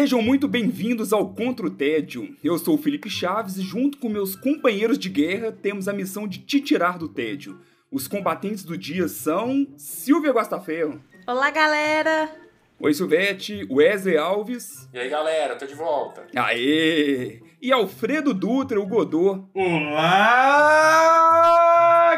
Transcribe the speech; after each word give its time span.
Sejam 0.00 0.22
muito 0.22 0.48
bem-vindos 0.48 1.12
ao 1.12 1.28
Contra 1.28 1.66
o 1.66 1.70
Tédio. 1.70 2.34
Eu 2.42 2.56
sou 2.56 2.76
o 2.76 2.78
Felipe 2.78 3.10
Chaves 3.10 3.58
e, 3.58 3.62
junto 3.62 3.98
com 3.98 4.08
meus 4.08 4.34
companheiros 4.34 4.98
de 4.98 5.10
guerra, 5.10 5.52
temos 5.52 5.88
a 5.88 5.92
missão 5.92 6.26
de 6.26 6.38
te 6.38 6.58
tirar 6.58 6.96
do 6.96 7.06
tédio. 7.06 7.60
Os 7.92 8.08
combatentes 8.08 8.64
do 8.64 8.78
dia 8.78 9.08
são 9.08 9.66
Silvia 9.76 10.32
Guastaferro. 10.32 11.04
Olá, 11.26 11.50
galera! 11.50 12.34
Oi, 12.78 12.94
Silvete, 12.94 13.66
Wesley 13.70 14.16
Alves. 14.16 14.88
E 14.90 14.98
aí, 14.98 15.10
galera, 15.10 15.54
tô 15.56 15.66
de 15.66 15.74
volta. 15.74 16.26
Aê! 16.34 17.42
E 17.60 17.70
Alfredo 17.70 18.32
Dutra, 18.32 18.80
o 18.80 18.86
Godô. 18.86 19.44
Olá, 19.52 20.80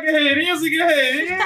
guerreirinhos 0.02 0.62
e 0.62 0.70
guerreirinhas! 0.70 1.38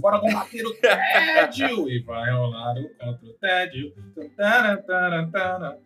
Bora 0.00 0.20
combater 0.20 0.66
o 0.66 0.74
tédio! 0.74 1.88
E 1.88 2.02
vai 2.02 2.30
rolar 2.32 2.74
o 2.74 2.88
contra 2.98 3.26
o 3.26 3.32
tédio. 3.40 3.94
Tantara, 4.36 4.76
tantara. 4.76 5.78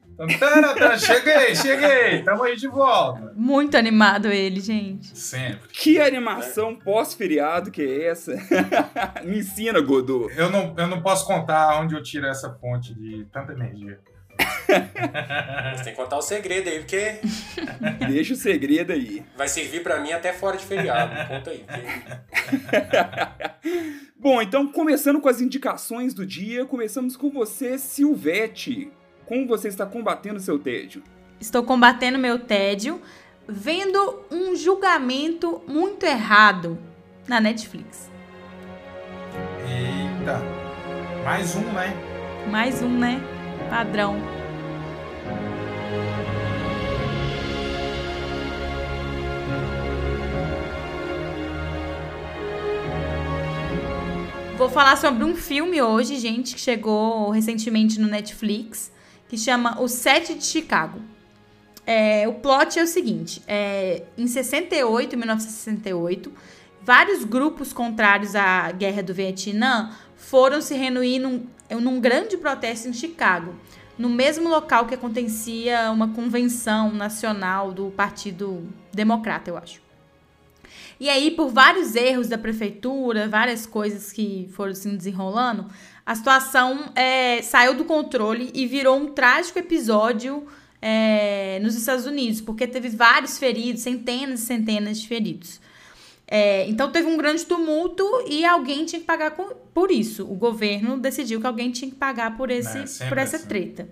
Cheguei, 0.98 1.55
cheguei! 1.55 2.23
Tamo 2.23 2.43
aí 2.43 2.55
de 2.57 2.69
volta. 2.69 3.33
Muito 3.35 3.77
animado 3.77 4.29
ele, 4.29 4.61
gente. 4.61 5.16
Sempre. 5.16 5.69
Que 5.73 5.98
animação 5.98 6.77
pós-feriado 6.77 7.71
que 7.71 7.80
é 7.80 8.09
essa? 8.09 8.33
Me 9.24 9.38
ensina, 9.38 9.80
Godô. 9.80 10.29
Eu 10.37 10.51
não, 10.51 10.74
eu 10.77 10.87
não 10.87 11.01
posso 11.01 11.27
contar 11.27 11.80
onde 11.80 11.95
eu 11.95 12.02
tiro 12.02 12.27
essa 12.27 12.52
fonte 12.60 12.95
de 12.95 13.24
tanta 13.33 13.52
energia. 13.52 13.99
Você 15.76 15.85
tem 15.85 15.93
que 15.93 15.99
contar 16.01 16.16
o 16.18 16.23
segredo 16.23 16.68
aí, 16.68 16.79
porque 16.79 17.15
Deixa 18.09 18.35
o 18.35 18.37
segredo 18.37 18.93
aí. 18.93 19.23
vai 19.37 19.49
servir 19.49 19.82
pra 19.82 20.01
mim 20.01 20.12
até 20.12 20.32
fora 20.32 20.57
de 20.57 20.65
feriado. 20.65 21.29
Conta 21.29 21.51
aí. 21.51 21.65
porque- 21.66 22.90
Bom, 24.18 24.43
então 24.43 24.66
começando 24.71 25.21
com 25.21 25.29
as 25.29 25.40
indicações 25.40 26.12
do 26.12 26.27
dia, 26.27 26.65
começamos 26.66 27.16
com 27.16 27.30
você, 27.30 27.79
Silvete. 27.79 28.90
Como 29.24 29.46
você 29.46 29.68
está 29.68 29.87
combatendo 29.87 30.40
seu 30.40 30.59
tédio? 30.59 31.02
Estou 31.40 31.62
combatendo 31.62 32.18
meu 32.18 32.38
tédio 32.38 33.01
vendo 33.49 34.24
um 34.30 34.55
julgamento 34.55 35.62
muito 35.66 36.05
errado 36.05 36.79
na 37.27 37.40
Netflix. 37.40 38.10
Eita. 39.66 40.40
Mais 41.24 41.55
um, 41.57 41.62
né? 41.73 41.95
Mais 42.51 42.82
um, 42.82 42.99
né? 42.99 43.21
Padrão. 43.71 44.16
Vou 54.61 54.69
falar 54.69 54.99
sobre 54.99 55.25
um 55.25 55.35
filme 55.35 55.80
hoje, 55.80 56.19
gente, 56.19 56.55
que 56.55 56.61
chegou 56.61 57.30
recentemente 57.30 57.99
no 57.99 58.07
Netflix, 58.07 58.93
que 59.27 59.39
chama 59.39 59.80
O 59.80 59.89
Sete 59.89 60.35
de 60.35 60.45
Chicago. 60.45 61.01
É, 61.87 62.29
o 62.29 62.35
plot 62.35 62.79
é 62.79 62.83
o 62.83 62.87
seguinte: 62.87 63.41
é, 63.49 64.03
em 64.19 64.27
68, 64.27 65.17
1968, 65.17 66.31
vários 66.83 67.25
grupos 67.25 67.72
contrários 67.72 68.37
à 68.37 68.71
guerra 68.71 69.03
do 69.03 69.15
Vietnã 69.15 69.97
foram 70.15 70.61
se 70.61 70.75
reunir 70.75 71.21
num, 71.21 71.47
num 71.81 71.99
grande 71.99 72.37
protesto 72.37 72.87
em 72.87 72.93
Chicago, 72.93 73.55
no 73.97 74.11
mesmo 74.11 74.47
local 74.51 74.84
que 74.84 74.95
acontecia 74.95 75.91
uma 75.91 76.09
convenção 76.09 76.93
nacional 76.93 77.73
do 77.73 77.91
Partido 77.93 78.69
Democrata, 78.93 79.49
eu 79.49 79.57
acho. 79.57 79.90
E 81.00 81.09
aí, 81.09 81.31
por 81.31 81.49
vários 81.49 81.97
erros 81.97 82.28
da 82.28 82.37
prefeitura, 82.37 83.27
várias 83.27 83.65
coisas 83.65 84.12
que 84.12 84.49
foram 84.53 84.75
se 84.75 84.87
desenrolando, 84.91 85.66
a 86.05 86.15
situação 86.15 86.93
é, 86.94 87.41
saiu 87.41 87.75
do 87.75 87.84
controle 87.87 88.50
e 88.55 88.66
virou 88.66 88.99
um 88.99 89.09
trágico 89.12 89.59
episódio 89.59 90.47
é, 90.83 91.59
nos 91.62 91.75
Estados 91.75 92.05
Unidos, 92.05 92.41
porque 92.43 92.66
teve 92.66 92.91
vários 92.91 93.39
feridos, 93.39 93.81
centenas 93.83 94.41
e 94.41 94.47
centenas 94.47 95.00
de 95.00 95.09
feridos. 95.09 95.59
É, 96.27 96.69
então 96.69 96.93
teve 96.93 97.09
um 97.09 97.16
grande 97.16 97.44
tumulto 97.44 98.05
e 98.28 98.44
alguém 98.44 98.84
tinha 98.84 99.00
que 99.00 99.06
pagar 99.06 99.33
com- 99.33 99.53
por 99.75 99.91
isso. 99.91 100.22
O 100.25 100.34
governo 100.34 100.97
decidiu 100.99 101.41
que 101.41 101.47
alguém 101.47 101.71
tinha 101.72 101.91
que 101.91 101.97
pagar 101.97 102.37
por, 102.37 102.50
esse, 102.50 103.03
É, 103.03 103.09
por 103.09 103.19
essa 103.19 103.37
assim. 103.37 103.47
treta. 103.49 103.89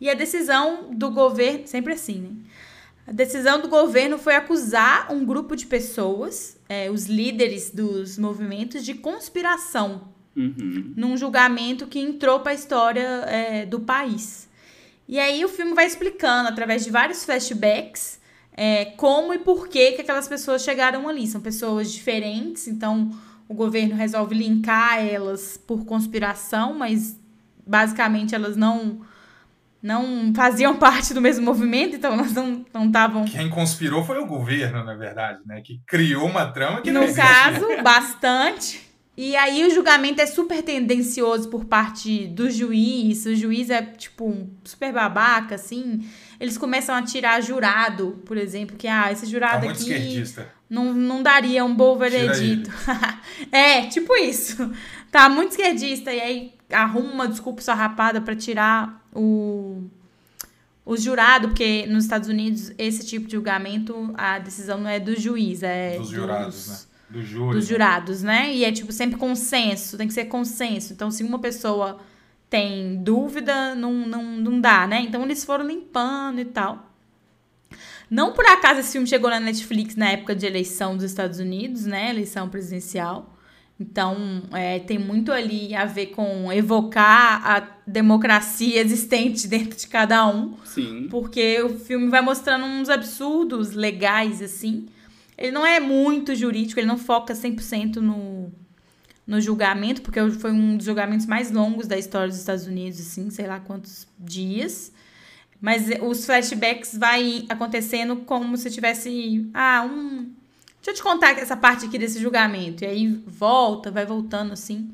E 0.00 0.08
a 0.08 0.14
decisão 0.14 0.90
do 0.92 1.10
governo, 1.10 1.66
sempre 1.66 1.92
assim, 1.92 2.20
né? 2.20 2.30
A 3.06 3.12
decisão 3.12 3.60
do 3.60 3.68
governo 3.68 4.18
foi 4.18 4.34
acusar 4.34 5.12
um 5.12 5.24
grupo 5.24 5.54
de 5.54 5.66
pessoas, 5.66 6.58
é, 6.68 6.90
os 6.90 7.06
líderes 7.06 7.70
dos 7.70 8.18
movimentos, 8.18 8.84
de 8.84 8.94
conspiração 8.94 10.12
Uhum. 10.36 10.92
num 10.96 11.16
julgamento 11.16 11.86
que 11.86 12.00
entrou 12.00 12.40
para 12.40 12.50
a 12.50 12.54
história 12.56 13.06
é, 13.28 13.64
do 13.64 13.78
país. 13.78 14.48
E 15.08 15.16
aí 15.16 15.44
o 15.44 15.48
filme 15.48 15.74
vai 15.74 15.86
explicando, 15.86 16.48
através 16.48 16.82
de 16.82 16.90
vários 16.90 17.24
flashbacks, 17.24 18.18
é, 18.56 18.86
como 18.96 19.32
e 19.32 19.38
por 19.38 19.68
que, 19.68 19.92
que 19.92 20.00
aquelas 20.00 20.26
pessoas 20.26 20.62
chegaram 20.62 21.08
ali. 21.08 21.26
São 21.26 21.40
pessoas 21.40 21.92
diferentes, 21.92 22.66
então 22.66 23.10
o 23.48 23.54
governo 23.54 23.94
resolve 23.94 24.34
linkar 24.34 24.98
elas 24.98 25.56
por 25.56 25.84
conspiração, 25.84 26.74
mas 26.74 27.16
basicamente 27.64 28.34
elas 28.34 28.56
não 28.56 29.02
não 29.84 30.32
faziam 30.34 30.74
parte 30.76 31.12
do 31.12 31.20
mesmo 31.20 31.44
movimento, 31.44 31.94
então 31.94 32.14
elas 32.14 32.32
não 32.32 32.64
não 32.72 32.86
estavam 32.86 33.26
Quem 33.26 33.50
conspirou 33.50 34.02
foi 34.02 34.18
o 34.18 34.24
governo, 34.26 34.82
na 34.82 34.94
verdade, 34.94 35.40
né? 35.44 35.60
Que 35.60 35.78
criou 35.86 36.26
uma 36.26 36.46
trama 36.46 36.80
que 36.80 36.90
não 36.90 37.02
no 37.02 37.06
existe. 37.06 37.20
caso, 37.20 37.66
bastante. 37.82 38.80
E 39.14 39.36
aí 39.36 39.62
o 39.64 39.70
julgamento 39.70 40.22
é 40.22 40.26
super 40.26 40.62
tendencioso 40.62 41.50
por 41.50 41.66
parte 41.66 42.26
do 42.28 42.50
juiz. 42.50 43.26
O 43.26 43.36
juiz 43.36 43.68
é, 43.68 43.82
tipo, 43.82 44.26
um 44.26 44.48
super 44.64 44.90
babaca, 44.90 45.54
assim. 45.54 46.08
Eles 46.40 46.56
começam 46.56 46.94
a 46.94 47.02
tirar 47.02 47.40
jurado, 47.42 48.22
por 48.24 48.38
exemplo, 48.38 48.76
que, 48.76 48.88
ah, 48.88 49.12
esse 49.12 49.26
Tá 49.26 49.30
jurado 49.30 49.64
muito 49.66 49.82
aqui 49.82 49.92
esquerdista. 49.92 50.48
não, 50.68 50.94
não 50.94 51.22
daria 51.22 51.62
um 51.62 51.74
bom 51.74 51.96
veredito. 51.96 52.72
é, 53.52 53.82
tipo 53.82 54.16
isso. 54.16 54.68
Tá 55.12 55.28
muito 55.28 55.50
esquerdista. 55.50 56.10
E 56.12 56.20
aí 56.20 56.53
arruma 56.70 57.12
uma 57.12 57.28
desculpa 57.28 57.62
sarrapada 57.62 58.20
pra 58.20 58.34
tirar 58.34 59.06
o, 59.14 59.82
o 60.84 60.96
jurado, 60.96 61.48
porque 61.48 61.86
nos 61.86 62.04
Estados 62.04 62.28
Unidos 62.28 62.72
esse 62.78 63.06
tipo 63.06 63.26
de 63.26 63.32
julgamento, 63.32 64.12
a 64.16 64.38
decisão 64.38 64.78
não 64.78 64.88
é 64.88 64.98
do 64.98 65.18
juiz, 65.18 65.62
é 65.62 65.98
Dos 65.98 66.08
jurados, 66.08 66.68
né? 66.68 66.78
Do 67.10 67.22
júri. 67.22 67.58
dos 67.58 67.66
jurados, 67.68 68.22
né? 68.22 68.52
E 68.52 68.64
é 68.64 68.72
tipo 68.72 68.92
sempre 68.92 69.18
consenso, 69.18 69.96
tem 69.96 70.08
que 70.08 70.14
ser 70.14 70.24
consenso. 70.24 70.92
Então, 70.92 71.10
se 71.10 71.22
uma 71.22 71.38
pessoa 71.38 71.98
tem 72.48 73.02
dúvida, 73.02 73.74
não, 73.74 73.92
não, 73.92 74.22
não 74.22 74.60
dá, 74.60 74.86
né? 74.86 75.00
Então 75.00 75.22
eles 75.24 75.44
foram 75.44 75.66
limpando 75.66 76.40
e 76.40 76.44
tal. 76.44 76.90
Não 78.08 78.32
por 78.32 78.46
acaso 78.46 78.80
esse 78.80 78.92
filme 78.92 79.06
chegou 79.06 79.28
na 79.28 79.40
Netflix 79.40 79.96
na 79.96 80.10
época 80.10 80.34
de 80.36 80.46
eleição 80.46 80.94
dos 80.94 81.04
Estados 81.04 81.38
Unidos, 81.38 81.84
né? 81.84 82.10
Eleição 82.10 82.48
presidencial. 82.48 83.33
Então, 83.78 84.42
é, 84.52 84.78
tem 84.78 84.98
muito 84.98 85.32
ali 85.32 85.74
a 85.74 85.84
ver 85.84 86.06
com 86.06 86.52
evocar 86.52 87.44
a 87.44 87.68
democracia 87.86 88.78
existente 88.80 89.48
dentro 89.48 89.76
de 89.76 89.86
cada 89.88 90.26
um. 90.26 90.54
Sim. 90.64 91.08
Porque 91.10 91.60
o 91.62 91.78
filme 91.78 92.08
vai 92.08 92.20
mostrando 92.20 92.64
uns 92.64 92.88
absurdos 92.88 93.72
legais, 93.72 94.40
assim. 94.40 94.86
Ele 95.36 95.50
não 95.50 95.66
é 95.66 95.80
muito 95.80 96.34
jurídico, 96.34 96.78
ele 96.78 96.86
não 96.86 96.96
foca 96.96 97.34
100% 97.34 97.96
no, 97.96 98.52
no 99.26 99.40
julgamento, 99.40 100.02
porque 100.02 100.20
foi 100.30 100.52
um 100.52 100.76
dos 100.76 100.86
julgamentos 100.86 101.26
mais 101.26 101.50
longos 101.50 101.88
da 101.88 101.98
história 101.98 102.28
dos 102.28 102.38
Estados 102.38 102.66
Unidos, 102.66 103.00
assim, 103.00 103.28
sei 103.30 103.46
lá 103.46 103.58
quantos 103.58 104.06
dias. 104.18 104.92
Mas 105.60 105.86
os 106.02 106.26
flashbacks 106.26 106.96
vai 106.96 107.46
acontecendo 107.48 108.16
como 108.18 108.56
se 108.56 108.70
tivesse. 108.70 109.48
Ah, 109.54 109.88
um. 109.90 110.30
Deixa 110.84 110.90
eu 110.90 110.94
te 110.96 111.02
contar 111.02 111.30
essa 111.38 111.56
parte 111.56 111.86
aqui 111.86 111.98
desse 111.98 112.20
julgamento. 112.20 112.84
E 112.84 112.86
aí 112.86 113.06
volta, 113.26 113.90
vai 113.90 114.04
voltando 114.04 114.52
assim. 114.52 114.90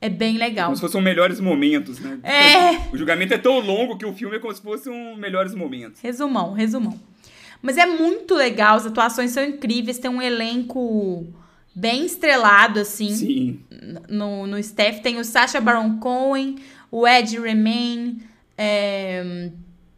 É 0.00 0.08
bem 0.08 0.38
legal. 0.38 0.66
Como 0.66 0.76
se 0.76 0.80
fossem 0.80 1.02
melhores 1.02 1.40
momentos, 1.40 1.98
né? 1.98 2.18
É. 2.22 2.90
O 2.90 2.96
julgamento 2.96 3.34
é 3.34 3.38
tão 3.38 3.60
longo 3.60 3.98
que 3.98 4.06
o 4.06 4.14
filme 4.14 4.36
é 4.36 4.38
como 4.38 4.54
se 4.54 4.62
fosse 4.62 4.88
um 4.88 5.14
melhores 5.14 5.54
momentos. 5.54 6.00
Resumão, 6.00 6.54
resumão. 6.54 6.98
Mas 7.60 7.76
é 7.76 7.84
muito 7.84 8.34
legal, 8.34 8.76
as 8.76 8.86
atuações 8.86 9.30
são 9.30 9.44
incríveis, 9.44 9.98
tem 9.98 10.10
um 10.10 10.22
elenco 10.22 11.26
bem 11.74 12.06
estrelado, 12.06 12.80
assim. 12.80 13.14
Sim. 13.14 13.60
No, 14.08 14.46
no 14.46 14.58
staff 14.58 15.02
tem 15.02 15.18
o 15.18 15.24
Sacha 15.24 15.60
Baron 15.60 15.98
Cohen, 15.98 16.56
o 16.90 17.06
Ed 17.06 17.38
Remain, 17.38 18.22
é, 18.56 19.50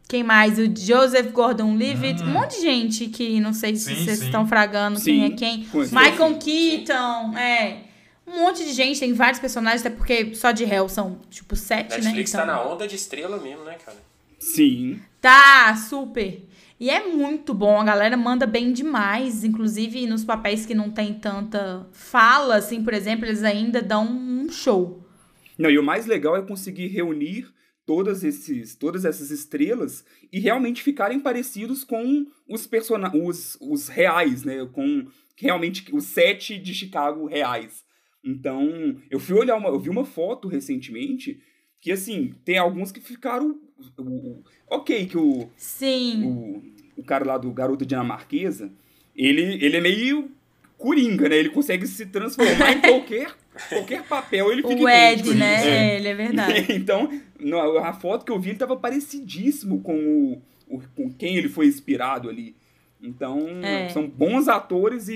Quem 0.08 0.22
mais? 0.24 0.58
O 0.58 0.64
Joseph 0.74 1.30
Gordon-Levitt. 1.32 2.22
Um 2.22 2.28
monte 2.28 2.56
de 2.56 2.62
gente 2.62 3.08
que 3.08 3.38
não 3.40 3.52
sei 3.52 3.76
se 3.76 3.94
Sim, 3.94 4.04
vocês 4.04 4.18
sim. 4.20 4.24
estão 4.24 4.48
fragando 4.48 4.98
Sim, 4.98 5.04
quem 5.04 5.24
é 5.24 5.30
quem. 5.30 5.64
com 5.66 5.78
Michael 5.80 6.38
Keaton, 6.38 7.36
é. 7.36 7.82
Um 8.26 8.40
monte 8.40 8.64
de 8.64 8.72
gente, 8.72 9.00
tem 9.00 9.12
vários 9.12 9.38
personagens, 9.38 9.84
até 9.84 9.94
porque 9.94 10.34
só 10.34 10.50
de 10.50 10.64
Hell 10.64 10.88
são, 10.88 11.18
tipo, 11.30 11.54
sete, 11.54 12.00
Netflix 12.00 12.32
né? 12.32 12.40
tá 12.40 12.46
na 12.46 12.62
onda 12.62 12.86
de 12.86 12.94
estrela 12.96 13.38
mesmo, 13.38 13.64
né, 13.64 13.76
cara? 13.84 13.96
Sim. 14.38 15.00
Tá, 15.20 15.74
super. 15.76 16.42
E 16.80 16.90
é 16.90 17.06
muito 17.06 17.52
bom, 17.52 17.80
a 17.80 17.84
galera 17.84 18.16
manda 18.16 18.46
bem 18.46 18.72
demais, 18.72 19.44
inclusive 19.44 20.06
nos 20.06 20.24
papéis 20.24 20.64
que 20.64 20.74
não 20.74 20.90
tem 20.90 21.14
tanta 21.14 21.86
fala, 21.92 22.56
assim, 22.56 22.84
por 22.84 22.94
exemplo, 22.94 23.26
eles 23.26 23.42
ainda 23.42 23.82
dão 23.82 24.06
um 24.06 24.48
show. 24.50 25.02
Não, 25.58 25.68
e 25.68 25.78
o 25.78 25.82
mais 25.82 26.06
legal 26.06 26.36
é 26.36 26.42
conseguir 26.42 26.86
reunir 26.88 27.48
todas, 27.88 28.22
esses, 28.22 28.74
todas 28.76 29.06
essas 29.06 29.30
estrelas 29.30 30.04
e 30.30 30.38
realmente 30.38 30.82
ficarem 30.82 31.18
parecidos 31.18 31.84
com 31.84 32.26
os, 32.46 32.66
persona 32.66 33.10
os, 33.16 33.56
os 33.62 33.88
reais, 33.88 34.44
né? 34.44 34.68
Com 34.70 35.06
realmente 35.34 35.86
os 35.90 36.04
sete 36.04 36.58
de 36.58 36.74
Chicago 36.74 37.24
reais. 37.24 37.82
Então, 38.22 38.94
eu 39.10 39.18
fui 39.18 39.38
olhar 39.38 39.56
uma. 39.56 39.70
Eu 39.70 39.80
vi 39.80 39.88
uma 39.88 40.04
foto 40.04 40.48
recentemente 40.48 41.40
que, 41.80 41.90
assim, 41.90 42.34
tem 42.44 42.58
alguns 42.58 42.92
que 42.92 43.00
ficaram. 43.00 43.58
o- 43.96 44.02
o- 44.02 44.42
ok, 44.68 45.06
que 45.06 45.16
o, 45.16 45.48
Sim. 45.56 46.24
o, 46.26 47.00
o 47.00 47.02
cara 47.04 47.24
lá 47.24 47.38
do 47.38 47.50
Garoto 47.52 47.86
Dinamarquesa, 47.86 48.70
ele, 49.16 49.64
ele 49.64 49.76
é 49.78 49.80
meio 49.80 50.30
coringa, 50.76 51.26
né? 51.26 51.38
Ele 51.38 51.48
consegue 51.48 51.86
se 51.86 52.04
transformar 52.04 52.72
em 52.72 52.80
qualquer, 52.82 53.34
qualquer 53.68 54.02
papel, 54.04 54.50
ele 54.52 54.62
fica 54.62 54.82
O 54.82 54.88
Ed, 54.88 55.12
idêntico, 55.20 55.34
né? 55.34 55.66
É. 55.66 55.68
É, 55.92 55.96
ele 55.96 56.08
é 56.08 56.14
verdade. 56.14 56.66
então, 56.72 57.08
no- 57.38 57.78
a 57.78 57.92
foto 57.92 58.24
que 58.24 58.32
eu 58.32 58.38
vi, 58.40 58.50
ele 58.50 58.58
tava 58.58 58.76
parecidíssimo 58.76 59.80
com, 59.82 59.94
o, 60.68 60.76
o- 60.76 60.82
com 60.96 61.12
quem 61.12 61.36
ele 61.36 61.48
foi 61.48 61.66
inspirado 61.66 62.28
ali. 62.28 62.56
Então, 63.02 63.38
É. 63.62 63.88
são 63.90 64.06
bons 64.08 64.48
atores 64.48 65.08
e, 65.08 65.14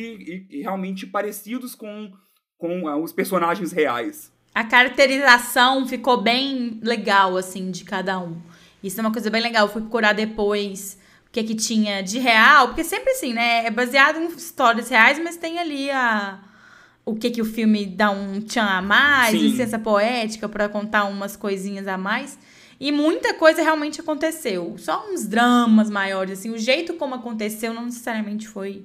e- 0.51 0.59
e 0.59 0.63
realmente 0.63 1.07
parecidos 1.07 1.75
com, 1.75 2.13
com 2.59 2.87
ah, 2.89 2.97
os 2.97 3.13
personagens 3.13 3.73
reais. 3.73 4.31
A 4.55 4.63
caracterização 4.65 5.87
ficou 5.87 6.21
bem 6.21 6.79
legal, 6.83 7.37
assim, 7.37 7.71
de 7.71 7.85
cada 7.85 8.19
um. 8.21 8.37
Isso 8.83 9.01
é 9.01 9.03
uma 9.03 9.13
coisa 9.13 9.31
bem 9.31 9.41
legal. 9.43 9.67
Eu 9.67 9.73
fui 9.73 9.83
procurar 9.83 10.13
depois 10.13 10.99
o 11.27 11.31
que 11.31 11.43
que 11.43 11.55
tinha 11.55 12.03
de 12.03 12.19
real, 12.19 12.69
porque 12.69 12.85
sempre 12.85 13.11
assim, 13.13 13.33
né? 13.33 13.65
É 13.67 13.71
baseado 13.71 14.19
em 14.21 14.27
histórias 14.29 14.89
reais, 14.89 15.19
mas 15.23 15.37
tem 15.37 15.59
ali 15.59 15.91
a 15.91 16.39
o 17.05 17.15
que 17.15 17.31
que 17.31 17.41
o 17.43 17.45
filme 17.45 17.85
dá 17.87 18.11
um 18.11 18.41
tchan 18.41 18.65
a 18.65 18.83
mais, 18.83 19.33
Sim. 19.33 19.49
licença 19.49 19.79
poética 19.79 20.49
pra 20.49 20.69
contar 20.69 21.05
umas 21.05 21.37
coisinhas 21.37 21.89
a 21.89 21.99
mais. 21.99 22.39
E 22.79 22.91
muita 22.91 23.35
coisa 23.35 23.63
realmente 23.63 24.01
aconteceu. 24.01 24.77
Só 24.79 25.09
uns 25.09 25.27
dramas 25.27 25.89
maiores, 25.89 26.39
assim. 26.39 26.51
O 26.51 26.59
jeito 26.59 26.95
como 26.95 27.15
aconteceu 27.15 27.73
não 27.73 27.85
necessariamente 27.85 28.49
foi 28.49 28.85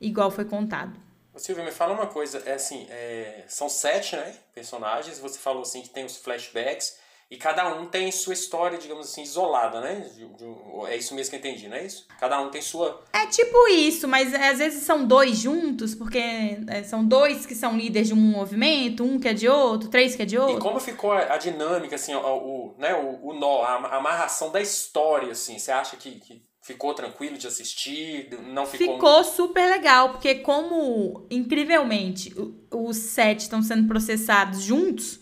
igual 0.00 0.30
foi 0.30 0.44
contado. 0.44 0.98
Ô, 1.32 1.38
Silvio, 1.38 1.64
me 1.64 1.70
fala 1.70 1.94
uma 1.94 2.06
coisa, 2.06 2.42
é 2.44 2.54
assim, 2.54 2.86
é, 2.90 3.44
são 3.46 3.68
sete, 3.68 4.16
né, 4.16 4.34
personagens, 4.52 5.20
você 5.20 5.38
falou 5.38 5.62
assim 5.62 5.80
que 5.80 5.88
tem 5.88 6.04
os 6.04 6.16
flashbacks, 6.16 6.98
e 7.30 7.36
cada 7.36 7.72
um 7.74 7.86
tem 7.86 8.10
sua 8.10 8.32
história, 8.34 8.76
digamos 8.76 9.06
assim, 9.06 9.22
isolada, 9.22 9.80
né? 9.80 10.04
De- 10.16 10.26
de- 10.26 10.86
é 10.88 10.96
isso 10.96 11.14
mesmo 11.14 11.30
que 11.30 11.36
eu 11.36 11.40
entendi, 11.40 11.68
não 11.68 11.76
é 11.76 11.86
isso? 11.86 12.06
Cada 12.18 12.40
um 12.40 12.50
tem 12.50 12.60
sua... 12.60 13.04
É 13.12 13.26
tipo 13.26 13.68
isso, 13.68 14.08
mas 14.08 14.34
às 14.34 14.58
vezes 14.58 14.82
são 14.82 15.04
dois 15.06 15.36
juntos, 15.38 15.94
porque 15.94 16.18
é, 16.66 16.82
são 16.82 17.04
dois 17.04 17.46
que 17.46 17.54
são 17.54 17.76
líderes 17.76 18.08
de 18.08 18.14
um 18.14 18.16
movimento, 18.16 19.04
um 19.04 19.20
que 19.20 19.28
é 19.28 19.32
de 19.32 19.48
outro, 19.48 19.88
três 19.88 20.16
que 20.16 20.22
é 20.22 20.26
de 20.26 20.34
E 20.34 20.38
outro. 20.38 20.58
como 20.58 20.80
ficou 20.80 21.12
a, 21.12 21.34
a 21.34 21.36
dinâmica, 21.38 21.94
assim, 21.94 22.14
o, 22.14 22.18
o, 22.18 22.74
né, 22.78 22.94
o, 22.94 23.28
o 23.28 23.32
nó, 23.34 23.62
a, 23.62 23.96
amarração 23.96 24.50
da 24.50 24.60
história, 24.60 25.30
assim, 25.30 25.56
você 25.58 25.70
acha 25.70 25.96
que, 25.96 26.12
que 26.18 26.42
ficou 26.62 26.94
tranquilo 26.94 27.38
de 27.38 27.46
assistir, 27.46 28.28
não 28.48 28.66
ficou... 28.66 28.94
Ficou 28.94 29.22
super 29.24 29.70
legal, 29.70 30.10
porque 30.10 30.34
como, 30.36 31.26
incrivelmente, 31.30 32.34
os 32.72 32.96
sete 32.96 33.40
estão 33.42 33.62
sendo 33.62 33.86
processados 33.86 34.62
juntos, 34.62 35.19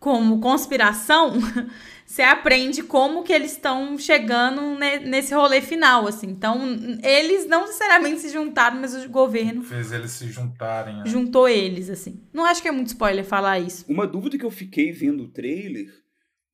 como 0.00 0.40
conspiração, 0.40 1.34
você 2.06 2.22
aprende 2.22 2.82
como 2.82 3.22
que 3.22 3.32
eles 3.32 3.52
estão 3.52 3.96
chegando 3.98 4.76
ne- 4.78 4.98
nesse 5.00 5.32
rolê 5.34 5.60
final, 5.60 6.06
assim. 6.08 6.26
Então, 6.28 6.58
eles 7.04 7.46
não 7.46 7.60
necessariamente 7.66 8.20
se 8.20 8.30
juntaram, 8.30 8.80
mas 8.80 8.94
o 8.94 9.08
governo 9.08 9.62
Fez 9.62 9.92
eles 9.92 10.10
se 10.12 10.26
juntarem. 10.28 10.96
né? 10.96 11.02
juntou 11.06 11.48
eles, 11.48 11.88
assim. 11.90 12.20
Não 12.32 12.44
acho 12.46 12.62
que 12.62 12.68
é 12.68 12.72
muito 12.72 12.88
spoiler 12.88 13.24
falar 13.24 13.58
isso. 13.60 13.84
Uma 13.88 14.06
dúvida 14.06 14.36
que 14.38 14.44
eu 14.44 14.50
fiquei 14.50 14.90
vendo 14.90 15.24
o 15.24 15.28
trailer 15.28 15.86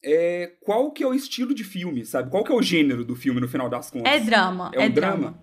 é 0.04 0.52
qual 0.60 0.90
que 0.92 1.02
é 1.02 1.06
o 1.06 1.14
estilo 1.14 1.54
de 1.54 1.64
filme, 1.64 2.04
sabe? 2.04 2.30
Qual 2.30 2.44
que 2.44 2.52
é 2.52 2.54
o 2.54 2.62
gênero 2.62 3.04
do 3.04 3.16
filme 3.16 3.40
no 3.40 3.48
final 3.48 3.68
das 3.70 3.90
contas? 3.90 4.12
É 4.12 4.20
drama, 4.20 4.70
É 4.74 4.78
um 4.78 4.82
é, 4.82 4.88
drama? 4.88 5.16
drama. 5.18 5.42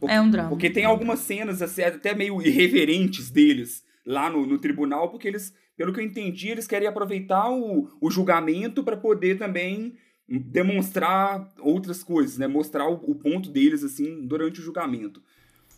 Porque- 0.00 0.14
É 0.14 0.20
um 0.20 0.30
drama. 0.30 0.48
Porque 0.48 0.70
tem 0.70 0.84
algumas 0.84 1.20
cenas 1.20 1.62
assim, 1.62 1.82
até 1.82 2.14
meio 2.14 2.42
irreverentes 2.42 3.30
deles 3.30 3.84
lá 4.04 4.28
no, 4.28 4.44
no 4.44 4.58
tribunal, 4.58 5.10
porque 5.10 5.28
eles, 5.28 5.54
pelo 5.76 5.92
que 5.92 6.00
eu 6.00 6.04
entendi, 6.04 6.48
eles 6.48 6.66
querem 6.66 6.88
aproveitar 6.88 7.50
o, 7.50 7.90
o 8.00 8.10
julgamento 8.10 8.82
para 8.84 8.96
poder 8.96 9.38
também 9.38 9.94
demonstrar 10.28 11.52
outras 11.58 12.02
coisas, 12.02 12.38
né? 12.38 12.46
Mostrar 12.46 12.88
o, 12.88 12.94
o 12.94 13.14
ponto 13.14 13.50
deles 13.50 13.82
assim 13.84 14.26
durante 14.26 14.60
o 14.60 14.62
julgamento. 14.62 15.22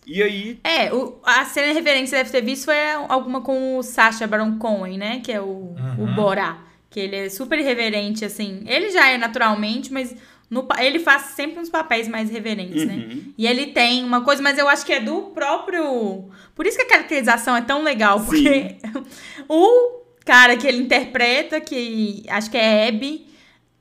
E 0.07 0.23
aí, 0.23 0.59
É, 0.63 0.93
o- 0.93 1.19
a 1.25 1.45
cena 1.47 1.69
de 1.69 1.75
referência 1.75 2.05
que 2.05 2.11
você 2.11 2.17
deve 2.17 2.31
ter 2.31 2.43
visto 2.45 2.67
foi 2.67 2.77
alguma 3.09 3.41
com 3.41 3.79
o 3.79 3.83
Sacha 3.83 4.27
Baron 4.27 4.59
Cohen, 4.59 4.99
né? 4.99 5.21
Que 5.21 5.33
é 5.33 5.41
o, 5.41 5.45
o 5.45 5.77
Uhum. 6.03 6.15
Borá. 6.15 6.63
Que 6.91 7.01
ele 7.01 7.17
é 7.17 7.29
super 7.31 7.59
irreverente, 7.59 8.25
assim. 8.25 8.63
Ele 8.67 8.91
já 8.91 9.09
é 9.09 9.17
naturalmente, 9.19 9.93
mas 9.93 10.15
no 10.55 10.69
ele 10.79 11.01
faz 11.01 11.23
sempre 11.35 11.59
uns 11.59 11.69
papéis 11.69 12.07
mais 12.07 12.31
reverentes, 12.31 12.87
né? 12.87 12.95
Uhum. 12.95 13.35
E 13.37 13.45
ele 13.45 13.67
tem 13.67 14.05
uma 14.05 14.21
coisa, 14.21 14.41
mas 14.41 14.57
eu 14.57 14.69
acho 14.69 14.87
que 14.87 14.93
é 14.93 15.01
do 15.01 15.23
próprio. 15.35 16.31
Por 16.55 16.65
isso 16.65 16.77
que 16.77 16.85
a 16.85 16.89
caracterização 16.89 17.57
é 17.57 17.61
tão 17.61 17.83
legal, 17.83 18.21
porque 18.21 18.77
o 19.49 20.01
cara 20.25 20.57
que 20.57 20.67
ele 20.67 20.79
interpreta, 20.79 21.61
que 21.61 22.23
acho 22.29 22.49
que 22.49 22.57
é 22.57 22.89
Abby, 22.89 23.27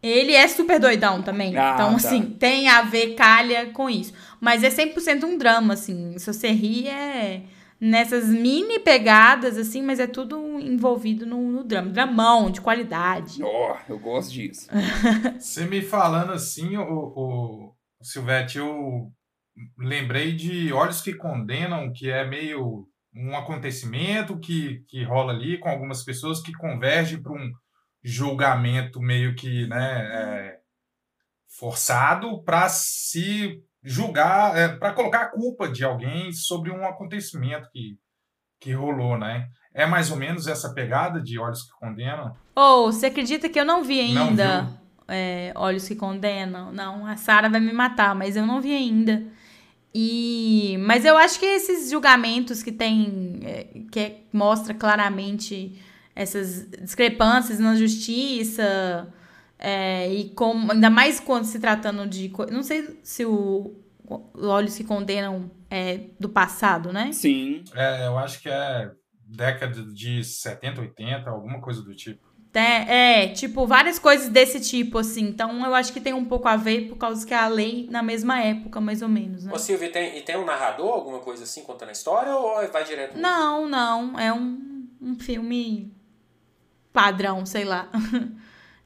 ele 0.02 0.34
é 0.34 0.48
super 0.48 0.80
doidão 0.80 1.22
também. 1.22 1.56
Ah, 1.56 1.74
então, 1.76 1.92
tá. 1.92 1.96
assim, 1.96 2.24
tem 2.24 2.68
a 2.68 2.82
ver, 2.82 3.14
calha 3.14 3.68
com 3.68 3.88
isso. 3.88 4.12
Mas 4.42 4.64
é 4.64 4.70
100% 4.70 5.24
um 5.26 5.38
drama, 5.38 5.76
assim. 5.76 6.18
Se 6.18 6.26
você 6.26 6.50
rir, 6.50 6.88
é 6.88 7.42
nessas 7.84 8.30
mini 8.30 8.80
pegadas, 8.80 9.58
assim, 9.58 9.82
mas 9.82 10.00
é 10.00 10.08
tudo 10.08 10.58
envolvido 10.58 11.26
no, 11.26 11.52
no 11.52 11.64
drama. 11.66 11.90
Dramão, 11.90 12.50
de 12.50 12.62
qualidade. 12.62 13.44
ó, 13.44 13.78
eu 13.90 14.00
gosto 14.00 14.32
disso. 14.32 14.70
Você 15.38 15.66
me 15.66 15.82
falando 15.82 16.32
assim, 16.32 16.78
o, 16.78 16.84
o, 16.84 17.76
o 18.00 18.04
Silvete, 18.06 18.58
eu 18.58 19.12
lembrei 19.78 20.34
de 20.34 20.72
Olhos 20.72 21.02
que 21.02 21.14
Condenam, 21.14 21.92
que 21.92 22.10
é 22.10 22.26
meio 22.26 22.88
um 23.14 23.36
acontecimento 23.36 24.40
que, 24.40 24.84
que 24.88 25.04
rola 25.04 25.34
ali 25.34 25.58
com 25.58 25.68
algumas 25.68 26.04
pessoas 26.04 26.42
que 26.42 26.54
convergem 26.54 27.22
para 27.22 27.34
um 27.34 27.52
julgamento 28.02 29.02
meio 29.02 29.36
que 29.36 29.68
né, 29.68 30.02
é, 30.06 30.60
forçado 31.50 32.42
para 32.44 32.70
se 32.70 33.62
julgar, 33.84 34.80
para 34.80 34.94
colocar 34.94 35.22
a 35.24 35.30
culpa 35.32 35.68
de 35.68 35.84
alguém 35.84 36.32
sobre 36.32 36.72
um 36.72 36.86
acontecimento 36.88 37.70
que, 37.72 37.98
que 38.60 38.74
rolou, 38.74 39.18
né? 39.18 39.48
É 39.74 39.86
mais 39.86 40.12
ou 40.12 40.18
menos 40.18 40.48
essa 40.48 40.74
pegada 40.74 41.20
de 41.22 41.40
Olhos 41.40 41.64
que 41.64 41.72
Condenam? 41.80 42.36
Ou, 42.56 42.92
você 42.92 43.08
acredita 43.08 43.50
que 43.50 43.60
eu 43.60 43.66
não 43.66 43.84
vi 43.84 44.14
Não 44.14 44.28
ainda 44.30 44.62
viu? 44.62 44.74
é, 45.08 45.52
Olhos 45.56 45.88
que 45.88 45.96
Condenam? 45.96 46.72
Não, 46.72 47.06
a 47.06 47.18
Sara 47.18 47.50
vai 47.50 47.60
me 47.60 47.74
matar, 47.74 48.14
mas 48.16 48.36
eu 48.36 48.46
não 48.46 48.62
vi 48.62 48.74
ainda. 48.74 49.24
E, 49.94 50.76
mas 50.80 51.06
eu 51.06 51.16
acho 51.18 51.40
que 51.40 51.46
esses 51.46 51.92
julgamentos 51.92 52.64
que 52.64 52.72
tem, 52.72 53.40
é, 53.44 53.64
que 53.92 54.00
é- 54.00 54.18
mostra 54.32 54.74
claramente 54.74 55.80
essas 56.16 56.68
discrepâncias 56.82 57.60
na 57.60 57.76
justiça, 57.76 59.08
é, 59.58 60.12
e 60.12 60.30
como, 60.32 60.72
ainda 60.72 60.90
mais 60.90 61.20
quando 61.20 61.46
se 61.46 61.60
tratando 61.60 62.08
de. 62.08 62.32
Não 62.52 62.64
sei 62.64 63.00
se 63.04 63.26
o, 63.26 63.76
o 64.06 64.48
Olhos 64.48 64.76
que 64.76 64.84
Condenam 64.84 65.50
é 65.70 66.02
do 66.20 66.30
passado, 66.30 66.92
né? 66.92 67.12
Sim. 67.12 67.64
É, 67.74 68.08
eu 68.08 68.18
acho 68.18 68.42
que 68.42 68.50
é 68.50 68.92
década 69.26 69.82
de 69.84 70.24
70, 70.24 70.82
80, 70.82 71.30
alguma 71.30 71.62
coisa 71.62 71.82
do 71.82 71.96
tipo. 71.96 72.34
É, 72.54 73.24
é, 73.24 73.28
tipo, 73.30 73.66
várias 73.66 73.98
coisas 73.98 74.30
desse 74.30 74.60
tipo, 74.60 75.00
assim. 75.00 75.24
Então, 75.24 75.66
eu 75.66 75.74
acho 75.74 75.92
que 75.92 76.00
tem 76.00 76.14
um 76.14 76.26
pouco 76.26 76.48
a 76.48 76.56
ver 76.56 76.88
por 76.88 76.98
causa 76.98 77.26
que 77.26 77.34
a 77.34 77.48
lei 77.48 77.88
na 77.90 78.04
mesma 78.04 78.40
época, 78.42 78.80
mais 78.80 79.02
ou 79.02 79.10
menos, 79.10 79.44
né? 79.46 79.52
Ô, 79.52 79.58
Silvio, 79.58 79.88
e 79.88 79.92
tem, 79.92 80.18
e 80.20 80.22
tem 80.22 80.38
um 80.38 80.46
narrador, 80.46 80.94
alguma 80.94 81.20
coisa 81.20 81.46
assim, 81.46 81.64
contando 81.64 81.90
a 81.90 81.94
história, 81.94 82.36
ou 82.36 82.68
vai 82.68 82.84
direto? 82.84 83.18
Não, 83.18 83.68
não. 83.68 84.20
É 84.20 84.32
um, 84.32 84.88
um 85.02 85.18
filme 85.18 85.92
padrão, 86.92 87.44
sei 87.44 87.66
lá. 87.66 87.90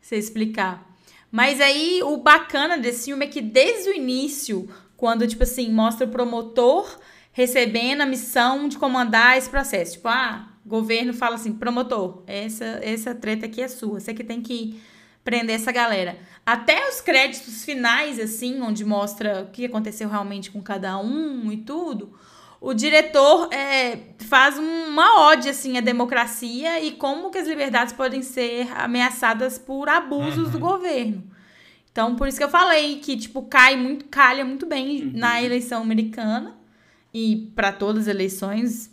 Se 0.07 0.15
explicar. 0.15 0.89
Mas 1.29 1.59
aí, 1.59 2.01
o 2.01 2.15
bacana 2.15 2.77
desse 2.77 3.07
filme 3.07 3.25
é 3.25 3.27
que 3.27 3.41
desde 3.41 3.89
o 3.89 3.93
início, 3.93 4.69
quando, 4.95 5.27
tipo 5.27 5.43
assim, 5.43 5.69
mostra 5.69 6.07
o 6.07 6.09
promotor 6.09 6.97
recebendo 7.33 7.99
a 7.99 8.05
missão 8.05 8.69
de 8.69 8.77
comandar 8.77 9.37
esse 9.37 9.49
processo. 9.49 9.95
Tipo, 9.95 10.07
ah, 10.07 10.47
governo 10.65 11.13
fala 11.13 11.35
assim, 11.35 11.51
promotor, 11.51 12.23
essa, 12.25 12.79
essa 12.81 13.13
treta 13.13 13.47
aqui 13.47 13.61
é 13.61 13.67
sua. 13.67 13.99
Você 13.99 14.13
que 14.13 14.23
tem 14.23 14.41
que 14.41 14.81
prender 15.25 15.57
essa 15.57 15.73
galera. 15.73 16.17
Até 16.45 16.87
os 16.87 17.01
créditos 17.01 17.65
finais, 17.65 18.17
assim, 18.17 18.61
onde 18.61 18.85
mostra 18.85 19.41
o 19.41 19.51
que 19.51 19.65
aconteceu 19.65 20.07
realmente 20.07 20.49
com 20.49 20.61
cada 20.61 20.97
um 20.99 21.51
e 21.51 21.57
tudo, 21.57 22.17
o 22.59 22.73
diretor 22.73 23.53
é, 23.53 23.99
faz 24.19 24.57
uma 24.57 25.27
ode 25.29 25.47
assim 25.49 25.77
à 25.77 25.81
democracia 25.81 26.79
e 26.83 26.91
como 26.91 27.29
que 27.29 27.37
as 27.37 27.47
liberdades 27.47 27.93
podem 27.93 28.21
ser 28.21 28.67
ameaçadas 28.75 29.57
por 29.59 29.87
abusos 29.89 30.45
Uhum. 30.45 30.51
do 30.51 30.59
governo. 30.59 31.23
Então, 31.91 32.15
por 32.15 32.27
isso 32.27 32.37
que 32.37 32.43
eu 32.43 32.49
falei 32.49 32.97
que 32.99 33.15
tipo 33.17 33.43
cai 33.43 33.75
muito, 33.75 34.05
calha 34.05 34.43
muito 34.45 34.65
bem 34.65 35.03
Uhum. 35.03 35.11
na 35.15 35.41
eleição 35.41 35.81
americana 35.81 36.55
e 37.13 37.51
para 37.55 37.71
todas 37.71 38.03
as 38.03 38.07
eleições 38.07 38.91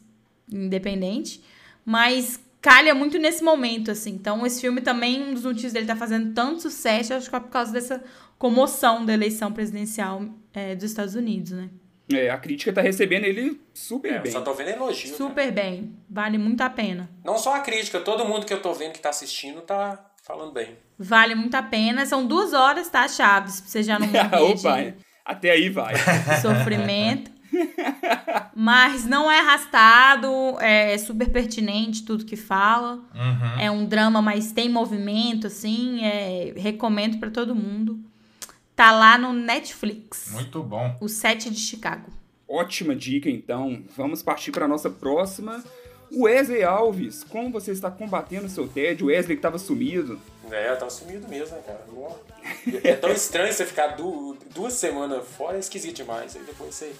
independente, 0.50 1.42
mas 1.84 2.40
calha 2.60 2.94
muito 2.94 3.18
nesse 3.18 3.42
momento 3.42 3.90
assim. 3.90 4.10
Então, 4.12 4.46
esse 4.46 4.60
filme 4.60 4.80
também 4.80 5.22
um 5.22 5.34
dos 5.34 5.44
motivos 5.44 5.72
dele 5.72 5.86
tá 5.86 5.96
fazendo 5.96 6.32
tanto 6.32 6.62
sucesso, 6.62 7.12
acho 7.14 7.28
que 7.28 7.36
é 7.36 7.40
por 7.40 7.50
causa 7.50 7.72
dessa 7.72 8.02
comoção 8.38 9.04
da 9.04 9.12
eleição 9.12 9.52
presidencial 9.52 10.22
é, 10.52 10.74
dos 10.74 10.84
Estados 10.84 11.14
Unidos, 11.14 11.52
né? 11.52 11.68
É, 12.12 12.28
a 12.30 12.36
crítica 12.36 12.72
tá 12.72 12.80
recebendo 12.82 13.24
ele 13.24 13.60
super 13.72 14.12
É, 14.12 14.18
eu 14.18 14.22
bem. 14.22 14.32
só 14.32 14.40
tô 14.42 14.52
vendo 14.52 14.68
elogio. 14.70 15.04
cara. 15.10 15.16
Super 15.16 15.52
bem, 15.52 15.96
vale 16.08 16.36
muito 16.38 16.60
a 16.60 16.68
pena. 16.68 17.08
Não 17.24 17.38
só 17.38 17.54
a 17.54 17.60
crítica, 17.60 17.98
todo 18.00 18.24
mundo 18.26 18.44
que 18.44 18.52
eu 18.52 18.60
tô 18.60 18.72
vendo 18.74 18.92
que 18.92 19.00
tá 19.00 19.08
assistindo 19.08 19.60
tá 19.62 20.10
falando 20.22 20.52
bem. 20.52 20.76
Vale 20.98 21.34
muito 21.34 21.54
a 21.54 21.62
pena. 21.62 22.04
São 22.06 22.26
duas 22.26 22.52
horas, 22.52 22.88
tá, 22.90 23.08
Chaves? 23.08 23.60
Pra 23.60 23.70
você 23.70 23.82
já 23.82 23.98
não 23.98 24.06
morrer 24.08 24.36
Opa, 24.42 24.82
de 24.82 24.94
até 25.24 25.50
aí 25.52 25.68
vai. 25.70 25.94
sofrimento. 26.42 27.32
Mas 28.54 29.04
não 29.06 29.30
é 29.30 29.38
arrastado, 29.40 30.28
é 30.60 30.96
super 30.98 31.28
pertinente 31.30 32.04
tudo 32.04 32.24
que 32.24 32.36
fala. 32.36 32.94
Uhum. 33.14 33.60
É 33.60 33.70
um 33.70 33.84
drama, 33.86 34.20
mas 34.20 34.52
tem 34.52 34.68
movimento, 34.68 35.46
assim. 35.46 36.04
É, 36.04 36.52
recomendo 36.56 37.18
pra 37.18 37.30
todo 37.30 37.54
mundo. 37.54 37.98
Tá 38.76 38.90
lá 38.92 39.16
no 39.16 39.32
Netflix. 39.32 40.30
Muito 40.32 40.62
bom. 40.62 40.96
O 41.00 41.08
Sete 41.08 41.48
de 41.50 41.58
Chicago. 41.60 42.10
Ótima 42.48 42.94
dica, 42.94 43.30
então. 43.30 43.82
Vamos 43.96 44.22
partir 44.22 44.50
para 44.52 44.68
nossa 44.68 44.90
próxima. 44.90 45.62
Wesley 46.12 46.62
Alves, 46.62 47.24
como 47.24 47.50
você 47.50 47.72
está 47.72 47.90
combatendo 47.90 48.46
o 48.46 48.50
seu 48.50 48.68
tédio? 48.68 49.06
Wesley 49.06 49.36
que 49.36 49.40
estava 49.40 49.58
sumido. 49.58 50.20
É, 50.50 50.70
eu 50.70 50.78
tava 50.78 50.90
sumido 50.90 51.26
mesmo, 51.28 51.56
né, 51.56 51.62
cara? 51.66 51.84
É 52.84 52.94
tão 52.94 53.10
estranho 53.10 53.52
você 53.52 53.64
ficar 53.64 53.88
du- 53.88 54.36
duas 54.54 54.74
semanas 54.74 55.26
fora, 55.26 55.56
é 55.56 55.60
esquisito 55.60 55.96
demais. 55.96 56.36
Aí 56.36 56.42
depois 56.42 56.74
você 56.74 56.92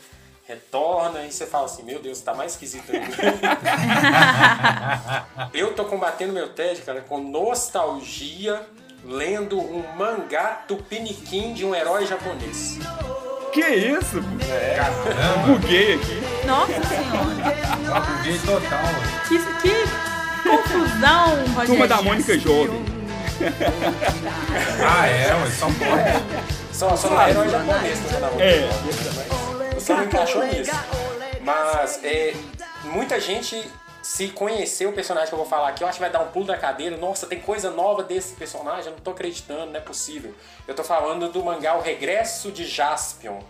retorna 0.46 1.24
e 1.26 1.32
você 1.32 1.46
fala 1.46 1.66
assim, 1.66 1.82
meu 1.84 2.00
Deus, 2.00 2.20
tá 2.20 2.34
mais 2.34 2.52
esquisito 2.52 2.90
ainda. 2.90 3.06
eu 5.52 5.74
tô 5.74 5.84
combatendo 5.84 6.32
meu 6.32 6.48
tédio, 6.48 6.84
cara, 6.84 7.02
com 7.02 7.18
nostalgia, 7.22 8.66
lendo 9.04 9.58
um 9.58 9.84
mangá 9.96 10.62
tupiniquim 10.66 11.52
de 11.52 11.64
um 11.64 11.74
herói 11.74 12.06
japonês. 12.06 12.78
Que 13.52 13.60
isso? 13.60 14.20
Caramba, 14.76 15.46
Buguei 15.46 15.94
aqui. 15.94 16.46
Nossa 16.46 16.72
Senhora. 16.72 18.00
buguei 18.00 18.38
total. 18.38 18.82
Que, 19.28 19.38
que 19.62 20.48
confusão, 20.48 21.36
Rogério. 21.54 21.66
Turma 21.66 21.86
da 21.86 22.02
Mônica 22.02 22.38
Jovem. 22.38 22.84
Ah, 24.84 25.06
é, 25.06 25.34
ué, 25.34 25.50
só 25.50 25.66
pode. 25.66 26.54
Só, 26.72 26.96
só 26.96 27.10
não 27.10 27.20
é 27.22 27.30
herói 27.30 27.48
japonês, 27.48 27.98
tá 28.10 28.28
vendo? 28.28 28.40
É. 28.40 28.68
Mas 29.74 29.82
Só 29.82 29.96
não 29.96 30.04
encaixou 30.04 30.46
nisso. 30.46 30.70
Mas 31.42 32.00
é, 32.02 32.34
muita 32.84 33.20
gente 33.20 33.70
se 34.04 34.28
conhecer 34.28 34.86
o 34.86 34.92
personagem 34.92 35.28
que 35.30 35.34
eu 35.34 35.38
vou 35.38 35.46
falar 35.48 35.68
aqui, 35.70 35.82
eu 35.82 35.88
acho 35.88 35.96
que 35.96 36.02
vai 36.02 36.10
dar 36.10 36.20
um 36.20 36.28
pulo 36.30 36.44
da 36.44 36.56
cadeira. 36.58 36.96
Nossa, 36.96 37.26
tem 37.26 37.40
coisa 37.40 37.70
nova 37.70 38.02
desse 38.04 38.34
personagem, 38.34 38.86
eu 38.86 38.92
não 38.92 38.98
tô 39.00 39.10
acreditando, 39.12 39.66
não 39.72 39.76
é 39.76 39.80
possível. 39.80 40.34
Eu 40.68 40.74
tô 40.74 40.84
falando 40.84 41.28
do 41.30 41.42
mangá 41.42 41.74
O 41.74 41.80
Regresso 41.80 42.52
de 42.52 42.64
Jaspion. 42.66 43.40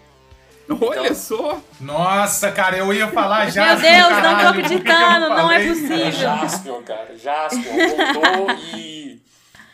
Olha 0.81 1.01
Então- 1.01 1.15
só. 1.15 1.61
Nossa, 1.81 2.51
cara, 2.53 2.79
eu 2.79 2.91
ia 2.95 3.09
falar 3.09 3.51
já. 3.51 3.75
Meu 3.75 3.81
Deus, 3.83 3.93
não 3.99 4.09
tô 4.09 4.13
caralho, 4.23 4.39
que 4.39 4.45
eu 4.45 4.49
acreditando, 4.65 5.29
não 5.29 5.51
é 5.53 5.57
falei? 5.57 5.69
possível. 5.69 6.07
É 6.07 6.13
Jaspion, 6.13 6.83
cara. 6.83 7.17
Jaspion 7.19 7.63
voltou 7.73 8.51
e. 8.77 9.23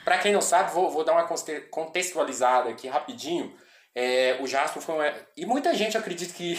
Pra 0.04 0.18
quem 0.18 0.32
não 0.32 0.40
sabe, 0.40 0.72
vou, 0.72 0.90
vou 0.90 1.04
dar 1.04 1.12
uma 1.12 1.24
conte- 1.24 1.60
contextualizada 1.70 2.70
aqui 2.70 2.88
rapidinho. 2.88 3.52
É, 3.94 4.38
o 4.40 4.46
Jaspion 4.46 4.80
foi 4.82 4.94
uma. 4.96 5.12
E 5.36 5.44
muita 5.46 5.74
gente 5.74 5.96
acredita 5.96 6.32
que, 6.32 6.58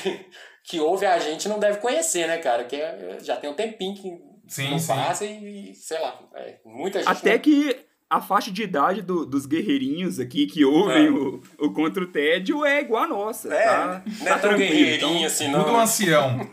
que 0.64 0.80
ouve 0.80 1.06
a 1.06 1.18
gente 1.20 1.48
não 1.50 1.60
deve 1.60 1.80
conhecer, 1.80 2.28
né, 2.28 2.38
cara? 2.38 2.64
Que 2.64 2.76
é- 2.76 3.18
já 3.22 3.36
tem 3.36 3.50
um 3.50 3.54
tempinho 3.54 3.96
que 3.96 4.18
Sim, 4.48 4.72
não 4.72 4.80
sim. 4.80 4.88
passa 4.88 5.26
e, 5.26 5.74
sei 5.76 6.00
lá. 6.00 6.20
é, 6.36 6.56
muita 6.66 7.00
gente. 7.00 7.08
Até 7.10 7.34
não- 7.34 7.40
que 7.40 7.76
a 8.10 8.20
faixa 8.22 8.52
de 8.52 8.62
idade 8.64 9.02
do- 9.02 9.26
dos 9.26 9.46
guerreirinhos 9.46 10.20
aqui 10.20 10.46
que 10.46 10.66
ouvem 10.66 11.08
É. 11.08 11.10
o, 11.10 11.42
o 11.60 11.74
Contra 11.74 12.04
o 12.04 12.08
Tédio 12.08 12.66
é 12.66 12.82
igual 12.82 13.04
a 13.04 13.08
nossa. 13.08 13.54
É, 13.54 13.64
tá? 13.64 14.04
não 14.06 14.14
Tá 14.18 14.24
é 14.26 14.28
tão 14.30 14.40
tranquilo, 14.50 14.58
guerreirinho 14.58 15.16
então. 15.18 15.26
assim, 15.26 15.46
Tudo 15.52 15.64
um 15.70 15.72
não. 15.74 15.80
ancião. 15.80 16.50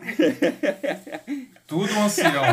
Tudo 1.67 1.93
um 1.93 2.03
ancião. 2.03 2.43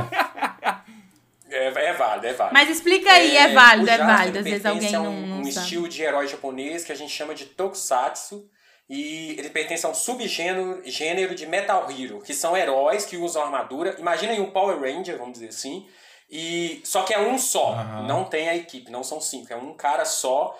É, 1.48 1.66
é 1.68 1.92
válido, 1.94 2.26
é 2.26 2.32
válido. 2.34 2.52
Mas 2.54 2.68
explica 2.68 3.10
aí, 3.12 3.36
é, 3.36 3.52
válido, 3.52 3.88
é 3.88 3.98
válido. 3.98 4.38
Às 4.38 4.44
vezes 4.44 4.66
alguém 4.66 4.90
não, 4.92 5.06
um, 5.06 5.26
não 5.26 5.40
um 5.40 5.44
sabe. 5.44 5.64
estilo 5.64 5.88
de 5.88 6.02
herói 6.02 6.26
japonês 6.26 6.84
que 6.84 6.92
a 6.92 6.94
gente 6.96 7.12
chama 7.12 7.34
de 7.34 7.46
Tokusatsu. 7.46 8.48
E 8.88 9.35
ele 9.38 9.50
pertence 9.50 9.85
a 9.85 9.88
um 9.88 9.95
subgênero 9.95 10.81
gênero 10.85 11.35
de 11.35 11.45
Metal 11.47 11.87
Hero, 11.90 12.21
que 12.21 12.33
são 12.33 12.57
heróis 12.57 13.05
que 13.05 13.16
usam 13.16 13.43
armadura. 13.43 13.97
Imagina 13.99 14.33
aí 14.33 14.40
um 14.40 14.50
Power 14.50 14.78
Ranger, 14.81 15.19
vamos 15.19 15.35
dizer 15.35 15.49
assim. 15.49 15.87
E 16.31 16.81
só 16.85 17.02
que 17.02 17.12
é 17.14 17.19
um 17.21 17.38
só, 17.38 17.73
Aham. 17.73 18.02
não 18.07 18.25
tem 18.25 18.49
a 18.49 18.55
equipe, 18.57 18.90
não 18.90 19.02
são 19.05 19.21
cinco, 19.21 19.52
é 19.52 19.57
um 19.57 19.75
cara 19.75 20.05
só 20.05 20.57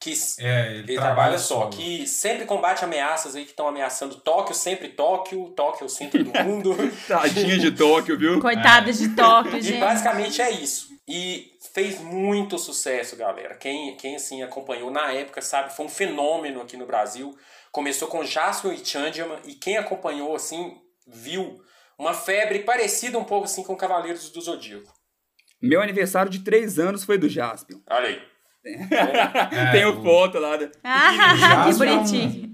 que 0.00 0.12
É, 0.40 0.66
ele, 0.72 0.78
ele 0.80 0.94
trabalha 0.96 1.38
só, 1.38 1.60
solo. 1.60 1.70
que 1.70 2.06
sempre 2.06 2.44
combate 2.44 2.84
ameaças 2.84 3.34
aí 3.36 3.44
que 3.44 3.50
estão 3.50 3.66
ameaçando 3.68 4.16
Tóquio, 4.20 4.54
sempre 4.54 4.88
Tóquio, 4.88 5.48
Tóquio 5.50 5.84
é 5.84 5.86
o 5.86 5.88
centro 5.88 6.22
do 6.22 6.32
mundo. 6.44 6.76
Tadinha 7.08 7.56
de 7.58 7.70
Tóquio, 7.70 8.18
viu? 8.18 8.40
Coitadas 8.40 8.98
de 8.98 9.10
Tóquio, 9.14 9.56
E 9.56 9.62
gente. 9.62 9.80
basicamente 9.80 10.42
é 10.42 10.50
isso. 10.50 10.88
E 11.08 11.52
fez 11.72 12.00
muito 12.00 12.58
sucesso, 12.58 13.16
galera. 13.16 13.54
Quem, 13.54 13.96
quem 13.96 14.16
assim 14.16 14.42
acompanhou 14.42 14.90
na 14.90 15.12
época 15.12 15.40
sabe, 15.40 15.72
foi 15.74 15.86
um 15.86 15.88
fenômeno 15.88 16.60
aqui 16.60 16.76
no 16.76 16.86
Brasil. 16.86 17.34
Começou 17.74 18.06
com 18.06 18.22
Jaspion 18.24 18.70
e 18.72 18.86
Chandrama 18.86 19.40
e 19.44 19.52
quem 19.52 19.76
acompanhou 19.76 20.36
assim 20.36 20.76
viu 21.08 21.60
uma 21.98 22.14
febre 22.14 22.60
parecida 22.60 23.18
um 23.18 23.24
pouco 23.24 23.46
assim 23.46 23.64
com 23.64 23.74
Cavaleiros 23.74 24.30
do 24.30 24.40
Zodíaco. 24.40 24.94
Meu 25.60 25.82
aniversário 25.82 26.30
de 26.30 26.38
3 26.38 26.78
anos 26.78 27.02
foi 27.02 27.18
do 27.18 27.28
Jaspion. 27.28 27.80
Olha 27.90 28.06
aí. 28.10 28.22
É, 29.52 29.72
Tenho 29.72 29.98
o- 29.98 30.04
foto 30.04 30.38
lá. 30.38 30.56
Da... 30.56 30.70
Ah, 30.84 31.64
que 31.66 31.74
um 31.74 31.78
bonitinho. 31.78 32.53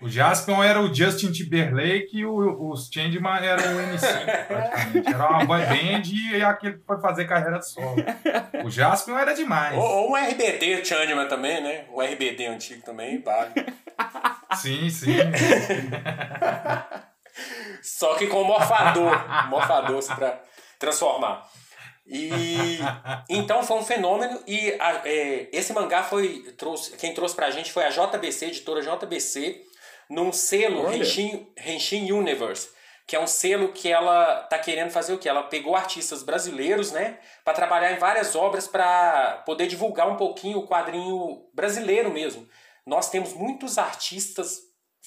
O 0.00 0.08
Jaspion 0.08 0.62
era 0.62 0.80
o 0.80 0.92
Justin 0.92 1.32
Timberlake 1.32 2.08
e 2.12 2.26
o, 2.26 2.70
os 2.70 2.88
Changeman 2.92 3.38
era 3.38 3.62
o 3.62 3.78
N5, 3.78 4.46
praticamente. 4.46 5.08
Era 5.14 5.28
uma 5.28 5.44
boy 5.44 5.60
band 5.60 6.02
e 6.04 6.42
aquele 6.42 6.78
que 6.78 6.84
foi 6.86 7.00
fazer 7.00 7.24
carreira 7.26 7.60
solo. 7.62 7.96
O 8.64 8.70
Jaspion 8.70 9.18
era 9.18 9.34
demais. 9.34 9.76
Ou, 9.76 9.84
ou 9.84 10.10
um 10.10 10.16
RBD 10.16 10.84
Chandrama 10.84 11.26
também, 11.26 11.62
né? 11.62 11.84
Um 11.92 12.00
RBD 12.00 12.46
antigo 12.46 12.82
também, 12.82 13.22
vale. 13.22 13.52
Sim, 14.56 14.88
sim. 14.90 15.16
Só 17.82 18.14
que 18.14 18.26
com 18.26 18.44
morfador. 18.44 19.12
morfador 19.48 20.02
pra 20.14 20.40
transformar. 20.78 21.46
E 22.06 22.78
então 23.30 23.62
foi 23.62 23.76
um 23.78 23.84
fenômeno 23.84 24.42
e 24.46 24.72
a- 24.80 25.02
é, 25.04 25.48
esse 25.52 25.72
mangá 25.72 26.02
foi 26.02 26.42
trouxe, 26.58 26.96
quem 26.96 27.14
trouxe 27.14 27.34
pra 27.34 27.50
gente 27.50 27.72
foi 27.72 27.84
a 27.84 27.90
JBC, 27.90 28.46
editora 28.46 28.80
JBC, 28.82 29.62
num 30.10 30.32
selo 30.32 30.90
Henshin 30.92 32.10
Universe, 32.12 32.68
que 33.06 33.16
é 33.16 33.20
um 33.20 33.26
selo 33.26 33.72
que 33.72 33.90
ela 33.90 34.42
tá 34.44 34.58
querendo 34.58 34.90
fazer 34.90 35.12
o 35.14 35.18
que? 35.18 35.28
Ela 35.28 35.44
pegou 35.44 35.74
artistas 35.76 36.22
brasileiros, 36.22 36.90
né, 36.92 37.18
Pra 37.44 37.52
trabalhar 37.54 37.92
em 37.92 37.98
várias 37.98 38.34
obras 38.36 38.66
pra 38.68 39.42
poder 39.46 39.66
divulgar 39.66 40.08
um 40.08 40.16
pouquinho 40.16 40.58
o 40.58 40.66
quadrinho 40.66 41.44
brasileiro 41.54 42.10
mesmo. 42.10 42.46
Nós 42.86 43.10
temos 43.10 43.32
muitos 43.32 43.78
artistas 43.78 44.58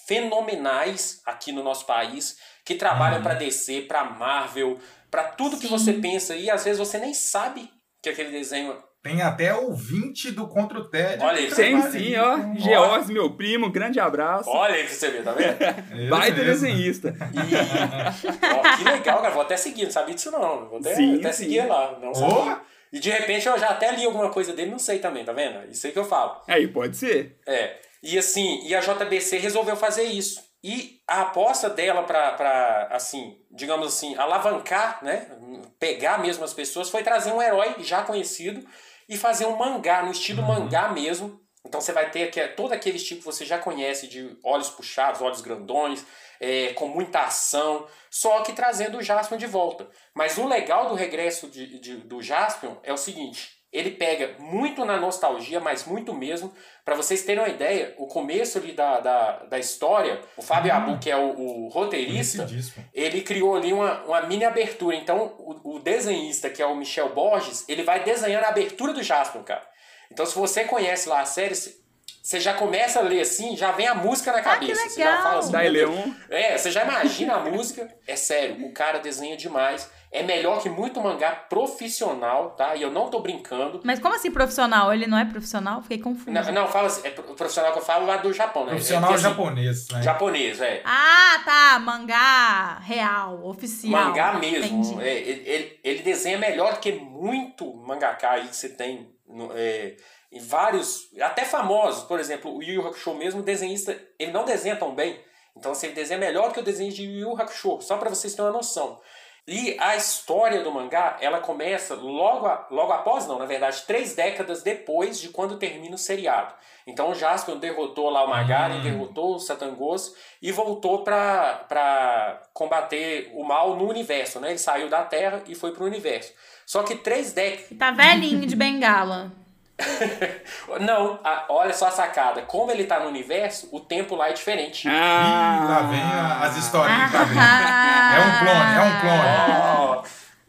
fenomenais 0.07 1.21
aqui 1.25 1.51
no 1.51 1.63
nosso 1.63 1.85
país 1.85 2.37
que 2.63 2.75
trabalham 2.75 3.17
Uhum. 3.17 3.23
pra 3.23 3.33
DC, 3.35 3.81
pra 3.81 4.03
Marvel, 4.05 4.79
pra 5.15 5.23
tudo 5.23 5.55
que 5.55 5.67
Sim. 5.67 5.69
você 5.69 5.93
pensa 5.93 6.35
e 6.35 6.49
às 6.49 6.65
vezes 6.65 6.77
você 6.77 6.97
nem 6.97 7.13
sabe 7.13 7.69
que 8.03 8.09
aquele 8.09 8.31
desenho. 8.31 8.75
Tem 9.01 9.21
até 9.21 9.53
ouvinte 9.53 10.31
do 10.31 10.47
Contra 10.47 10.79
o 10.79 10.89
Ted. 10.89 11.23
Olha 11.23 11.37
aí, 11.37 11.47
que 11.47 11.55
Sim, 11.55 12.15
ó. 12.17 12.55
George, 12.57 13.13
meu 13.13 13.29
primo, 13.37 13.71
grande 13.71 13.99
abraço. 13.99 14.49
Olha 14.49 14.73
aí 14.73 14.83
pra 14.83 14.93
você 14.93 15.11
ver, 15.11 15.23
tá 15.23 15.31
vendo? 15.31 15.57
Baita 16.09 16.43
desenhista. 16.43 17.15
E, 17.33 18.45
ó, 18.45 18.77
que 18.77 18.83
legal, 18.83 19.21
cara. 19.21 19.29
Vou 19.29 19.43
até 19.43 19.55
seguir, 19.55 19.83
não 19.83 19.91
sabia 19.91 20.15
disso 20.15 20.31
não. 20.31 20.67
Vou 20.67 20.79
até, 20.79 20.95
Sim, 20.95 21.19
até 21.19 21.31
sim. 21.31 21.43
seguir 21.43 21.65
lá. 21.67 21.97
Não 22.01 22.13
sabia. 22.13 22.59
E 22.91 22.99
de 22.99 23.09
repente 23.09 23.47
eu 23.47 23.57
já 23.59 23.69
até 23.69 23.91
li 23.95 24.05
alguma 24.05 24.29
coisa 24.29 24.53
dele, 24.53 24.71
não 24.71 24.79
sei 24.79 24.99
também, 24.99 25.23
tá 25.23 25.33
vendo? 25.33 25.69
Isso 25.69 25.85
aí 25.85 25.93
que 25.93 25.99
eu 25.99 26.05
falo. 26.05 26.41
Aí, 26.47 26.67
pode 26.67 26.97
ser. 26.97 27.37
É. 27.47 27.75
E 28.01 28.17
assim, 28.17 28.65
e 28.67 28.73
a 28.75 28.79
JBC 28.79 29.37
resolveu 29.37 29.75
fazer 29.75 30.03
isso. 30.03 30.43
E 30.67 30.99
a 31.07 31.21
aposta 31.21 31.69
dela 31.69 32.01
pra 32.01 32.87
assim, 32.89 33.39
digamos 33.51 33.85
assim, 33.85 34.15
alavancar, 34.15 34.97
né? 35.03 35.29
Pegar 35.77 36.17
mesmo 36.17 36.43
as 36.43 36.55
pessoas, 36.55 36.89
foi 36.89 37.03
trazer 37.03 37.31
um 37.31 37.39
herói 37.39 37.75
já 37.83 38.01
conhecido, 38.01 38.67
e 39.07 39.15
fazer 39.15 39.45
um 39.45 39.55
mangá, 39.55 40.01
no 40.01 40.11
estilo 40.11 40.41
uhum. 40.41 40.47
mangá 40.47 40.89
mesmo. 40.89 41.39
Então 41.63 41.79
você 41.79 41.91
vai 41.91 42.09
ter 42.09 42.23
aqui, 42.23 42.41
todo 42.55 42.73
aquele 42.73 42.97
tipo 42.97 43.19
que 43.19 43.25
você 43.25 43.45
já 43.45 43.59
conhece 43.59 44.07
de 44.07 44.35
olhos 44.43 44.71
puxados, 44.71 45.21
olhos 45.21 45.41
grandões, 45.41 46.03
é, 46.39 46.73
com 46.73 46.87
muita 46.87 47.19
ação, 47.19 47.87
só 48.09 48.41
que 48.41 48.53
trazendo 48.53 48.97
o 48.97 49.03
Jaspion 49.03 49.37
de 49.37 49.45
volta. 49.45 49.87
Mas 50.15 50.35
o 50.39 50.47
legal 50.47 50.89
do 50.89 50.95
regresso 50.95 51.47
de, 51.47 51.79
de, 51.79 51.97
do 51.97 52.23
Jaspion 52.23 52.75
é 52.81 52.91
o 52.91 52.97
seguinte: 52.97 53.54
ele 53.75 53.91
pega 53.91 54.35
muito 54.39 54.85
na 54.85 54.97
nostalgia, 54.97 55.59
mas 55.59 55.83
muito 55.83 56.13
mesmo. 56.13 56.53
Para 56.85 56.95
vocês 56.95 57.23
terem 57.23 57.43
uma 57.43 57.49
ideia, 57.49 57.93
o 57.97 58.07
começo 58.07 58.57
ali 58.57 58.71
da, 58.71 59.01
da, 59.01 59.31
da 59.43 59.59
história, 59.59 60.21
o 60.37 60.41
Fábio 60.41 60.71
hum. 60.71 60.77
Abu, 60.77 60.99
que 60.99 61.11
é 61.11 61.17
o, 61.17 61.65
o 61.65 61.67
roteirista, 61.67 62.47
ele 62.93 63.21
criou 63.21 63.55
ali 63.55 63.73
uma, 63.73 64.01
uma 64.03 64.21
mini 64.21 64.45
abertura. 64.45 64.95
Então, 64.95 65.35
o, 65.37 65.75
o, 65.75 65.79
desenhista, 65.79 66.49
que 66.49 66.61
é 66.61 66.65
o 66.65 66.73
Michel 66.73 67.13
Borges, 67.13 67.65
ele 67.67 67.83
vai 67.83 68.01
desenhando 68.01 68.45
a 68.45 68.49
abertura 68.49 68.93
do 68.93 69.03
Jaspion, 69.03 69.43
cara. 69.43 69.67
Então, 70.09 70.25
se 70.25 70.35
você 70.35 70.63
conhece 70.63 71.09
lá 71.09 71.19
a 71.19 71.25
série, 71.25 71.53
você 71.53 72.39
já 72.39 72.53
começa 72.53 72.99
a 72.99 73.03
ler 73.03 73.21
assim, 73.21 73.57
já 73.57 73.73
vem 73.73 73.87
a 73.87 73.93
música 73.93 74.31
na 74.31 74.41
cabeça. 74.41 74.81
Ah, 74.81 74.89
que 74.89 74.95
legal. 74.99 75.11
Você 75.11 75.17
já 75.17 75.21
fala 75.21 75.39
assim, 75.39 75.69
Leon. 75.69 76.13
É, 76.29 76.57
você 76.57 76.71
já 76.71 76.83
imagina 76.83 77.33
a 77.33 77.39
música. 77.39 77.93
É 78.07 78.15
sério, 78.15 78.65
o 78.65 78.71
cara 78.71 78.99
desenha 78.99 79.35
demais. 79.35 79.89
É 80.11 80.23
melhor 80.23 80.61
que 80.61 80.69
muito 80.69 81.01
mangá 81.01 81.31
profissional, 81.31 82.51
tá? 82.51 82.75
E 82.75 82.81
eu 82.81 82.91
não 82.91 83.09
tô 83.09 83.19
brincando. 83.19 83.81
Mas 83.83 83.99
como 83.99 84.15
assim 84.15 84.31
profissional? 84.31 84.93
Ele 84.93 85.07
não 85.07 85.17
é 85.17 85.25
profissional? 85.25 85.81
Fiquei 85.81 85.97
confuso. 85.97 86.31
Não, 86.31 86.51
não 86.51 86.67
fala 86.67 86.87
assim, 86.87 87.05
é 87.05 87.09
profissional 87.09 87.73
que 87.73 87.79
eu 87.79 87.83
falo 87.83 88.05
lá 88.05 88.17
do 88.17 88.31
Japão, 88.31 88.63
né? 88.63 88.71
Profissional 88.71 89.11
é, 89.11 89.13
assim, 89.15 89.23
japonês, 89.23 89.87
né? 89.89 90.03
Japonês, 90.03 90.61
é. 90.61 90.81
Ah, 90.85 91.41
tá. 91.43 91.79
Mangá 91.79 92.79
real, 92.79 93.45
oficial. 93.45 93.91
Mangá 93.91 94.33
mesmo. 94.33 95.01
É, 95.01 95.13
ele, 95.13 95.79
ele, 95.83 96.03
desenha 96.03 96.37
melhor 96.37 96.79
que 96.79 96.93
muito 96.93 97.73
mangaká 97.75 98.31
aí 98.31 98.47
que 98.47 98.55
você 98.55 98.69
tem. 98.69 99.13
No, 99.27 99.51
é, 99.53 99.95
em 100.31 100.39
vários, 100.39 101.07
até 101.21 101.45
famosos, 101.45 102.03
por 102.03 102.19
exemplo, 102.19 102.55
o 102.55 102.61
Yu 102.61 102.75
Yu 102.75 102.87
Hakusho 102.87 103.13
mesmo, 103.15 103.39
o 103.39 103.43
desenhista, 103.43 103.97
ele 104.19 104.31
não 104.31 104.45
desenha 104.45 104.75
tão 104.75 104.93
bem. 104.93 105.19
Então, 105.55 105.71
assim, 105.71 105.87
ele 105.87 105.95
desenha 105.95 106.19
melhor 106.19 106.51
que 106.51 106.59
o 106.59 106.63
desenho 106.63 106.91
de 106.91 107.03
Yu 107.03 107.29
Yu 107.29 107.41
Hakusho, 107.41 107.79
só 107.81 107.97
para 107.97 108.09
vocês 108.09 108.33
terem 108.33 108.49
uma 108.49 108.57
noção. 108.57 108.99
E 109.47 109.77
a 109.79 109.95
história 109.95 110.63
do 110.63 110.71
mangá, 110.71 111.17
ela 111.21 111.39
começa 111.39 111.93
logo, 111.93 112.47
a, 112.47 112.65
logo 112.71 112.91
após, 112.91 113.27
não, 113.27 113.37
na 113.37 113.45
verdade, 113.45 113.83
três 113.85 114.15
décadas 114.15 114.63
depois 114.63 115.19
de 115.19 115.29
quando 115.29 115.57
termina 115.57 115.93
o 115.93 115.99
seriado. 115.99 116.51
Então 116.87 117.11
o 117.11 117.15
Jaspion 117.15 117.57
derrotou 117.57 118.09
lá 118.09 118.23
o 118.23 118.29
Magaren, 118.29 118.79
hum. 118.79 118.83
derrotou 118.83 119.35
o 119.35 119.39
Satangos 119.39 120.15
e 120.41 120.51
voltou 120.51 121.03
para 121.03 122.41
combater 122.53 123.31
o 123.35 123.43
mal 123.43 123.75
no 123.75 123.87
universo, 123.87 124.39
né? 124.39 124.49
Ele 124.49 124.57
saiu 124.57 124.89
da 124.89 125.03
Terra 125.03 125.43
e 125.47 125.53
foi 125.53 125.71
para 125.71 125.83
o 125.83 125.87
universo. 125.87 126.33
Só 126.65 126.81
que 126.81 126.95
três 126.95 127.31
décadas... 127.31 127.77
Tá 127.77 127.91
velhinho 127.91 128.47
de 128.47 128.55
bengala. 128.55 129.31
não, 130.79 131.19
a, 131.23 131.45
olha 131.49 131.73
só 131.73 131.87
a 131.87 131.91
sacada. 131.91 132.41
Como 132.43 132.71
ele 132.71 132.85
tá 132.85 132.99
no 132.99 133.07
universo, 133.07 133.67
o 133.71 133.79
tempo 133.79 134.15
lá 134.15 134.29
é 134.29 134.33
diferente. 134.33 134.87
Ah, 134.87 135.59
Ih, 135.61 135.67
lá 135.67 135.81
vem 135.81 136.01
a, 136.01 136.39
as 136.43 136.57
historinhas 136.57 137.11
ah, 137.13 138.15
É 138.15 138.19
um 138.19 138.39
clone, 138.39 138.75
é 138.75 138.81
um 138.81 138.99
clone. 139.01 140.03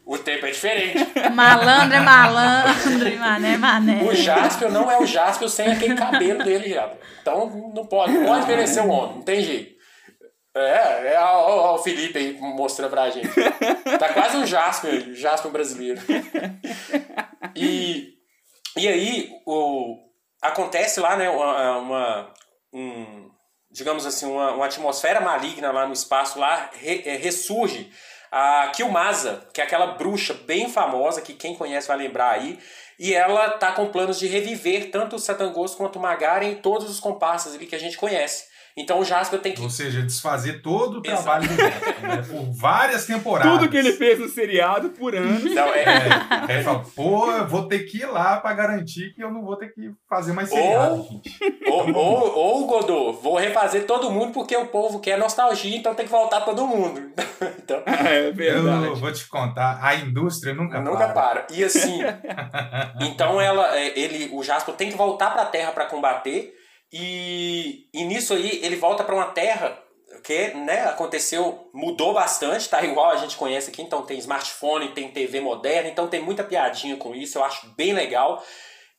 Oh, 0.07 0.15
o 0.15 0.19
tempo 0.19 0.47
é 0.47 0.51
diferente. 0.51 1.13
Malandro 1.35 1.97
é 1.97 2.01
malandro, 2.01 3.19
mané 3.19 3.57
mané. 3.57 4.03
O 4.05 4.15
Jaspion 4.15 4.71
não 4.71 4.91
é 4.91 4.99
o 4.99 5.07
Jaspion 5.07 5.49
sem 5.49 5.73
aquele 5.73 5.97
cabelo 5.97 6.45
dele 6.45 6.71
já. 6.71 6.89
Então 7.21 7.73
não 7.75 7.85
pode, 7.85 8.13
não 8.13 8.27
pode 8.27 8.45
envelhecer 8.45 8.85
o 8.85 8.89
homem, 8.89 9.17
não 9.17 9.23
tem 9.23 9.43
jeito. 9.43 9.75
É, 10.55 11.15
é 11.15 11.21
ó, 11.21 11.73
ó, 11.73 11.75
o 11.75 11.79
Felipe 11.79 12.19
aí 12.19 12.39
mostrando 12.41 12.91
pra 12.91 13.11
gente. 13.11 13.29
Tá 13.99 14.13
quase 14.15 14.37
um 14.37 14.47
Jaspion, 14.47 15.13
Jaspion 15.13 15.51
brasileiro. 15.51 16.01
E 17.55 18.16
e 18.77 18.89
aí 18.89 19.31
o, 19.47 19.99
acontece 20.43 21.01
lá, 21.01 21.17
né, 21.17 21.29
uma, 21.31 21.79
uma 21.79 22.35
um, 22.73 23.31
digamos 23.71 24.07
assim, 24.07 24.27
uma, 24.27 24.53
uma, 24.53 24.67
atmosfera 24.67 25.21
maligna 25.21 25.73
lá 25.73 25.87
no 25.87 25.93
espaço, 25.93 26.39
lá 26.39 26.71
re, 26.75 27.03
é, 27.05 27.17
ressurge 27.17 27.91
a 28.31 28.69
Kilmasa, 28.69 29.49
que 29.53 29.61
é 29.61 29.65
aquela 29.65 29.87
bruxa 29.89 30.35
bem 30.35 30.69
famosa, 30.69 31.23
que 31.23 31.35
quem 31.35 31.55
conhece 31.55 31.89
vai 31.89 31.97
lembrar 31.97 32.33
aí, 32.33 32.59
e 32.99 33.15
ela 33.15 33.51
tá 33.51 33.73
com 33.73 33.91
planos 33.91 34.19
de 34.19 34.27
reviver 34.27 34.91
tanto 34.91 35.17
o 35.17 35.19
Satangos 35.19 35.75
quanto 35.75 35.99
o 35.99 36.03
Magaren 36.03 36.51
e 36.51 36.57
todos 36.57 36.91
os 36.91 37.01
comparsas 37.01 37.55
ali 37.55 37.67
que 37.67 37.77
a 37.77 37.81
gente 37.81 37.97
conhece. 37.97 38.47
Então 38.79 39.01
o 39.01 39.05
Jasper 39.05 39.41
tem 39.41 39.55
que. 39.55 39.63
Ou 39.63 39.71
seja, 39.71 40.03
desfazer 40.03 40.61
todo 40.61 40.99
o 40.99 41.03
trabalho 41.03 41.49
do 41.49 41.55
Jasper, 41.57 42.03
né? 42.03 42.23
Por 42.29 42.53
várias 42.53 43.07
temporadas. 43.07 43.53
Tudo 43.53 43.71
que 43.71 43.77
ele 43.77 43.93
fez 43.93 44.19
no 44.19 44.29
seriado 44.29 44.91
por 44.91 45.15
anos. 45.15 45.43
Não, 45.55 45.69
é. 45.69 45.85
é, 46.49 46.53
é 46.59 46.63
fala, 46.63 46.85
pô, 46.95 47.33
eu 47.33 47.49
vou 47.49 47.67
ter 47.67 47.85
que 47.85 48.03
ir 48.03 48.07
lá 48.07 48.37
pra 48.39 48.53
garantir 48.53 49.15
que 49.15 49.25
eu 49.25 49.31
não 49.31 49.43
vou 49.43 49.57
ter 49.57 49.73
que 49.73 49.93
fazer 50.07 50.35
mais 50.35 50.51
seriado, 50.51 50.97
ou, 50.97 51.03
gente. 51.05 51.37
Ou, 51.67 51.93
ou, 51.93 52.39
ou, 52.39 52.67
Godô, 52.67 53.13
vou 53.13 53.37
refazer 53.37 53.87
todo 53.87 54.11
mundo 54.11 54.33
porque 54.33 54.57
o 54.57 54.67
povo 54.67 55.01
quer 55.01 55.19
nostalgia, 55.19 55.77
então 55.77 55.95
tem 55.95 56.07
que 56.07 56.13
voltar 56.13 56.43
todo 56.43 56.67
mundo. 56.67 57.01
então, 57.59 57.83
é 57.87 58.31
verdade. 58.31 58.87
Eu 58.87 58.97
vou 58.97 59.13
te 59.13 59.27
contar, 59.29 59.81
a 59.83 59.95
indústria 59.97 60.55
nunca, 60.55 60.81
nunca 60.81 61.09
para. 61.09 61.43
para. 61.43 61.47
E 61.51 61.65
assim, 61.65 62.01
então 63.01 63.41
ela, 63.41 63.77
é, 63.77 63.99
ele, 63.99 64.31
o 64.33 64.43
Jasper 64.43 64.75
tem 64.75 64.91
que 64.91 64.97
voltar 64.97 65.31
pra 65.31 65.45
Terra 65.45 65.73
para 65.73 65.87
combater. 65.87 66.56
E, 66.93 67.89
e 67.93 68.05
nisso 68.05 68.35
aí 68.35 68.61
ele 68.63 68.77
volta 68.77 69.03
para 69.03 69.15
uma 69.15 69.27
terra 69.27 69.83
que 70.23 70.55
né, 70.55 70.85
aconteceu, 70.85 71.69
mudou 71.73 72.13
bastante, 72.13 72.69
tá 72.69 72.83
igual 72.85 73.11
a 73.11 73.17
gente 73.17 73.37
conhece 73.37 73.71
aqui, 73.71 73.83
então 73.83 74.03
tem 74.03 74.19
smartphone, 74.19 74.93
tem 74.93 75.11
TV 75.11 75.41
moderna, 75.41 75.89
então 75.89 76.09
tem 76.09 76.21
muita 76.21 76.45
piadinha 76.45 76.97
com 76.97 77.15
isso, 77.15 77.39
eu 77.39 77.45
acho 77.45 77.69
bem 77.77 77.93
legal. 77.93 78.43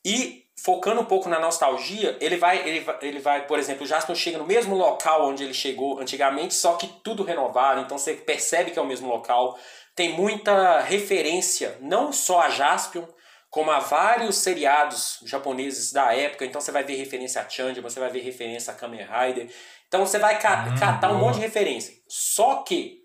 E 0.04 0.44
focando 0.64 1.00
um 1.00 1.04
pouco 1.04 1.28
na 1.28 1.38
nostalgia, 1.38 2.16
ele 2.20 2.36
vai, 2.36 2.66
ele 2.66 2.80
vai, 2.80 2.98
ele 3.02 3.18
vai 3.20 3.46
por 3.46 3.58
exemplo, 3.58 3.84
o 3.84 3.86
Jaspion 3.86 4.14
chega 4.14 4.38
no 4.38 4.46
mesmo 4.46 4.74
local 4.76 5.28
onde 5.28 5.44
ele 5.44 5.54
chegou 5.54 6.00
antigamente, 6.00 6.54
só 6.54 6.74
que 6.74 6.86
tudo 7.02 7.22
renovado, 7.22 7.80
então 7.80 7.98
você 7.98 8.14
percebe 8.14 8.70
que 8.70 8.78
é 8.78 8.82
o 8.82 8.86
mesmo 8.86 9.08
local. 9.08 9.58
Tem 9.94 10.12
muita 10.12 10.80
referência, 10.80 11.76
não 11.80 12.12
só 12.12 12.40
a 12.40 12.50
Jaspion, 12.50 13.04
como 13.50 13.70
há 13.70 13.78
vários 13.78 14.36
seriados 14.36 15.20
japoneses 15.24 15.92
da 15.92 16.14
época, 16.14 16.44
então 16.44 16.60
você 16.60 16.70
vai 16.70 16.84
ver 16.84 16.96
referência 16.96 17.40
a 17.40 17.48
Change, 17.48 17.80
você 17.80 17.98
vai 17.98 18.10
ver 18.10 18.20
referência 18.20 18.72
a 18.72 18.76
Kamen 18.76 19.06
Rider. 19.06 19.50
Então 19.86 20.04
você 20.04 20.18
vai 20.18 20.38
ca 20.38 20.66
hum, 20.68 20.78
catar 20.78 21.08
boa. 21.08 21.18
um 21.18 21.24
monte 21.24 21.36
de 21.36 21.40
referência. 21.40 21.94
Só 22.06 22.56
que, 22.56 22.98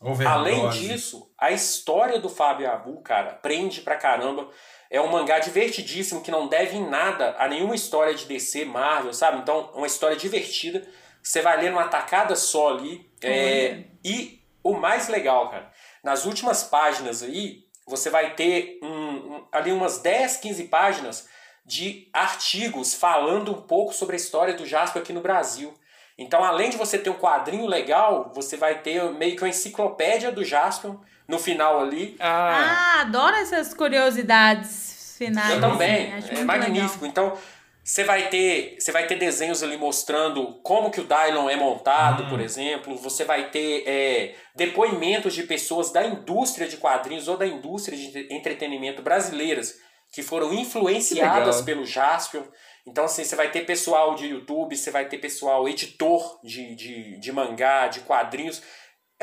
Overdose. 0.00 0.26
além 0.26 0.68
disso, 0.70 1.30
a 1.38 1.50
história 1.50 2.18
do 2.18 2.30
Fábio 2.30 2.70
Abu, 2.70 3.02
cara, 3.02 3.34
prende 3.34 3.82
pra 3.82 3.96
caramba. 3.96 4.48
É 4.90 5.00
um 5.00 5.08
mangá 5.08 5.38
divertidíssimo 5.38 6.22
que 6.22 6.30
não 6.30 6.48
deve 6.48 6.76
em 6.76 6.88
nada 6.88 7.34
a 7.38 7.48
nenhuma 7.48 7.74
história 7.74 8.14
de 8.14 8.26
DC, 8.26 8.64
Marvel, 8.64 9.12
sabe? 9.12 9.38
Então, 9.38 9.70
uma 9.74 9.86
história 9.86 10.16
divertida. 10.16 10.86
Você 11.22 11.40
vai 11.40 11.60
ler 11.60 11.70
numa 11.70 11.88
tacada 11.88 12.34
só 12.34 12.76
ali. 12.76 13.10
É... 13.22 13.84
E 14.04 14.42
o 14.62 14.74
mais 14.74 15.08
legal, 15.08 15.50
cara, 15.50 15.70
nas 16.02 16.24
últimas 16.24 16.62
páginas 16.62 17.22
aí, 17.22 17.64
você 17.86 18.10
vai 18.10 18.34
ter 18.34 18.78
um, 18.82 19.11
ali 19.50 19.72
umas 19.72 19.98
10, 19.98 20.38
15 20.38 20.64
páginas 20.64 21.28
de 21.64 22.08
artigos 22.12 22.94
falando 22.94 23.52
um 23.52 23.62
pouco 23.62 23.94
sobre 23.94 24.14
a 24.14 24.18
história 24.18 24.54
do 24.54 24.66
Jasper 24.66 25.02
aqui 25.02 25.12
no 25.12 25.20
Brasil. 25.20 25.72
Então, 26.18 26.44
além 26.44 26.70
de 26.70 26.76
você 26.76 26.98
ter 26.98 27.10
um 27.10 27.14
quadrinho 27.14 27.66
legal, 27.66 28.30
você 28.34 28.56
vai 28.56 28.78
ter 28.80 29.02
meio 29.12 29.36
que 29.36 29.42
uma 29.42 29.48
enciclopédia 29.48 30.30
do 30.30 30.44
Jasper 30.44 30.92
no 31.26 31.38
final 31.38 31.80
ali. 31.80 32.16
Ah, 32.20 32.98
ah 32.98 33.00
adoro 33.02 33.36
essas 33.36 33.72
curiosidades 33.72 35.14
finais. 35.16 35.54
Eu 35.54 35.60
também, 35.60 36.14
assim, 36.14 36.34
é 36.36 36.44
magnífico. 36.44 37.04
Legal. 37.04 37.10
Então, 37.10 37.38
você 37.84 38.04
vai 38.04 38.28
ter, 38.28 38.76
você 38.78 38.92
vai 38.92 39.06
ter 39.06 39.16
desenhos 39.16 39.62
ali 39.62 39.76
mostrando 39.76 40.60
como 40.62 40.90
que 40.90 41.00
o 41.00 41.04
Dylon 41.04 41.50
é 41.50 41.56
montado, 41.56 42.24
hum. 42.24 42.28
por 42.28 42.40
exemplo. 42.40 42.96
Você 42.96 43.24
vai 43.24 43.50
ter 43.50 43.82
é, 43.86 44.34
depoimentos 44.54 45.34
de 45.34 45.42
pessoas 45.42 45.90
da 45.90 46.06
indústria 46.06 46.68
de 46.68 46.76
quadrinhos 46.76 47.26
ou 47.26 47.36
da 47.36 47.46
indústria 47.46 47.98
de 47.98 48.32
entretenimento 48.32 49.02
brasileiras 49.02 49.74
que 50.12 50.22
foram 50.22 50.52
influenciadas 50.52 51.60
que 51.60 51.66
pelo 51.66 51.84
Jaspion. 51.84 52.44
Então, 52.86 53.04
assim, 53.04 53.24
você 53.24 53.34
vai 53.34 53.50
ter 53.50 53.64
pessoal 53.64 54.14
de 54.14 54.26
YouTube, 54.26 54.76
você 54.76 54.90
vai 54.90 55.08
ter 55.08 55.18
pessoal 55.18 55.68
editor 55.68 56.38
de, 56.44 56.74
de, 56.74 57.18
de 57.18 57.32
mangá, 57.32 57.88
de 57.88 58.00
quadrinhos, 58.00 58.62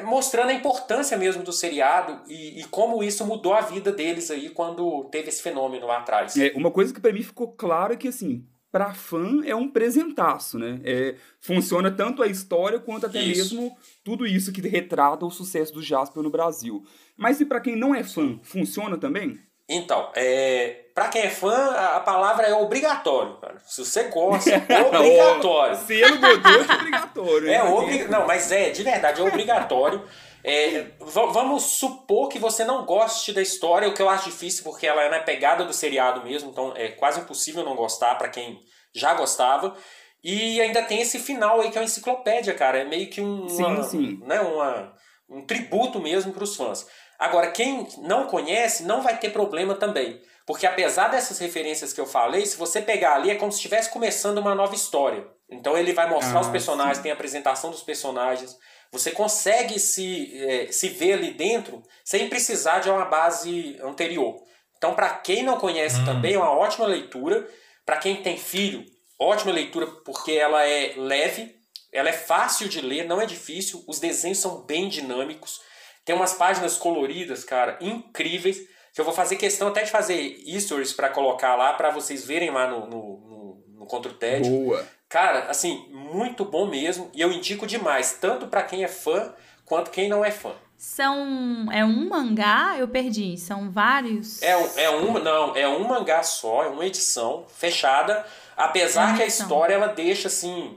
mostrando 0.01 0.49
a 0.49 0.53
importância 0.53 1.17
mesmo 1.17 1.43
do 1.43 1.51
seriado 1.51 2.21
e, 2.27 2.61
e, 2.61 2.63
como 2.65 3.03
isso 3.03 3.25
mudou 3.25 3.53
a 3.53 3.61
vida 3.61 3.91
deles 3.91 4.29
aí 4.31 4.49
quando 4.49 5.05
teve 5.05 5.29
esse 5.29 5.41
fenômeno 5.41 5.87
lá 5.87 5.97
atrás. 5.97 6.35
É, 6.37 6.51
uma 6.55 6.71
coisa 6.71 6.93
que 6.93 6.99
para 6.99 7.13
mim 7.13 7.23
ficou 7.23 7.51
claro 7.53 7.93
é 7.93 7.97
que, 7.97 8.07
assim, 8.07 8.45
para 8.71 8.93
fã 8.93 9.41
é 9.45 9.55
um 9.55 9.69
presentaço, 9.69 10.59
né? 10.59 10.79
É, 10.83 11.15
funciona 11.39 11.89
tanto 11.89 12.21
a 12.21 12.27
história 12.27 12.79
quanto 12.79 13.05
até 13.05 13.21
isso. 13.21 13.55
mesmo 13.55 13.77
tudo 14.03 14.27
isso 14.27 14.51
que 14.51 14.61
retrata 14.61 15.25
o 15.25 15.31
sucesso 15.31 15.73
do 15.73 15.81
Jasper 15.81 16.21
no 16.21 16.29
Brasil. 16.29 16.83
Mas 17.17 17.41
e 17.41 17.45
para 17.45 17.61
quem 17.61 17.75
não 17.75 17.93
é 17.95 18.03
fã, 18.03 18.39
funciona 18.43 18.97
também? 18.97 19.39
Então, 19.69 20.09
é, 20.15 20.85
para 20.95 21.09
quem 21.09 21.21
é 21.21 21.29
fã, 21.29 21.71
a 21.75 21.99
palavra 21.99 22.47
é 22.47 22.53
obrigatório, 22.55 23.37
cara. 23.37 23.59
Se 23.67 23.85
você 23.85 24.05
gosta, 24.05 24.49
obrigatório. 24.87 25.75
Selo 25.77 26.17
Godot 26.17 26.71
é 26.71 26.73
obrigatório. 26.73 27.51
É 27.51 27.63
obri... 27.63 28.03
Não, 28.05 28.25
mas 28.25 28.51
é, 28.51 28.71
de 28.71 28.81
verdade, 28.81 29.21
é 29.21 29.23
obrigatório. 29.23 30.03
É, 30.43 30.87
vamos 30.99 31.63
supor 31.63 32.29
que 32.29 32.39
você 32.39 32.65
não 32.65 32.83
goste 32.83 33.31
da 33.31 33.41
história, 33.41 33.87
o 33.87 33.93
que 33.93 34.01
eu 34.01 34.09
acho 34.09 34.31
difícil, 34.31 34.63
porque 34.63 34.87
ela 34.87 35.03
é 35.03 35.09
na 35.09 35.19
pegada 35.19 35.63
do 35.65 35.73
seriado 35.73 36.23
mesmo, 36.23 36.49
então 36.49 36.73
é 36.75 36.87
quase 36.87 37.19
impossível 37.19 37.63
não 37.63 37.75
gostar 37.75 38.15
para 38.15 38.29
quem 38.29 38.59
já 38.93 39.13
gostava. 39.13 39.75
E 40.23 40.59
ainda 40.59 40.81
tem 40.81 41.01
esse 41.01 41.19
final 41.19 41.61
aí 41.61 41.69
que 41.69 41.77
é 41.77 41.81
uma 41.81 41.85
enciclopédia, 41.85 42.53
cara. 42.53 42.79
É 42.79 42.85
meio 42.85 43.09
que 43.09 43.21
um, 43.21 43.47
sim, 43.47 43.63
uma, 43.63 43.83
sim. 43.83 44.19
Né, 44.25 44.39
uma, 44.41 44.93
um 45.29 45.45
tributo 45.45 45.99
mesmo 45.99 46.33
para 46.33 46.43
os 46.43 46.55
fãs. 46.55 46.87
Agora, 47.19 47.51
quem 47.51 47.85
não 47.97 48.27
conhece 48.27 48.83
não 48.83 49.01
vai 49.01 49.17
ter 49.17 49.31
problema 49.31 49.75
também. 49.75 50.21
Porque 50.45 50.65
apesar 50.65 51.09
dessas 51.09 51.37
referências 51.37 51.93
que 51.93 52.01
eu 52.01 52.07
falei, 52.07 52.45
se 52.45 52.57
você 52.57 52.81
pegar 52.81 53.15
ali, 53.15 53.29
é 53.29 53.35
como 53.35 53.51
se 53.51 53.57
estivesse 53.57 53.89
começando 53.89 54.39
uma 54.39 54.55
nova 54.55 54.73
história. 54.73 55.27
Então 55.49 55.77
ele 55.77 55.93
vai 55.93 56.09
mostrar 56.09 56.39
ah, 56.39 56.41
os 56.41 56.47
personagens, 56.47 56.97
sim. 56.97 57.03
tem 57.03 57.11
a 57.11 57.15
apresentação 57.15 57.69
dos 57.69 57.83
personagens. 57.83 58.57
Você 58.91 59.11
consegue 59.11 59.77
se, 59.77 60.43
é, 60.43 60.71
se 60.71 60.89
ver 60.89 61.13
ali 61.13 61.33
dentro 61.33 61.83
sem 62.03 62.27
precisar 62.29 62.79
de 62.79 62.89
uma 62.89 63.05
base 63.05 63.77
anterior. 63.83 64.41
Então, 64.77 64.95
para 64.95 65.09
quem 65.09 65.43
não 65.43 65.59
conhece 65.59 65.99
hum. 65.99 66.05
também, 66.05 66.33
é 66.33 66.37
uma 66.39 66.51
ótima 66.51 66.87
leitura. 66.87 67.47
Para 67.85 67.97
quem 67.97 68.23
tem 68.23 68.37
filho, 68.37 68.83
ótima 69.19 69.51
leitura 69.51 69.85
porque 70.05 70.31
ela 70.31 70.65
é 70.65 70.93
leve, 70.95 71.53
ela 71.91 72.09
é 72.09 72.13
fácil 72.13 72.69
de 72.69 72.81
ler, 72.81 73.05
não 73.05 73.21
é 73.21 73.25
difícil. 73.25 73.83
Os 73.87 73.99
desenhos 73.99 74.39
são 74.39 74.63
bem 74.65 74.87
dinâmicos. 74.87 75.59
Tem 76.09 76.15
umas 76.15 76.33
páginas 76.33 76.75
coloridas, 76.75 77.43
cara, 77.43 77.77
incríveis. 77.79 78.67
Que 78.91 78.99
eu 78.99 79.05
vou 79.05 79.13
fazer 79.13 79.35
questão 79.35 79.67
até 79.67 79.83
de 79.83 79.91
fazer 79.91 80.41
stories 80.59 80.91
para 80.91 81.07
colocar 81.07 81.55
lá, 81.55 81.73
para 81.73 81.91
vocês 81.91 82.25
verem 82.25 82.49
lá 82.49 82.67
no, 82.67 82.87
no, 82.87 83.17
no, 83.19 83.63
no 83.77 83.85
Contra 83.85 84.11
o 84.11 84.15
TED. 84.15 84.49
Boa. 84.49 84.83
Cara, 85.07 85.41
assim, 85.51 85.85
muito 85.91 86.43
bom 86.43 86.65
mesmo. 86.65 87.11
E 87.13 87.21
eu 87.21 87.31
indico 87.31 87.67
demais, 87.67 88.17
tanto 88.19 88.47
para 88.47 88.63
quem 88.63 88.83
é 88.83 88.87
fã, 88.87 89.35
quanto 89.63 89.91
quem 89.91 90.09
não 90.09 90.25
é 90.25 90.31
fã. 90.31 90.51
São. 90.75 91.67
É 91.71 91.85
um 91.85 92.09
mangá? 92.09 92.75
Eu 92.79 92.87
perdi. 92.87 93.37
São 93.37 93.69
vários? 93.69 94.41
É, 94.41 94.53
é 94.85 94.89
um. 94.89 95.13
Não, 95.19 95.55
é 95.55 95.67
um 95.67 95.87
mangá 95.87 96.23
só, 96.23 96.63
é 96.63 96.69
uma 96.69 96.87
edição 96.87 97.45
fechada. 97.55 98.25
Apesar 98.57 99.13
é 99.13 99.17
que 99.17 99.21
a 99.21 99.27
história 99.27 99.75
ela 99.75 99.89
deixa 99.89 100.27
assim. 100.27 100.75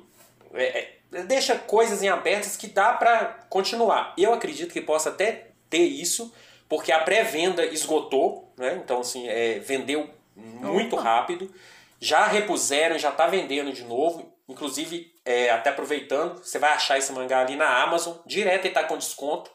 É, 0.52 0.78
é 0.78 1.01
deixa 1.27 1.59
coisas 1.59 2.03
em 2.03 2.09
abertas 2.09 2.57
que 2.57 2.66
dá 2.66 2.92
para 2.94 3.44
continuar. 3.48 4.14
Eu 4.16 4.33
acredito 4.33 4.72
que 4.72 4.81
possa 4.81 5.11
até 5.11 5.48
ter 5.68 5.85
isso, 5.85 6.33
porque 6.68 6.90
a 6.90 7.01
pré-venda 7.01 7.64
esgotou, 7.66 8.53
né? 8.57 8.81
Então, 8.83 9.01
assim, 9.01 9.29
é, 9.29 9.59
vendeu 9.59 10.09
muito 10.35 10.96
Opa. 10.96 11.05
rápido. 11.05 11.53
Já 12.01 12.27
repuseram, 12.27 12.98
já 12.98 13.11
está 13.11 13.27
vendendo 13.27 13.72
de 13.72 13.85
novo. 13.85 14.33
Inclusive, 14.48 15.12
é, 15.25 15.51
até 15.51 15.70
aproveitando, 15.70 16.38
você 16.38 16.59
vai 16.59 16.72
achar 16.72 16.98
esse 16.98 17.12
mangá 17.12 17.40
ali 17.40 17.57
na 17.57 17.83
Amazon, 17.83 18.16
direto 18.27 18.64
e 18.64 18.68
está 18.68 18.85
com 18.85 18.96
desconto. 18.96 19.51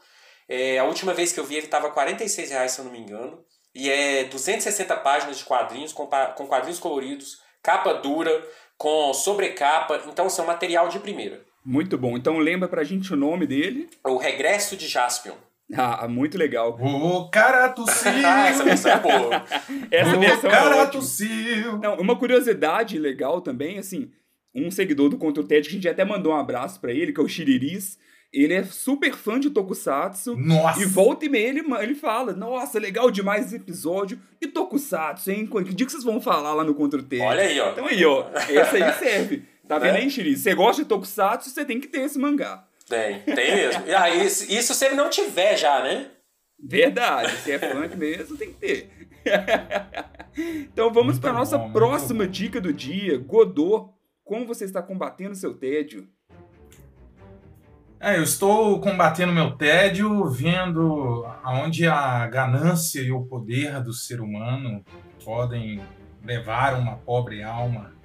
É, 0.48 0.78
a 0.78 0.86
última 0.86 1.13
vez 1.13 1.34
que 1.34 1.39
eu 1.39 1.43
vi 1.43 1.56
ele 1.56 1.65
estava 1.65 1.89
R$ 1.89 2.46
reais, 2.50 2.72
se 2.72 2.80
eu 2.80 2.86
não 2.86 2.91
me 2.91 3.00
engano. 3.00 3.43
E 3.76 3.91
é 3.91 4.24
260 4.26 4.96
páginas 4.98 5.38
de 5.38 5.43
quadrinhos, 5.43 5.91
com, 5.91 6.08
com 6.08 6.48
quadrinhos 6.48 6.80
coloridos, 6.80 7.41
capa 7.62 7.93
dura, 7.93 8.48
com 8.78 9.13
sobrecapa. 9.13 10.04
Então, 10.08 10.28
assim, 10.28 10.41
é 10.41 10.43
um 10.43 10.48
material 10.48 10.88
de 10.88 11.00
primeira. 11.00 11.46
Muito 11.67 11.97
bom. 11.97 12.15
Então 12.15 12.38
lembra 12.38 12.65
pra 12.69 12.86
gente 12.86 13.13
o 13.13 13.17
nome 13.17 13.45
dele. 13.45 13.89
O 14.06 14.15
Regresso 14.15 14.77
de 14.77 14.88
Jaspion. 14.88 15.34
Ah, 15.75 16.08
muito 16.08 16.38
legal. 16.38 16.80
O 16.82 17.30
cara 17.30 17.67
tossiu. 17.67 18.10
Essa 18.47 18.63
versão 18.63 18.91
é 18.93 18.99
boa. 18.99 19.45
Essa 19.91 20.15
o 20.15 20.19
versão 20.21 20.49
cara 20.49 20.69
é 20.69 20.80
ótima. 20.80 21.01
tossiu. 21.01 21.77
Não, 21.80 21.95
uma 21.97 22.17
curiosidade 22.17 22.97
legal 22.97 23.41
também, 23.41 23.77
assim, 23.77 24.10
um 24.56 24.71
seguidor 24.71 25.10
do 25.10 25.17
Contra 25.17 25.43
o 25.43 25.45
TED, 25.45 25.67
que 25.67 25.71
a 25.71 25.73
gente 25.73 25.89
até 25.89 26.06
mandou 26.06 26.32
um 26.32 26.38
abraço 26.38 26.80
para 26.80 26.93
ele, 26.93 27.12
que 27.12 27.19
é 27.19 27.23
o 27.23 27.27
Shiriris. 27.27 27.99
Ele 28.32 28.53
é 28.53 28.63
super 28.63 29.13
fã 29.13 29.38
de 29.38 29.49
Tokusatsu. 29.49 30.38
Nossa! 30.38 30.82
E 30.82 30.86
volta 30.86 31.25
e 31.25 31.30
meia 31.30 31.49
ele, 31.49 31.63
ele 31.82 31.95
fala: 31.95 32.32
Nossa, 32.32 32.80
legal 32.80 33.12
demais 33.12 33.47
esse 33.47 33.58
episódio. 33.58 34.19
E 34.41 34.47
Tokusatsu, 34.47 35.32
hein? 35.32 35.45
Que 35.47 35.73
dia 35.73 35.86
que 35.86 35.91
vocês 35.91 36.03
vão 36.03 36.21
falar 36.21 36.53
lá 36.53 36.63
no 36.63 36.75
Contra 36.75 36.99
o 36.99 37.03
TED? 37.03 37.21
Olha 37.23 37.43
aí, 37.43 37.60
ó. 37.60 37.71
Então 37.71 37.86
aí, 37.86 38.06
ó. 38.06 38.25
Essa 38.34 38.77
aí 38.77 38.93
serve. 38.93 39.43
Tá 39.67 39.77
vendo 39.77 39.95
é. 39.95 39.99
aí, 39.99 40.10
Shiri? 40.10 40.38
Você 40.38 40.56
gosta 40.56 40.82
de 40.82 40.88
Tokusatsu, 40.88 41.49
você 41.49 41.65
tem 41.65 41.80
que 41.80 41.88
ter 41.88 42.01
esse 42.01 42.17
mangá. 42.17 42.65
Tem, 42.88 43.19
tem 43.21 43.56
mesmo. 43.56 43.86
E 43.86 43.93
aí, 43.93 44.25
isso 44.25 44.73
se 44.73 44.86
ele 44.86 44.95
não 44.95 45.10
tiver 45.10 45.58
já, 45.58 45.84
né? 45.84 46.12
Verdade, 46.60 47.36
se 47.38 47.51
é 47.51 47.60
fã 47.60 47.88
mesmo, 47.95 48.38
tem 48.38 48.51
que 48.53 48.60
ter. 48.60 48.89
então 50.38 50.91
vamos 50.91 51.19
para 51.19 51.34
nossa 51.34 51.58
bom, 51.58 51.71
próxima 51.71 52.25
dica 52.27 52.60
do 52.62 52.73
dia. 52.73 53.17
Godot, 53.17 53.91
como 54.23 54.47
você 54.47 54.65
está 54.65 54.82
combatendo 54.82 55.36
seu 55.36 55.53
tédio? 55.53 56.08
É, 57.99 58.17
eu 58.17 58.23
estou 58.23 58.80
combatendo 58.80 59.34
meu 59.34 59.58
tédio 59.58 60.25
vendo 60.30 61.25
aonde 61.43 61.88
a 61.88 62.25
ganância 62.27 63.01
e 63.01 63.12
o 63.12 63.25
poder 63.25 63.82
do 63.82 63.91
ser 63.91 64.21
humano 64.21 64.84
podem 65.25 65.82
levar 66.23 66.80
uma 66.80 66.95
pobre 66.97 67.43
alma 67.43 67.96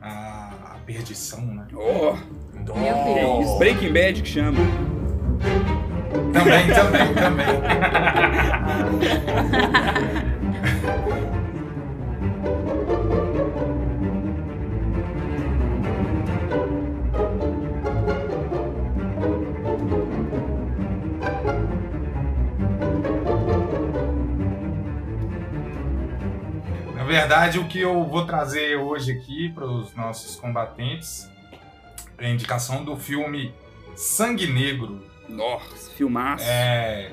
a, 0.00 0.74
a 0.74 0.78
perdição, 0.86 1.44
né? 1.44 1.66
Oh, 1.74 2.14
Meu 2.54 3.14
Deus. 3.14 3.58
Breaking 3.58 3.92
Bad 3.92 4.22
que 4.22 4.28
chama. 4.28 4.58
Também, 6.32 6.66
também, 6.68 7.14
também. 7.14 7.46
verdade, 27.10 27.58
o 27.58 27.66
que 27.66 27.80
eu 27.80 28.04
vou 28.04 28.24
trazer 28.24 28.76
hoje 28.76 29.10
aqui 29.10 29.48
para 29.48 29.66
os 29.66 29.92
nossos 29.96 30.36
combatentes 30.36 31.28
é 32.16 32.26
a 32.26 32.30
indicação 32.30 32.84
do 32.84 32.96
filme 32.96 33.52
Sangue 33.96 34.46
Negro. 34.46 35.04
Nossa, 35.28 35.90
filmaço. 35.90 36.44
É 36.46 37.12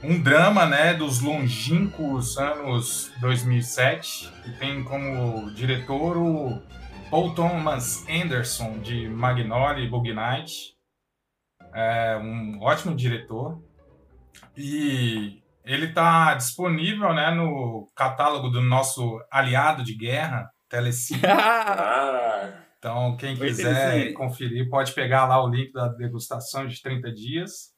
um 0.00 0.22
drama, 0.22 0.64
né, 0.64 0.94
dos 0.94 1.20
longínquos 1.20 2.38
anos 2.38 3.10
2007, 3.20 4.30
que 4.44 4.52
tem 4.60 4.84
como 4.84 5.50
diretor 5.50 6.16
o 6.16 6.62
Paul 7.10 7.34
Thomas 7.34 8.06
Anderson, 8.08 8.78
de 8.78 9.08
Magnolia 9.08 9.84
e 9.84 9.88
Bug 9.88 10.12
Night. 10.12 10.76
É 11.74 12.16
um 12.16 12.60
ótimo 12.62 12.94
diretor. 12.94 13.60
E 14.56 15.42
ele 15.66 15.86
está 15.86 16.34
disponível 16.34 17.12
né, 17.12 17.32
no 17.32 17.90
catálogo 17.96 18.48
do 18.48 18.62
nosso 18.62 19.20
aliado 19.30 19.82
de 19.82 19.96
guerra, 19.96 20.48
Telecine. 20.68 21.20
ah, 21.26 22.52
então, 22.78 23.16
quem 23.16 23.36
quiser 23.36 24.12
conferir, 24.12 24.70
pode 24.70 24.92
pegar 24.92 25.26
lá 25.26 25.42
o 25.42 25.48
link 25.48 25.72
da 25.72 25.88
degustação 25.88 26.68
de 26.68 26.80
30 26.80 27.12
dias. 27.12 27.72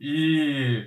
E 0.00 0.86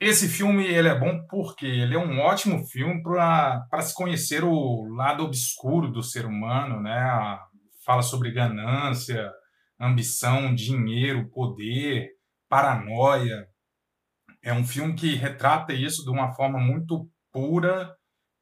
esse 0.00 0.28
filme 0.28 0.66
ele 0.66 0.88
é 0.88 0.98
bom 0.98 1.26
porque 1.28 1.66
ele 1.66 1.94
é 1.94 1.98
um 1.98 2.20
ótimo 2.20 2.66
filme 2.66 3.02
para 3.02 3.82
se 3.82 3.94
conhecer 3.94 4.44
o 4.44 4.88
lado 4.94 5.24
obscuro 5.24 5.92
do 5.92 6.02
ser 6.02 6.24
humano, 6.24 6.80
né? 6.80 7.38
Fala 7.84 8.00
sobre 8.00 8.30
ganância, 8.30 9.30
ambição, 9.78 10.54
dinheiro, 10.54 11.28
poder, 11.28 12.08
paranoia, 12.48 13.46
é 14.46 14.52
um 14.52 14.64
filme 14.64 14.94
que 14.94 15.16
retrata 15.16 15.72
isso 15.72 16.04
de 16.04 16.10
uma 16.10 16.32
forma 16.32 16.60
muito 16.60 17.10
pura 17.32 17.92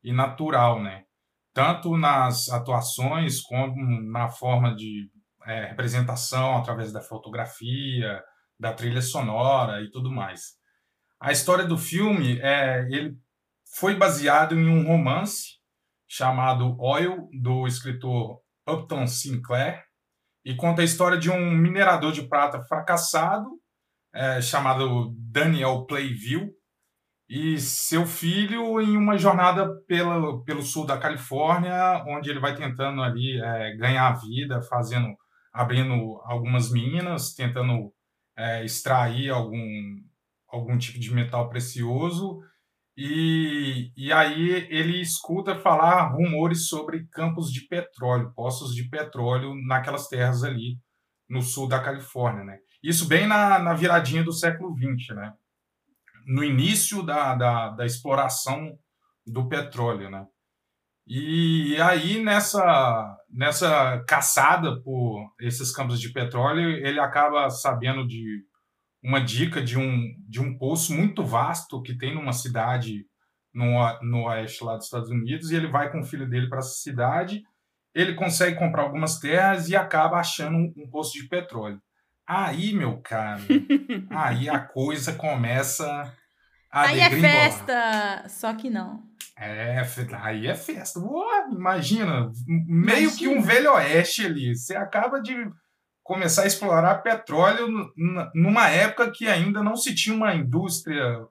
e 0.03 0.13
natural, 0.13 0.83
né? 0.83 1.05
Tanto 1.55 1.97
nas 1.97 2.51
atuações 2.51 3.41
como 3.41 3.75
na 4.13 4.29
forma 4.29 4.77
de 4.77 5.09
é, 5.47 5.65
representação 5.69 6.59
através 6.59 6.93
da 6.93 7.01
fotografia, 7.01 8.23
da 8.61 8.75
trilha 8.75 9.01
sonora 9.01 9.81
e 9.81 9.91
tudo 9.91 10.11
mais. 10.11 10.59
A 11.19 11.33
história 11.33 11.65
do 11.65 11.79
filme 11.79 12.39
é 12.43 12.87
ele 12.91 13.17
foi 13.75 13.97
baseado 13.97 14.55
em 14.55 14.69
um 14.69 14.87
romance 14.87 15.55
chamado 16.07 16.77
Oil 16.79 17.31
do 17.41 17.67
escritor 17.67 18.43
Upton 18.69 19.07
Sinclair 19.07 19.83
e 20.45 20.55
conta 20.55 20.83
a 20.83 20.85
história 20.85 21.17
de 21.17 21.31
um 21.31 21.51
minerador 21.51 22.13
de 22.13 22.29
prata 22.29 22.63
fracassado 22.65 23.49
é, 24.15 24.41
chamado 24.41 25.13
Daniel 25.19 25.85
Playville 25.87 26.53
e 27.29 27.59
seu 27.59 28.07
filho 28.07 28.81
em 28.81 28.97
uma 28.97 29.19
jornada 29.19 29.69
pela, 29.87 30.43
pelo 30.45 30.63
sul 30.63 30.87
da 30.87 30.99
Califórnia, 30.99 32.05
onde 32.07 32.31
ele 32.31 32.41
vai 32.41 32.55
tentando 32.55 33.03
ali 33.03 33.41
é, 33.43 33.77
ganhar 33.77 34.09
a 34.09 34.15
vida, 34.15 34.63
fazendo, 34.63 35.09
abrindo 35.53 36.21
algumas 36.25 36.71
minas, 36.71 37.35
tentando 37.35 37.93
é, 38.37 38.65
extrair 38.65 39.31
algum, 39.31 39.59
algum 40.49 40.79
tipo 40.79 40.99
de 41.01 41.13
metal 41.13 41.49
precioso 41.49 42.41
E, 42.97 43.93
e 43.97 44.13
aí 44.13 44.51
ele 44.71 45.01
escuta 45.01 45.59
falar 45.59 46.13
rumores 46.15 46.69
sobre 46.69 47.07
campos 47.13 47.51
de 47.53 47.67
petróleo, 47.67 48.33
poços 48.35 48.75
de 48.75 48.89
petróleo 48.89 49.55
naquelas 49.67 50.09
terras 50.09 50.45
ali 50.45 50.79
no 51.29 51.43
sul 51.43 51.69
da 51.69 51.83
Califórnia, 51.83 52.45
né? 52.45 52.59
Isso 52.85 53.09
bem 53.09 53.27
na, 53.27 53.59
na 53.59 53.73
viradinha 53.73 54.23
do 54.23 54.31
século 54.31 54.77
XX, 54.77 55.17
né? 55.17 55.33
No 56.27 56.45
início 56.45 57.03
da, 57.03 57.35
da, 57.35 57.71
da 57.71 57.87
exploração 57.87 58.79
do 59.27 59.49
petróleo, 59.49 60.11
né? 60.11 60.27
E 61.07 61.81
aí, 61.81 62.23
nessa, 62.23 63.17
nessa 63.31 64.05
caçada 64.07 64.83
por 64.83 65.33
esses 65.41 65.73
campos 65.73 65.99
de 65.99 66.13
petróleo, 66.13 66.77
ele 66.87 67.01
acaba 67.01 67.49
sabendo 67.49 68.07
de 68.07 68.45
uma 69.03 69.19
dica 69.19 69.63
de 69.63 69.79
um, 69.79 70.15
de 70.29 70.43
um 70.43 70.59
poço 70.59 70.95
muito 70.95 71.25
vasto 71.25 71.81
que 71.81 71.97
tem 71.97 72.15
numa 72.15 72.35
cidade 72.35 73.07
no, 73.53 73.77
no 74.03 74.25
oeste 74.25 74.63
lá 74.63 74.77
dos 74.77 74.85
Estados 74.85 75.09
Unidos, 75.09 75.51
e 75.51 75.57
ele 75.57 75.69
vai 75.69 75.91
com 75.91 76.01
o 76.01 76.05
filho 76.05 76.29
dele 76.29 76.51
para 76.51 76.59
essa 76.59 76.75
cidade, 76.75 77.43
ele 77.95 78.15
consegue 78.15 78.59
comprar 78.59 78.83
algumas 78.83 79.19
terras 79.19 79.71
e 79.71 79.77
acaba 79.77 80.19
achando 80.19 80.59
um, 80.59 80.73
um 80.77 80.91
poço 80.91 81.13
de 81.13 81.27
petróleo. 81.29 81.81
Aí, 82.27 82.73
meu 82.73 82.99
caro, 82.99 83.43
aí 84.11 84.49
a 84.49 84.59
coisa 84.65 85.13
começa 85.13 85.87
a 86.71 86.89
Aí 86.89 86.99
é 86.99 87.11
festa, 87.11 88.29
só 88.29 88.53
que 88.53 88.69
não. 88.69 89.05
É, 89.39 89.81
aí 90.23 90.49
é 90.49 90.55
festa. 90.57 90.99
Uou, 90.99 91.25
imagina, 91.53 92.33
meio 92.47 93.11
imagina. 93.11 93.17
que 93.17 93.29
um 93.29 93.41
velho 93.41 93.73
oeste 93.75 94.27
ali. 94.27 94.57
Você 94.57 94.75
acaba 94.75 95.21
de 95.21 95.35
começar 96.03 96.43
a 96.43 96.47
explorar 96.47 97.03
petróleo 97.03 97.93
numa 98.35 98.69
época 98.69 99.11
que 99.11 99.29
ainda 99.29 99.63
não 99.63 99.77
se 99.77 99.95
tinha 99.95 100.17
uma 100.17 100.35
indústria 100.35 101.25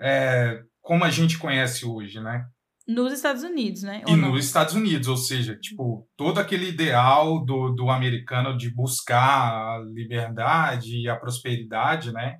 é, 0.00 0.62
como 0.80 1.04
a 1.04 1.10
gente 1.10 1.36
conhece 1.36 1.84
hoje, 1.84 2.20
né? 2.20 2.46
Nos 2.86 3.12
Estados 3.12 3.42
Unidos, 3.42 3.82
né? 3.82 4.02
Ou 4.06 4.14
e 4.14 4.16
não? 4.16 4.30
nos 4.30 4.44
Estados 4.44 4.74
Unidos, 4.74 5.08
ou 5.08 5.16
seja, 5.16 5.56
tipo, 5.56 6.08
todo 6.16 6.38
aquele 6.38 6.68
ideal 6.68 7.44
do, 7.44 7.70
do 7.70 7.90
americano 7.90 8.56
de 8.56 8.72
buscar 8.72 9.20
a 9.20 9.78
liberdade 9.92 11.02
e 11.02 11.08
a 11.08 11.16
prosperidade, 11.16 12.12
né? 12.12 12.38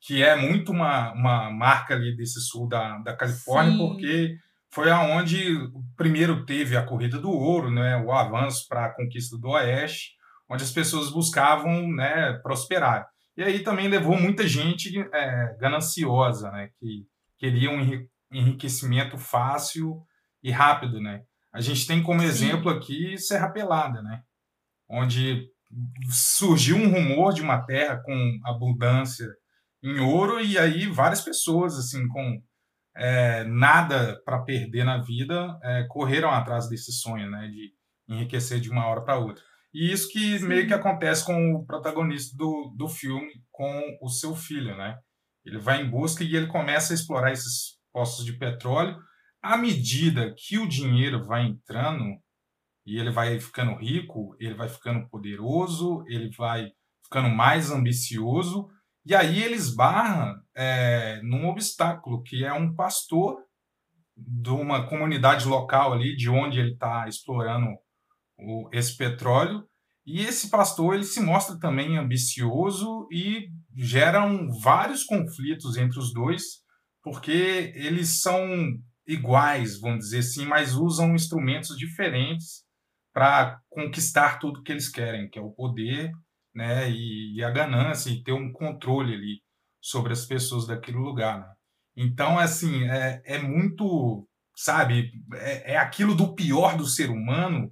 Que 0.00 0.22
é 0.22 0.34
muito 0.34 0.72
uma, 0.72 1.12
uma 1.12 1.50
marca 1.50 1.94
ali 1.94 2.14
desse 2.16 2.40
sul 2.40 2.68
da, 2.68 2.98
da 2.98 3.16
Califórnia, 3.16 3.72
Sim. 3.72 3.78
porque 3.78 4.36
foi 4.72 4.90
aonde 4.90 5.56
primeiro 5.96 6.44
teve 6.44 6.76
a 6.76 6.84
corrida 6.84 7.20
do 7.20 7.30
ouro, 7.30 7.70
né? 7.70 7.96
O 8.04 8.10
avanço 8.10 8.66
para 8.68 8.86
a 8.86 8.94
conquista 8.94 9.38
do 9.38 9.50
oeste, 9.50 10.14
onde 10.50 10.64
as 10.64 10.72
pessoas 10.72 11.10
buscavam 11.10 11.88
né, 11.92 12.32
prosperar. 12.42 13.06
E 13.36 13.42
aí 13.42 13.60
também 13.60 13.88
levou 13.88 14.18
muita 14.20 14.46
gente 14.46 14.96
é, 15.12 15.56
gananciosa, 15.58 16.50
né, 16.50 16.70
que 16.78 17.04
queria 17.38 17.70
um 17.70 18.06
enriquecimento 18.38 19.16
fácil 19.16 20.02
e 20.42 20.50
rápido. 20.50 21.00
Né? 21.00 21.22
A 21.52 21.60
gente 21.60 21.86
tem 21.86 22.02
como 22.02 22.20
Sim. 22.20 22.26
exemplo 22.26 22.70
aqui 22.70 23.16
Serra 23.16 23.48
Pelada, 23.50 24.02
né? 24.02 24.22
onde 24.88 25.48
surgiu 26.10 26.76
um 26.76 26.90
rumor 26.90 27.32
de 27.32 27.42
uma 27.42 27.58
terra 27.64 27.96
com 27.96 28.38
abundância 28.44 29.26
em 29.82 29.98
ouro 29.98 30.40
e 30.40 30.58
aí 30.58 30.86
várias 30.86 31.20
pessoas 31.20 31.76
assim 31.76 32.06
com 32.08 32.40
é, 32.96 33.44
nada 33.44 34.20
para 34.24 34.42
perder 34.42 34.84
na 34.84 34.98
vida 34.98 35.58
é, 35.62 35.84
correram 35.88 36.30
atrás 36.30 36.68
desse 36.68 36.92
sonho, 36.92 37.28
né, 37.28 37.48
de 37.48 37.72
enriquecer 38.08 38.60
de 38.60 38.70
uma 38.70 38.86
hora 38.86 39.02
para 39.02 39.18
outra. 39.18 39.42
E 39.72 39.90
isso 39.90 40.08
que 40.10 40.38
Sim. 40.38 40.46
meio 40.46 40.66
que 40.68 40.74
acontece 40.74 41.24
com 41.24 41.54
o 41.54 41.66
protagonista 41.66 42.36
do, 42.36 42.72
do 42.76 42.88
filme, 42.88 43.32
com 43.50 43.98
o 44.00 44.08
seu 44.08 44.36
filho, 44.36 44.76
né? 44.76 44.96
Ele 45.44 45.58
vai 45.58 45.82
em 45.82 45.90
busca 45.90 46.22
e 46.22 46.36
ele 46.36 46.46
começa 46.46 46.92
a 46.92 46.94
explorar 46.94 47.32
esses 47.32 47.73
poços 47.94 48.24
de 48.24 48.32
petróleo. 48.32 48.98
À 49.40 49.56
medida 49.56 50.34
que 50.36 50.58
o 50.58 50.68
dinheiro 50.68 51.24
vai 51.24 51.46
entrando 51.46 52.04
e 52.84 52.98
ele 52.98 53.10
vai 53.10 53.38
ficando 53.38 53.76
rico, 53.76 54.36
ele 54.40 54.54
vai 54.54 54.68
ficando 54.68 55.08
poderoso, 55.08 56.04
ele 56.08 56.28
vai 56.36 56.70
ficando 57.04 57.28
mais 57.30 57.70
ambicioso, 57.70 58.68
e 59.06 59.14
aí 59.14 59.42
ele 59.42 59.54
esbarra 59.54 60.34
é, 60.54 61.20
num 61.22 61.46
obstáculo, 61.46 62.22
que 62.22 62.44
é 62.44 62.52
um 62.52 62.74
pastor 62.74 63.36
de 64.16 64.50
uma 64.50 64.86
comunidade 64.88 65.46
local 65.46 65.92
ali, 65.92 66.16
de 66.16 66.28
onde 66.28 66.58
ele 66.58 66.72
está 66.72 67.06
explorando 67.06 67.66
o, 68.38 68.68
esse 68.72 68.96
petróleo. 68.96 69.66
E 70.06 70.20
esse 70.20 70.50
pastor 70.50 70.94
ele 70.94 71.04
se 71.04 71.20
mostra 71.20 71.58
também 71.58 71.96
ambicioso 71.96 73.06
e 73.10 73.48
geram 73.74 74.48
vários 74.60 75.04
conflitos 75.04 75.76
entre 75.76 75.98
os 75.98 76.12
dois, 76.12 76.63
porque 77.04 77.72
eles 77.76 78.22
são 78.22 78.48
iguais, 79.06 79.78
vamos 79.78 80.06
dizer 80.06 80.20
assim, 80.20 80.46
mas 80.46 80.74
usam 80.74 81.14
instrumentos 81.14 81.76
diferentes 81.76 82.64
para 83.12 83.60
conquistar 83.68 84.38
tudo 84.38 84.62
que 84.62 84.72
eles 84.72 84.88
querem, 84.88 85.28
que 85.28 85.38
é 85.38 85.42
o 85.42 85.52
poder, 85.52 86.10
né, 86.54 86.90
e, 86.90 87.36
e, 87.36 87.44
a 87.44 87.50
ganância 87.50 88.10
e 88.10 88.22
ter 88.22 88.32
um 88.32 88.50
controle 88.50 89.14
ali 89.14 89.42
sobre 89.80 90.12
as 90.12 90.24
pessoas 90.24 90.66
daquele 90.66 90.96
lugar. 90.96 91.40
Né? 91.40 91.54
Então, 91.96 92.38
assim, 92.38 92.84
é, 92.84 93.22
é 93.24 93.38
muito, 93.38 94.26
sabe, 94.56 95.12
é, 95.34 95.74
é 95.74 95.76
aquilo 95.76 96.14
do 96.14 96.34
pior 96.34 96.76
do 96.76 96.86
ser 96.86 97.10
humano 97.10 97.70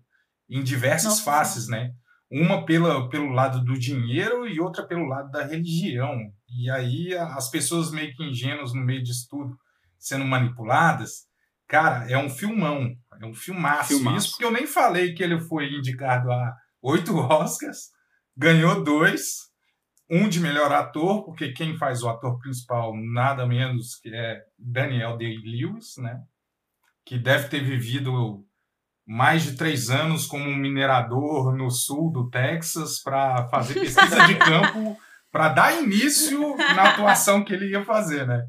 em 0.48 0.62
diversas 0.62 1.12
Nossa. 1.12 1.24
faces, 1.24 1.68
né? 1.68 1.94
Uma 2.34 2.64
pela, 2.64 3.10
pelo 3.10 3.28
lado 3.28 3.62
do 3.62 3.78
dinheiro 3.78 4.48
e 4.48 4.58
outra 4.58 4.86
pelo 4.86 5.04
lado 5.04 5.30
da 5.30 5.44
religião. 5.44 6.16
E 6.48 6.70
aí 6.70 7.14
as 7.14 7.50
pessoas 7.50 7.90
meio 7.90 8.10
que 8.14 8.24
ingênuas 8.24 8.72
no 8.72 8.82
meio 8.82 9.02
disso 9.02 9.26
tudo, 9.28 9.54
sendo 9.98 10.24
manipuladas. 10.24 11.26
Cara, 11.68 12.10
é 12.10 12.16
um 12.16 12.30
filmão, 12.30 12.90
é 13.20 13.26
um 13.26 13.34
filmaço. 13.34 13.88
filmaço. 13.96 14.16
Isso 14.16 14.30
porque 14.30 14.44
eu 14.46 14.50
nem 14.50 14.66
falei 14.66 15.12
que 15.12 15.22
ele 15.22 15.38
foi 15.40 15.74
indicado 15.74 16.32
a 16.32 16.54
oito 16.80 17.14
Oscars, 17.16 17.90
ganhou 18.36 18.82
dois, 18.82 19.50
um 20.10 20.28
de 20.28 20.40
melhor 20.40 20.72
ator, 20.72 21.24
porque 21.24 21.52
quem 21.52 21.76
faz 21.76 22.02
o 22.02 22.08
ator 22.08 22.38
principal 22.38 22.92
nada 22.96 23.46
menos 23.46 23.96
que 23.96 24.14
é 24.14 24.42
Daniel 24.58 25.16
Day-Lewis, 25.16 25.96
né? 25.98 26.18
Que 27.04 27.18
deve 27.18 27.48
ter 27.48 27.62
vivido 27.62 28.44
mais 29.12 29.42
de 29.42 29.56
três 29.56 29.90
anos 29.90 30.26
como 30.26 30.48
um 30.48 30.56
minerador 30.56 31.54
no 31.54 31.70
sul 31.70 32.10
do 32.10 32.30
Texas 32.30 32.98
para 33.02 33.46
fazer 33.48 33.74
pesquisa 33.74 34.26
de 34.26 34.36
campo 34.40 34.96
para 35.30 35.50
dar 35.50 35.82
início 35.82 36.56
na 36.56 36.90
atuação 36.90 37.44
que 37.44 37.52
ele 37.52 37.68
ia 37.68 37.84
fazer, 37.84 38.26
né? 38.26 38.42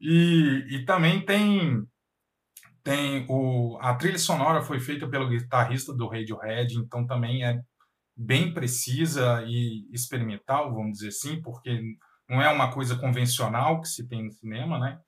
E, 0.00 0.64
e 0.70 0.84
também 0.86 1.20
tem 1.20 1.86
tem 2.82 3.26
o 3.28 3.78
a 3.78 3.94
trilha 3.94 4.18
sonora 4.18 4.62
foi 4.62 4.80
feita 4.80 5.06
pelo 5.06 5.28
guitarrista 5.28 5.92
do 5.92 6.08
Radiohead, 6.08 6.78
então 6.78 7.06
também 7.06 7.44
é 7.44 7.60
bem 8.16 8.54
precisa 8.54 9.44
e 9.46 9.86
experimental, 9.92 10.74
vamos 10.74 10.92
dizer 10.92 11.08
assim, 11.08 11.42
porque 11.42 11.78
não 12.26 12.40
é 12.40 12.48
uma 12.48 12.72
coisa 12.72 12.96
convencional 12.96 13.82
que 13.82 13.88
se 13.88 14.08
tem 14.08 14.24
no 14.24 14.32
cinema, 14.32 14.78
né? 14.78 14.98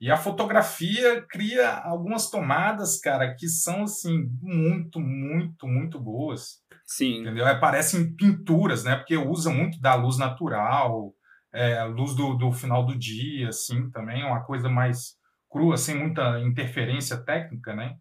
E 0.00 0.10
a 0.10 0.16
fotografia 0.16 1.24
cria 1.28 1.74
algumas 1.78 2.28
tomadas, 2.28 3.00
cara, 3.00 3.34
que 3.34 3.48
são 3.48 3.84
assim 3.84 4.28
muito, 4.42 5.00
muito, 5.00 5.66
muito 5.66 5.98
boas. 5.98 6.60
Sim. 6.84 7.20
Entendeu? 7.20 7.46
É, 7.46 7.58
parecem 7.58 8.14
pinturas, 8.14 8.84
né? 8.84 8.96
Porque 8.96 9.16
usa 9.16 9.50
muito 9.50 9.80
da 9.80 9.94
luz 9.94 10.18
natural, 10.18 11.14
é, 11.52 11.82
luz 11.84 12.14
do, 12.14 12.34
do 12.34 12.52
final 12.52 12.84
do 12.84 12.96
dia, 12.96 13.48
assim, 13.48 13.90
também 13.90 14.22
é 14.22 14.26
uma 14.26 14.44
coisa 14.44 14.68
mais 14.68 15.16
crua, 15.50 15.76
sem 15.78 15.94
muita 15.94 16.40
interferência 16.40 17.16
técnica, 17.16 17.74
né? 17.74 17.94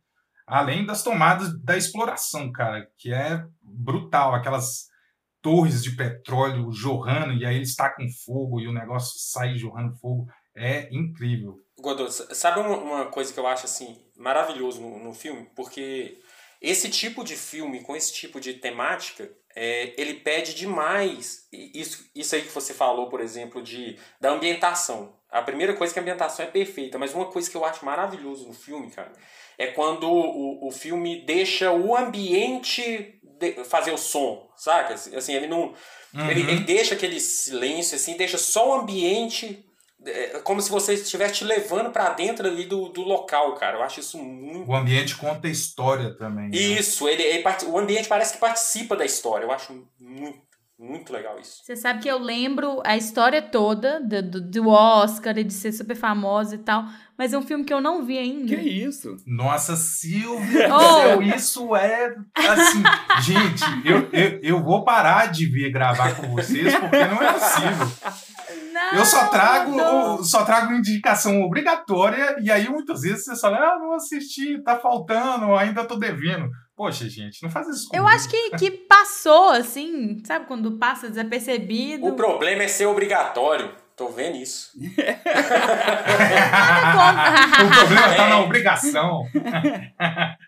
Além 0.46 0.86
das 0.86 1.02
tomadas 1.02 1.58
da 1.64 1.78
exploração, 1.78 2.52
cara, 2.52 2.86
que 2.98 3.14
é 3.14 3.44
brutal, 3.64 4.36
aquelas 4.36 4.88
torres 5.42 5.84
de 5.84 5.96
petróleo 5.96 6.72
jorrando 6.72 7.34
e 7.34 7.46
aí 7.46 7.56
ele 7.56 7.64
está 7.64 7.90
com 7.90 8.04
fogo 8.26 8.60
e 8.60 8.68
o 8.68 8.74
negócio 8.74 9.14
sai 9.18 9.56
jorrando 9.56 9.96
fogo, 9.96 10.28
é 10.56 10.88
incrível. 10.92 11.60
Godot, 11.78 12.12
sabe 12.12 12.60
uma, 12.60 12.78
uma, 12.78 13.06
coisa 13.08 13.34
que 13.34 13.40
eu 13.40 13.46
acho 13.46 13.66
assim 13.66 14.02
maravilhoso 14.16 14.82
no, 14.82 14.98
no, 15.00 15.14
filme? 15.14 15.50
Porque 15.56 16.20
esse 16.62 16.90
tipo 16.90 17.24
de 17.24 17.36
filme, 17.36 17.82
com 17.82 17.96
esse 17.96 18.14
tipo 18.14 18.40
de 18.40 18.54
temática, 18.54 19.30
é, 19.56 19.94
ele 19.98 20.16
pede 20.16 20.54
demais 20.54 21.48
isso, 21.52 22.10
isso 22.16 22.36
aí 22.36 22.42
que 22.42 22.52
você 22.52 22.74
falou, 22.74 23.10
por 23.10 23.20
exemplo, 23.20 23.62
de 23.62 23.98
da 24.20 24.32
ambientação. 24.32 25.20
A 25.30 25.42
primeira 25.42 25.76
coisa 25.76 25.92
é 25.92 25.94
que 25.94 26.00
a 26.00 26.02
ambientação 26.02 26.46
é 26.46 26.50
perfeita, 26.50 26.98
mas 26.98 27.14
uma 27.14 27.26
coisa 27.26 27.50
que 27.50 27.58
eu 27.58 27.66
acho 27.66 27.86
maravilhoso 27.86 28.48
no 28.48 28.54
filme, 28.54 28.90
cara, 28.90 29.12
é 29.58 29.68
quando 29.68 30.10
o, 30.10 30.68
o 30.68 30.72
filme 30.72 31.26
deixa 31.26 31.72
o 31.72 31.96
ambiente 31.96 33.20
de, 33.38 33.64
fazer 33.66 33.92
o 33.92 33.98
som, 33.98 34.50
saca? 34.56 34.94
Assim, 34.94 35.34
ele 35.34 35.48
não. 35.48 35.74
Uhum. 36.14 36.30
Ele, 36.30 36.42
ele 36.42 36.60
deixa 36.62 36.96
aquele 36.96 37.20
silêncio, 37.20 37.96
assim, 37.96 38.16
deixa 38.16 38.38
só 38.38 38.70
o 38.70 38.82
ambiente 38.82 39.65
é 40.06 40.40
como 40.44 40.62
se 40.62 40.70
você 40.70 40.94
estivesse 40.94 41.36
te 41.36 41.44
levando 41.44 41.92
para 41.92 42.10
dentro 42.10 42.48
ali 42.48 42.66
do, 42.66 42.90
do 42.90 43.02
local, 43.02 43.54
cara. 43.56 43.78
Eu 43.78 43.84
acho 43.84 44.00
isso 44.00 44.18
muito. 44.18 44.70
O 44.70 44.76
ambiente 44.76 45.16
conta 45.16 45.48
a 45.48 45.52
história 45.52 46.16
também. 46.16 46.50
Né? 46.50 46.58
Isso, 46.58 47.08
ele, 47.08 47.24
ele, 47.24 47.44
o 47.68 47.78
ambiente 47.78 48.08
parece 48.08 48.34
que 48.34 48.40
participa 48.40 48.96
da 48.96 49.06
história. 49.06 49.46
Eu 49.46 49.52
acho 49.52 49.74
muito, 50.00 50.40
Muito 50.78 51.14
legal 51.14 51.40
isso. 51.40 51.64
Você 51.64 51.76
sabe 51.76 52.02
que 52.02 52.10
eu 52.10 52.20
lembro 52.20 52.82
a 52.84 52.98
história 52.98 53.42
toda 53.42 54.02
do, 54.02 54.22
do, 54.22 54.42
do 54.42 54.68
Oscar 54.70 55.38
e 55.38 55.44
de 55.44 55.54
ser 55.54 55.72
super 55.72 55.96
famosa 55.96 56.56
e 56.56 56.58
tal, 56.58 56.84
mas 57.18 57.32
é 57.32 57.38
um 57.38 57.42
filme 57.42 57.64
que 57.64 57.74
eu 57.74 57.80
não 57.80 58.06
vi 58.06 58.18
ainda. 58.18 58.54
Que 58.54 58.62
isso? 58.62 59.16
Nossa, 59.26 59.76
Silvia, 59.78 60.68
Oh. 60.76 61.22
isso 61.22 61.74
é 61.76 62.14
assim. 62.36 62.84
gente, 63.22 63.64
eu, 63.86 64.10
eu, 64.12 64.40
eu 64.44 64.64
vou 64.64 64.84
parar 64.84 65.32
de 65.32 65.46
vir 65.46 65.72
gravar 65.72 66.14
com 66.16 66.28
vocês 66.36 66.76
porque 66.76 67.06
não 67.06 67.24
é 67.24 67.34
possível. 67.34 67.88
Não, 68.92 69.00
Eu 69.00 69.06
só 69.06 69.28
trago, 69.28 69.76
não. 69.76 70.24
só 70.24 70.44
trago 70.44 70.74
indicação 70.74 71.42
obrigatória 71.42 72.38
e 72.42 72.52
aí 72.52 72.68
muitas 72.70 73.02
vezes 73.02 73.26
você 73.26 73.36
fala, 73.40 73.58
ah, 73.58 73.80
não 73.80 73.94
assisti, 73.94 74.62
tá 74.64 74.78
faltando, 74.78 75.56
ainda 75.56 75.86
tô 75.86 75.96
devendo. 75.96 76.50
Poxa, 76.76 77.08
gente, 77.10 77.42
não 77.42 77.50
faz 77.50 77.68
isso 77.68 77.86
Eu 77.94 78.04
comigo. 78.04 78.08
acho 78.10 78.30
que, 78.30 78.50
que 78.58 78.72
passou, 78.72 79.50
assim, 79.52 80.22
sabe 80.26 80.46
quando 80.46 80.78
passa 80.78 81.10
desapercebido? 81.10 82.06
O 82.06 82.14
problema 82.16 82.64
é 82.64 82.68
ser 82.68 82.86
obrigatório. 82.86 83.72
Tô 83.96 84.10
vendo 84.10 84.36
isso. 84.36 84.72
o 84.76 84.80
problema 87.74 88.14
tá 88.16 88.28
na 88.28 88.42
obrigação. 88.42 89.22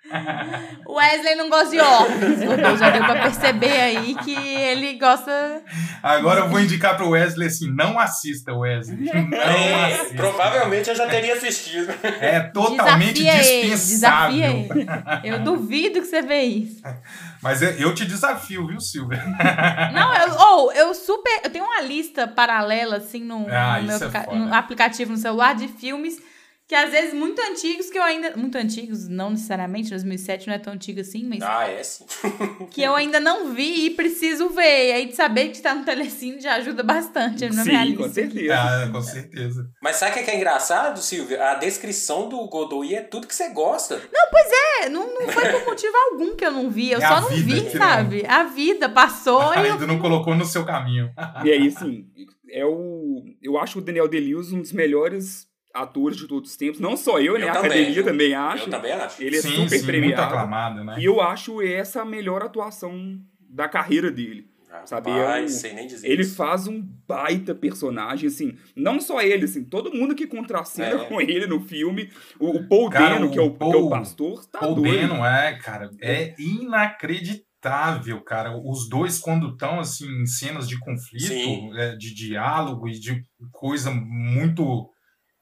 O 0.85 0.93
Wesley 0.97 1.35
não 1.35 1.49
gosta 1.49 1.69
de 1.71 1.79
ordens, 1.79 2.39
Godô. 2.43 2.77
Já 2.77 2.89
deu 2.89 3.03
pra 3.03 3.21
perceber 3.21 3.71
aí 3.71 4.15
que 4.23 4.33
ele 4.35 4.93
gosta. 4.97 5.61
Agora 6.01 6.41
eu 6.41 6.49
vou 6.49 6.59
indicar 6.59 6.95
pro 6.95 7.09
Wesley 7.09 7.47
assim, 7.47 7.69
não 7.73 7.99
assista, 7.99 8.53
Wesley. 8.53 8.97
Não 9.27 9.37
É, 9.37 9.93
assista. 9.93 10.15
provavelmente 10.15 10.89
eu 10.89 10.95
já 10.95 11.07
teria 11.07 11.33
assistido. 11.33 11.93
É 12.21 12.39
totalmente 12.39 13.23
Desafia 13.23 13.53
ele, 13.61 13.69
dispensável. 13.71 14.37
desafia 14.37 14.49
ele. 14.49 14.87
Eu 15.23 15.39
duvido 15.43 15.99
que 16.01 16.07
você 16.07 16.21
vê 16.21 16.41
isso. 16.43 16.81
Mas 17.41 17.61
eu- 17.61 17.93
te 17.93 18.05
desafio, 18.05 18.67
viu, 18.67 18.79
Silvia? 18.79 19.23
Não, 19.93 20.13
eu, 20.15 20.33
ou 20.37 20.71
eu 20.73 20.93
super. 20.93 21.41
Eu 21.43 21.49
tenho 21.49 21.65
uma 21.65 21.81
lista 21.81 22.27
paralela, 22.27 22.97
assim, 22.97 23.23
no, 23.23 23.47
Ah, 23.49 23.79
no 23.81 23.87
meu 23.87 23.97
é 23.97 24.35
no 24.35 24.53
aplicativo 24.53 25.11
no 25.11 25.17
celular 25.17 25.55
de 25.55 25.67
filmes 25.67 26.17
que 26.67 26.75
às 26.75 26.91
vezes 26.91 27.13
muito 27.13 27.41
antigos 27.41 27.89
que 27.89 27.97
eu 27.97 28.03
ainda. 28.03 28.35
Muito 28.35 28.57
antigos, 28.57 29.07
não 29.07 29.29
necessariamente, 29.29 29.89
2007 29.89 30.47
não 30.47 30.53
é 30.53 30.59
tão 30.59 30.73
antigo 30.73 30.99
assim, 30.99 31.23
mas 31.23 31.41
Ah, 31.41 31.65
é 31.67 31.81
sim. 31.81 32.05
que 32.71 32.81
eu 32.81 32.93
ainda 32.93 33.19
não 33.21 33.53
vi 33.53 33.85
e 33.85 33.89
preciso 33.91 34.49
ver. 34.49 34.89
E 34.89 34.91
aí 34.91 35.05
de 35.07 35.15
saber 35.15 35.49
que 35.49 35.61
tá 35.61 35.73
no 35.73 35.85
Telecine 35.85 36.41
já 36.41 36.55
ajuda 36.55 36.83
bastante 36.83 37.47
na 37.49 37.63
minha 37.63 37.83
Sim, 37.83 37.89
lista. 37.91 38.03
com 38.03 38.13
certeza. 38.13 38.53
Ah, 38.55 38.89
com 38.91 39.01
certeza. 39.01 39.69
Mas 39.81 39.95
sabe 39.95 40.11
o 40.11 40.13
que 40.15 40.19
é, 40.19 40.23
que 40.23 40.31
é 40.31 40.35
engraçado, 40.35 40.99
Silvia? 41.01 41.51
A 41.51 41.55
descrição 41.55 42.27
do 42.27 42.37
Godoy 42.47 42.93
é 42.95 43.01
tudo 43.01 43.27
que 43.27 43.33
você 43.35 43.49
gosta. 43.49 44.01
É, 44.83 44.89
não, 44.89 45.11
não 45.13 45.27
foi 45.29 45.49
por 45.49 45.65
motivo 45.65 45.93
algum 46.11 46.35
que 46.35 46.45
eu 46.45 46.51
não 46.51 46.69
vi. 46.69 46.91
Eu 46.91 46.99
É 46.99 47.07
só 47.07 47.15
a 47.15 47.21
não 47.21 47.29
vida 47.29 47.55
vi, 47.55 47.61
que 47.69 47.77
não- 47.77 47.85
sabe? 47.85 48.25
A 48.27 48.43
vida 48.43 48.87
passou 48.89 49.41
e 49.55 49.57
eu 49.67 49.73
Ainda 49.73 49.87
não 49.87 49.99
colocou 49.99 50.35
no 50.35 50.45
seu 50.45 50.63
caminho. 50.65 51.11
E 51.43 51.51
aí, 51.51 51.67
assim, 51.67 52.05
é 52.49 52.63
o. 52.65 53.23
Eu 53.41 53.57
acho 53.57 53.79
o 53.79 53.81
Daniel 53.81 54.07
Day-Lewis 54.07 54.51
um 54.51 54.61
dos 54.61 54.71
melhores 54.71 55.46
atores 55.81 56.17
de 56.17 56.27
todos 56.27 56.51
os 56.51 56.57
tempos. 56.57 56.79
Não 56.79 56.95
só 56.97 57.19
eu, 57.19 57.37
né? 57.37 57.45
Eu 57.45 57.49
a 57.49 57.53
também, 57.53 57.69
academia 57.71 57.93
viu? 57.93 58.03
também 58.05 58.33
acha. 58.33 58.63
Eu 58.65 58.69
também 58.69 58.91
acho. 58.91 59.23
Ele 59.23 59.37
é 59.37 59.41
sim, 59.41 59.49
super 59.49 59.69
sim, 59.69 59.75
muito 59.75 59.85
premiado. 59.85 60.21
aclamado, 60.23 60.83
né? 60.83 60.95
E 60.99 61.05
eu 61.05 61.21
acho 61.21 61.61
essa 61.61 62.01
a 62.01 62.05
melhor 62.05 62.41
atuação 62.43 63.19
da 63.49 63.67
carreira 63.69 64.11
dele. 64.11 64.47
Sabe, 64.85 65.09
Rapaz, 65.09 65.41
é 65.41 65.45
o- 65.45 65.49
sei 65.49 65.73
nem 65.73 65.87
dizer 65.87 66.07
Ele 66.07 66.21
isso. 66.21 66.35
faz 66.35 66.67
um 66.67 66.85
baita 67.07 67.55
personagem, 67.55 68.27
assim. 68.27 68.55
Não 68.75 68.99
só 68.99 69.21
ele, 69.21 69.45
assim, 69.45 69.63
todo 69.63 69.91
mundo 69.93 70.13
que 70.13 70.27
contracena 70.27 71.01
É. 71.03 71.05
com 71.05 71.19
ele 71.21 71.47
no 71.47 71.61
filme. 71.61 72.11
O, 72.37 72.49
o 72.57 72.67
Paul 72.67 72.89
Cara, 72.89 73.15
Dano, 73.15 73.27
o 73.27 73.31
que 73.31 73.39
é 73.39 73.41
o, 73.41 73.49
que 73.49 73.63
é 73.63 73.65
o 73.65 73.71
Paul- 73.71 73.89
pastor, 73.89 74.45
tá 74.45 74.59
Paul 74.59 74.75
doido. 74.75 75.07
Dano, 75.07 75.25
é, 75.25 75.57
cara, 75.57 75.89
é 76.01 76.35
inacreditável, 76.37 78.21
cara. 78.21 78.57
Os 78.57 78.87
dois, 78.89 79.19
quando 79.19 79.49
estão, 79.51 79.79
assim, 79.79 80.05
em 80.21 80.25
cenas 80.25 80.67
de 80.67 80.77
conflito, 80.79 81.75
é, 81.77 81.95
de 81.95 82.13
diálogo 82.13 82.87
e 82.87 82.93
de 82.99 83.23
coisa 83.51 83.91
muito 83.91 84.89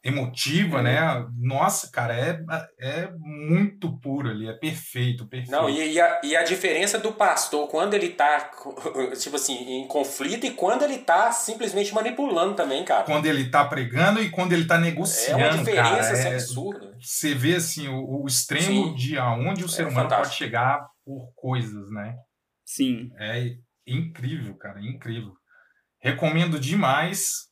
emotiva, 0.07 0.77
Uhum. 0.77 0.83
né? 0.83 1.25
Nossa, 1.35 1.89
cara, 1.89 2.15
é, 2.15 2.39
é 2.79 3.11
muito 3.17 3.99
puro 3.99 4.29
ali, 4.29 4.47
é 4.47 4.53
perfeito, 4.53 5.27
perfeito. 5.27 5.51
Não, 5.51 5.67
e, 5.67 5.93
e 5.93 5.99
a, 5.99 6.21
e 6.23 6.35
a 6.35 6.43
diferença 6.43 6.99
do 6.99 7.11
pastor 7.11 7.67
quando 7.67 7.95
ele 7.95 8.09
tá, 8.09 8.51
tipo 9.19 9.35
assim, 9.35 9.55
em 9.81 9.87
conflito 9.87 10.45
e 10.45 10.51
quando 10.51 10.83
ele 10.83 10.99
tá 10.99 11.31
simplesmente 11.31 11.91
manipulando 11.91 12.53
também, 12.53 12.85
cara. 12.85 13.03
Quando 13.03 13.25
ele 13.25 13.49
tá 13.49 13.65
pregando 13.65 14.21
e 14.21 14.29
quando 14.29 14.53
ele 14.53 14.65
tá 14.65 14.75
É 14.75 14.81
negociando, 14.81 15.43
uma 15.43 15.57
diferença 15.57 15.83
cara. 15.83 16.11
assim, 16.13 16.27
é- 16.29 16.33
absurda. 16.35 16.95
você 17.01 17.33
vê 17.33 17.55
assim 17.55 17.87
o, 17.87 18.21
o 18.23 18.27
extremo 18.27 18.89
Sim. 18.89 18.93
de 18.93 19.17
aonde 19.17 19.63
o 19.65 19.69
ser 19.69 19.87
humano 19.87 20.03
fantástico. 20.03 20.23
pode 20.27 20.35
chegar 20.37 20.85
por 21.03 21.31
coisas, 21.35 21.89
né? 21.89 22.13
Sim. 22.63 23.09
É 23.19 23.55
incrível, 23.87 24.55
cara, 24.57 24.79
incrível. 24.81 25.33
Recomendo 25.99 26.59
demais. 26.59 27.47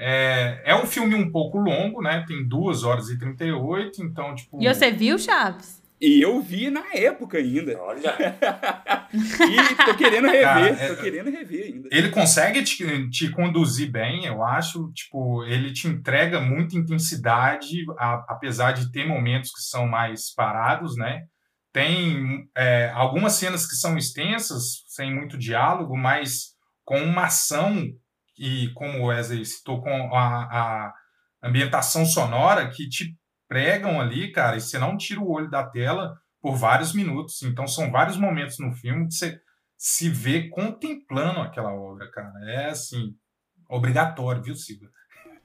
É, 0.00 0.62
é 0.64 0.74
um 0.74 0.86
filme 0.86 1.14
um 1.14 1.30
pouco 1.30 1.58
longo, 1.58 2.00
né? 2.02 2.24
Tem 2.26 2.46
2 2.46 2.82
horas 2.84 3.08
e 3.10 3.18
38, 3.18 4.02
então, 4.02 4.34
tipo. 4.34 4.60
E 4.62 4.66
você 4.72 4.90
viu, 4.90 5.18
Chaves? 5.18 5.80
E 6.00 6.22
eu 6.24 6.40
vi 6.40 6.70
na 6.70 6.82
época 6.94 7.36
ainda. 7.36 7.78
Olha, 7.78 8.00
E 9.12 9.84
tô 9.84 9.94
querendo 9.96 10.26
rever. 10.28 10.42
Cara, 10.42 10.66
é- 10.68 10.88
Tô 10.94 11.02
querendo 11.02 11.30
rever 11.30 11.66
ainda. 11.66 11.88
Ele 11.92 12.08
consegue 12.08 12.62
te, 12.62 13.10
te 13.10 13.28
conduzir 13.30 13.90
bem, 13.90 14.24
eu 14.24 14.42
acho. 14.42 14.90
Tipo, 14.94 15.44
ele 15.44 15.72
te 15.72 15.86
entrega 15.88 16.40
muita 16.40 16.74
intensidade, 16.76 17.84
a- 17.98 18.24
apesar 18.28 18.72
de 18.72 18.90
ter 18.90 19.06
momentos 19.06 19.50
que 19.52 19.60
são 19.60 19.86
mais 19.86 20.32
parados, 20.34 20.96
né? 20.96 21.24
Tem 21.72 22.48
é, 22.56 22.90
algumas 22.94 23.34
cenas 23.34 23.66
que 23.68 23.76
são 23.76 23.98
extensas, 23.98 24.82
sem 24.86 25.14
muito 25.14 25.36
diálogo, 25.36 25.96
mas 25.96 26.54
com 26.84 26.98
uma 27.02 27.26
ação 27.26 27.86
e, 28.40 28.72
como 28.72 29.00
o 29.00 29.06
Wesley 29.08 29.44
citou, 29.44 29.82
com 29.82 30.16
a, 30.16 30.44
a 30.44 30.94
ambientação 31.42 32.06
sonora 32.06 32.70
que 32.70 32.88
te 32.88 33.14
pregam 33.46 34.00
ali, 34.00 34.32
cara, 34.32 34.56
e 34.56 34.62
você 34.62 34.78
não 34.78 34.96
tira 34.96 35.20
o 35.20 35.30
olho 35.30 35.50
da 35.50 35.62
tela 35.62 36.16
por 36.40 36.56
vários 36.56 36.94
minutos. 36.94 37.42
Então, 37.42 37.66
são 37.66 37.90
vários 37.90 38.16
momentos 38.16 38.58
no 38.58 38.72
filme 38.72 39.06
que 39.08 39.14
você 39.14 39.38
se 39.76 40.08
vê 40.08 40.48
contemplando 40.48 41.40
aquela 41.40 41.74
obra, 41.74 42.10
cara. 42.10 42.32
É 42.46 42.70
assim, 42.70 43.14
obrigatório, 43.68 44.42
viu, 44.42 44.54
Silvia? 44.54 44.88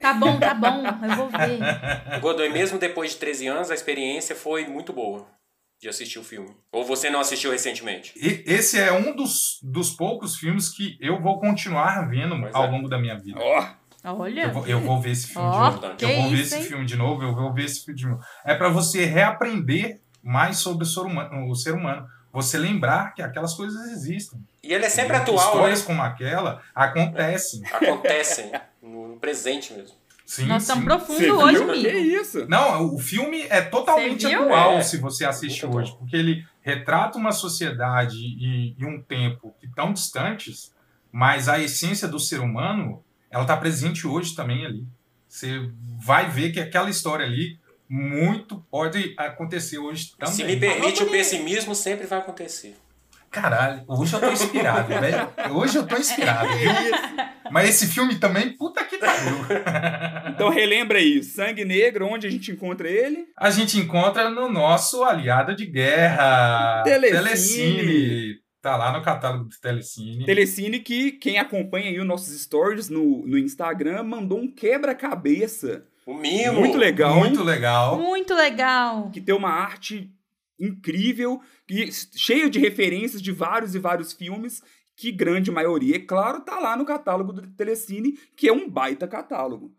Tá 0.00 0.14
bom, 0.14 0.40
tá 0.40 0.54
bom, 0.54 0.82
eu 0.86 1.16
vou 1.16 1.28
ver. 1.28 1.58
Godoy, 2.20 2.48
mesmo 2.48 2.78
depois 2.78 3.12
de 3.12 3.18
13 3.18 3.46
anos, 3.46 3.70
a 3.70 3.74
experiência 3.74 4.34
foi 4.34 4.66
muito 4.66 4.92
boa 4.92 5.35
de 5.80 5.88
assistir 5.88 6.18
o 6.18 6.24
filme. 6.24 6.50
Ou 6.72 6.84
você 6.84 7.10
não 7.10 7.20
assistiu 7.20 7.50
recentemente? 7.50 8.12
E 8.16 8.42
esse 8.46 8.78
é 8.78 8.92
um 8.92 9.14
dos, 9.14 9.58
dos 9.62 9.90
poucos 9.90 10.36
filmes 10.36 10.68
que 10.68 10.96
eu 11.00 11.20
vou 11.20 11.38
continuar 11.38 12.08
vendo 12.08 12.38
Pois 12.40 12.54
é. 12.54 12.58
ao 12.58 12.70
longo 12.70 12.88
da 12.88 12.98
minha 12.98 13.18
vida. 13.18 13.38
Ó, 13.40 13.68
Olha. 14.04 14.42
Eu 14.42 14.52
vou, 14.52 14.66
eu 14.66 14.80
vou 14.80 15.00
ver 15.00 15.10
esse 15.10 15.28
filme 15.28 15.48
Ó, 15.48 15.70
de 15.70 15.80
novo. 15.80 15.96
Eu 16.00 16.08
vou 16.22 16.30
ver 16.30 16.34
isso, 16.36 16.42
esse 16.42 16.56
hein? 16.56 16.62
filme 16.62 16.86
de 16.86 16.96
novo, 16.96 17.22
eu 17.22 17.34
vou 17.34 17.52
ver 17.52 17.64
esse 17.64 17.84
filme 17.84 17.98
de 17.98 18.06
novo. 18.06 18.22
É 18.44 18.54
para 18.54 18.68
você 18.68 19.04
reaprender 19.04 20.00
mais 20.22 20.58
sobre 20.58 20.84
o 20.84 20.86
ser 20.86 21.00
humano. 21.00 21.50
O 21.50 21.54
ser 21.54 21.72
humano. 21.72 22.06
Você 22.32 22.58
lembrar 22.58 23.14
que 23.14 23.22
aquelas 23.22 23.54
coisas 23.54 23.90
existem. 23.92 24.38
E 24.62 24.72
ele 24.72 24.84
é 24.84 24.88
sempre 24.88 25.16
E 25.16 25.20
atual, 25.20 25.36
né? 25.38 25.44
Histórias 25.44 25.82
como 25.82 26.02
aquela 26.02 26.62
acontecem. 26.74 27.62
Acontecem 27.72 28.52
no 28.82 29.16
presente 29.18 29.72
mesmo. 29.72 29.96
Sim, 30.26 30.46
Nós 30.46 30.62
estamos 30.62 30.84
profundos 30.84 31.24
você 31.24 31.30
hoje, 31.30 31.64
viu? 31.64 31.72
Que 31.72 31.98
isso? 31.98 32.46
Não, 32.48 32.92
o 32.92 32.98
filme 32.98 33.42
é 33.48 33.62
totalmente 33.62 34.26
atual 34.26 34.72
É. 34.72 34.82
se 34.82 34.96
você 34.96 35.24
assiste 35.24 35.64
Muito 35.64 35.78
hoje, 35.78 35.96
porque 35.96 36.16
ele 36.16 36.44
retrata 36.60 37.16
uma 37.16 37.30
sociedade 37.30 38.16
e, 38.16 38.74
e 38.76 38.84
um 38.84 39.00
tempo 39.00 39.54
que 39.60 39.68
tão 39.68 39.92
distantes, 39.92 40.74
mas 41.12 41.48
a 41.48 41.60
essência 41.60 42.08
do 42.08 42.18
ser 42.18 42.40
humano, 42.40 43.04
ela 43.30 43.42
está 43.44 43.56
presente 43.56 44.04
hoje 44.04 44.34
também 44.34 44.66
ali. 44.66 44.84
Você 45.28 45.70
vai 46.00 46.28
ver 46.28 46.50
que 46.50 46.58
aquela 46.58 46.90
história 46.90 47.24
ali 47.24 47.60
muito 47.88 48.58
pode 48.68 49.14
acontecer 49.16 49.78
hoje 49.78 50.12
também. 50.18 50.34
Se 50.34 50.42
me 50.42 50.56
permite, 50.56 51.04
o 51.04 51.06
pessimismo 51.10 51.72
sempre 51.72 52.04
vai 52.04 52.18
acontecer. 52.18 52.76
Caralho, 53.30 53.84
hoje 53.86 54.14
eu 54.14 54.20
tô 54.20 54.30
inspirado, 54.32 54.88
velho. 54.88 55.28
Hoje 55.54 55.76
eu 55.76 55.86
tô 55.86 55.96
inspirado, 55.96 56.48
viu? 56.56 56.70
Mas 57.50 57.68
esse 57.68 57.86
filme 57.86 58.16
também, 58.16 58.56
puta 58.56 58.84
que 58.84 58.98
pariu. 58.98 59.36
Então 60.36 60.50
relembra 60.50 60.98
aí, 60.98 61.22
Sangue 61.22 61.64
Negro, 61.64 62.06
onde 62.06 62.26
a 62.26 62.30
gente 62.30 62.50
encontra 62.52 62.86
ele? 62.90 63.24
A 63.38 63.48
gente 63.48 63.78
encontra 63.78 64.28
no 64.28 64.50
nosso 64.50 65.02
aliado 65.02 65.56
de 65.56 65.64
guerra, 65.64 66.82
Telecine. 66.84 67.22
Telecine. 67.22 68.34
Tá 68.60 68.76
lá 68.76 68.92
no 68.92 69.02
catálogo 69.02 69.44
do 69.44 69.56
Telecine. 69.60 70.26
Telecine 70.26 70.80
que 70.80 71.12
quem 71.12 71.38
acompanha 71.38 71.88
aí 71.88 71.98
os 71.98 72.06
nossos 72.06 72.38
stories 72.42 72.90
no, 72.90 73.26
no 73.26 73.38
Instagram 73.38 74.02
mandou 74.02 74.38
um 74.38 74.52
quebra-cabeça 74.52 75.84
O 76.04 76.12
mimo. 76.14 76.60
muito 76.60 76.76
legal. 76.76 77.16
Muito 77.16 77.42
legal. 77.42 77.98
Muito 77.98 78.34
legal. 78.34 79.10
que 79.10 79.20
tem 79.20 79.34
uma 79.34 79.50
arte 79.50 80.10
incrível 80.58 81.40
e 81.70 81.90
cheio 82.14 82.48
de 82.50 82.58
referências 82.58 83.20
de 83.22 83.30
vários 83.30 83.74
e 83.74 83.78
vários 83.78 84.12
filmes 84.12 84.62
que 84.96 85.12
grande 85.12 85.50
maioria, 85.50 85.96
é 85.96 86.00
claro, 86.00 86.40
tá 86.40 86.58
lá 86.58 86.76
no 86.76 86.86
catálogo 86.86 87.32
do 87.32 87.42
Telecine, 87.48 88.18
que 88.34 88.48
é 88.48 88.52
um 88.52 88.68
baita 88.68 89.06
catálogo. 89.06 89.70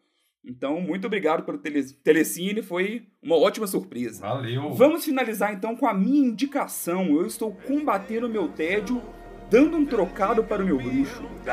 Então, 0.46 0.80
muito 0.80 1.06
obrigado 1.08 1.44
pelo 1.44 1.58
tele 1.58 1.84
Telecine, 1.84 2.62
foi 2.62 3.06
uma 3.22 3.36
ótima 3.36 3.68
surpresa. 3.68 4.22
Valeu. 4.22 4.72
Vamos 4.74 5.04
finalizar 5.04 5.52
então 5.54 5.76
com 5.76 5.86
a 5.86 5.94
minha 5.94 6.26
indicação. 6.26 7.08
Eu 7.08 7.26
estou 7.26 7.52
combatendo 7.52 8.28
o 8.28 8.30
meu 8.30 8.48
tédio 8.48 9.02
dando 9.50 9.76
um 9.76 9.86
trocado 9.86 10.44
para 10.44 10.64
o 10.64 10.66
meu 10.66 10.78
bruxo. 10.78 11.24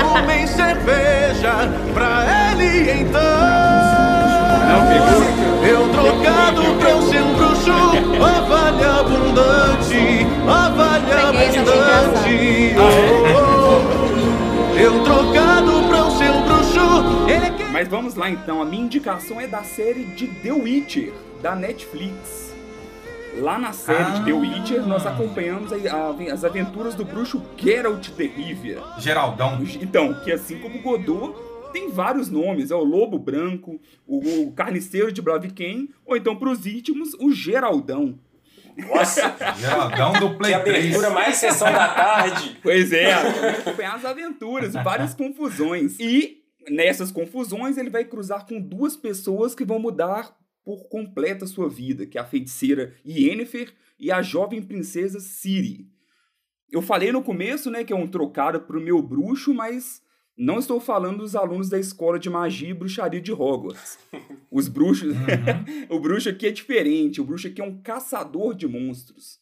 Tomem 0.00 0.46
cerveja 0.46 1.52
pra 1.94 2.52
ele 2.52 3.00
então. 3.00 3.22
Não, 4.68 4.88
pegou. 4.88 5.38
Eu 5.66 5.90
trocado 5.90 6.62
pra 6.78 6.96
um 6.96 7.34
bruxo, 7.34 7.47
a 7.72 8.40
vale 8.40 8.84
abundante, 8.84 10.26
a 10.48 10.68
vale 10.70 11.04
Peguei 11.06 11.46
essa 11.46 11.60
abundante. 11.60 12.74
Oh, 12.78 14.74
oh. 14.74 14.78
Eu 14.78 15.02
trocado 15.04 15.82
pra 15.88 15.98
eu 15.98 16.10
ser 16.12 16.30
um 16.30 16.42
bruxo, 16.44 17.28
ele 17.28 17.46
é 17.46 17.68
Mas 17.72 17.88
vamos 17.88 18.14
lá 18.14 18.30
então, 18.30 18.62
a 18.62 18.64
minha 18.64 18.84
indicação 18.84 19.40
é 19.40 19.46
da 19.46 19.62
série 19.62 20.04
de 20.04 20.26
The 20.28 20.52
Witcher, 20.52 21.12
da 21.42 21.54
Netflix. 21.54 22.48
Lá 23.40 23.58
na 23.58 23.72
série 23.72 24.10
de 24.12 24.24
The 24.24 24.30
Ah. 24.32 24.34
Witcher, 24.36 24.86
nós 24.86 25.06
acompanhamos 25.06 25.72
a- 25.72 25.76
a- 25.76 26.32
as 26.32 26.44
aventuras 26.44 26.94
do 26.94 27.04
bruxo 27.04 27.40
Geralt 27.56 28.08
de 28.10 28.26
Rivia. 28.26 28.78
Geraldão. 28.98 29.58
Então, 29.80 30.14
que 30.24 30.32
assim 30.32 30.58
como 30.58 30.78
Godot, 30.80 31.34
tem 31.72 31.90
vários 31.90 32.28
nomes. 32.28 32.70
É 32.70 32.74
o 32.74 32.84
Lobo 32.84 33.18
Branco, 33.18 33.80
o, 34.06 34.46
o 34.46 34.52
Carniceiro 34.52 35.12
de 35.12 35.22
Blaviken, 35.22 35.88
ou 36.04 36.16
então, 36.16 36.36
para 36.36 36.50
os 36.50 36.66
íntimos, 36.66 37.14
o 37.14 37.32
Geraldão. 37.32 38.18
Nossa, 38.76 39.36
Geraldão 39.58 40.12
do 40.12 40.30
que 40.30 40.36
Play 40.38 40.60
3. 40.62 40.76
abertura 40.76 41.10
mais 41.10 41.36
sessão 41.36 41.70
da 41.72 41.88
tarde. 41.88 42.58
Pois 42.62 42.92
é, 42.92 43.12
acompanhar 43.12 43.96
as 43.96 44.04
aventuras, 44.04 44.74
várias 44.74 45.14
confusões. 45.14 45.98
E 45.98 46.44
nessas 46.70 47.10
confusões 47.10 47.76
ele 47.76 47.90
vai 47.90 48.04
cruzar 48.04 48.46
com 48.46 48.60
duas 48.60 48.96
pessoas 48.96 49.54
que 49.54 49.64
vão 49.64 49.78
mudar 49.78 50.36
por 50.64 50.88
completa 50.88 51.44
a 51.44 51.48
sua 51.48 51.68
vida, 51.68 52.06
que 52.06 52.18
é 52.18 52.20
a 52.20 52.26
feiticeira 52.26 52.94
Yennefer 53.06 53.72
e 53.98 54.12
a 54.12 54.22
jovem 54.22 54.62
princesa 54.62 55.18
Ciri. 55.18 55.86
Eu 56.70 56.82
falei 56.82 57.10
no 57.10 57.22
começo, 57.22 57.70
né, 57.70 57.82
que 57.82 57.92
é 57.92 57.96
um 57.96 58.06
trocado 58.06 58.60
pro 58.60 58.80
meu 58.80 59.00
bruxo, 59.00 59.54
mas 59.54 60.02
não 60.38 60.58
estou 60.58 60.80
falando 60.80 61.18
dos 61.18 61.34
alunos 61.34 61.68
da 61.68 61.78
escola 61.78 62.18
de 62.18 62.30
magia 62.30 62.70
e 62.70 62.74
bruxaria 62.74 63.20
de 63.20 63.32
Hogwarts. 63.32 63.98
Os 64.50 64.68
bruxos, 64.68 65.12
o 65.90 65.98
bruxo 66.00 66.28
aqui 66.28 66.46
é 66.46 66.50
diferente, 66.50 67.20
o 67.20 67.24
bruxo 67.24 67.48
aqui 67.48 67.60
é 67.60 67.64
um 67.64 67.82
caçador 67.82 68.54
de 68.54 68.66
monstros 68.66 69.40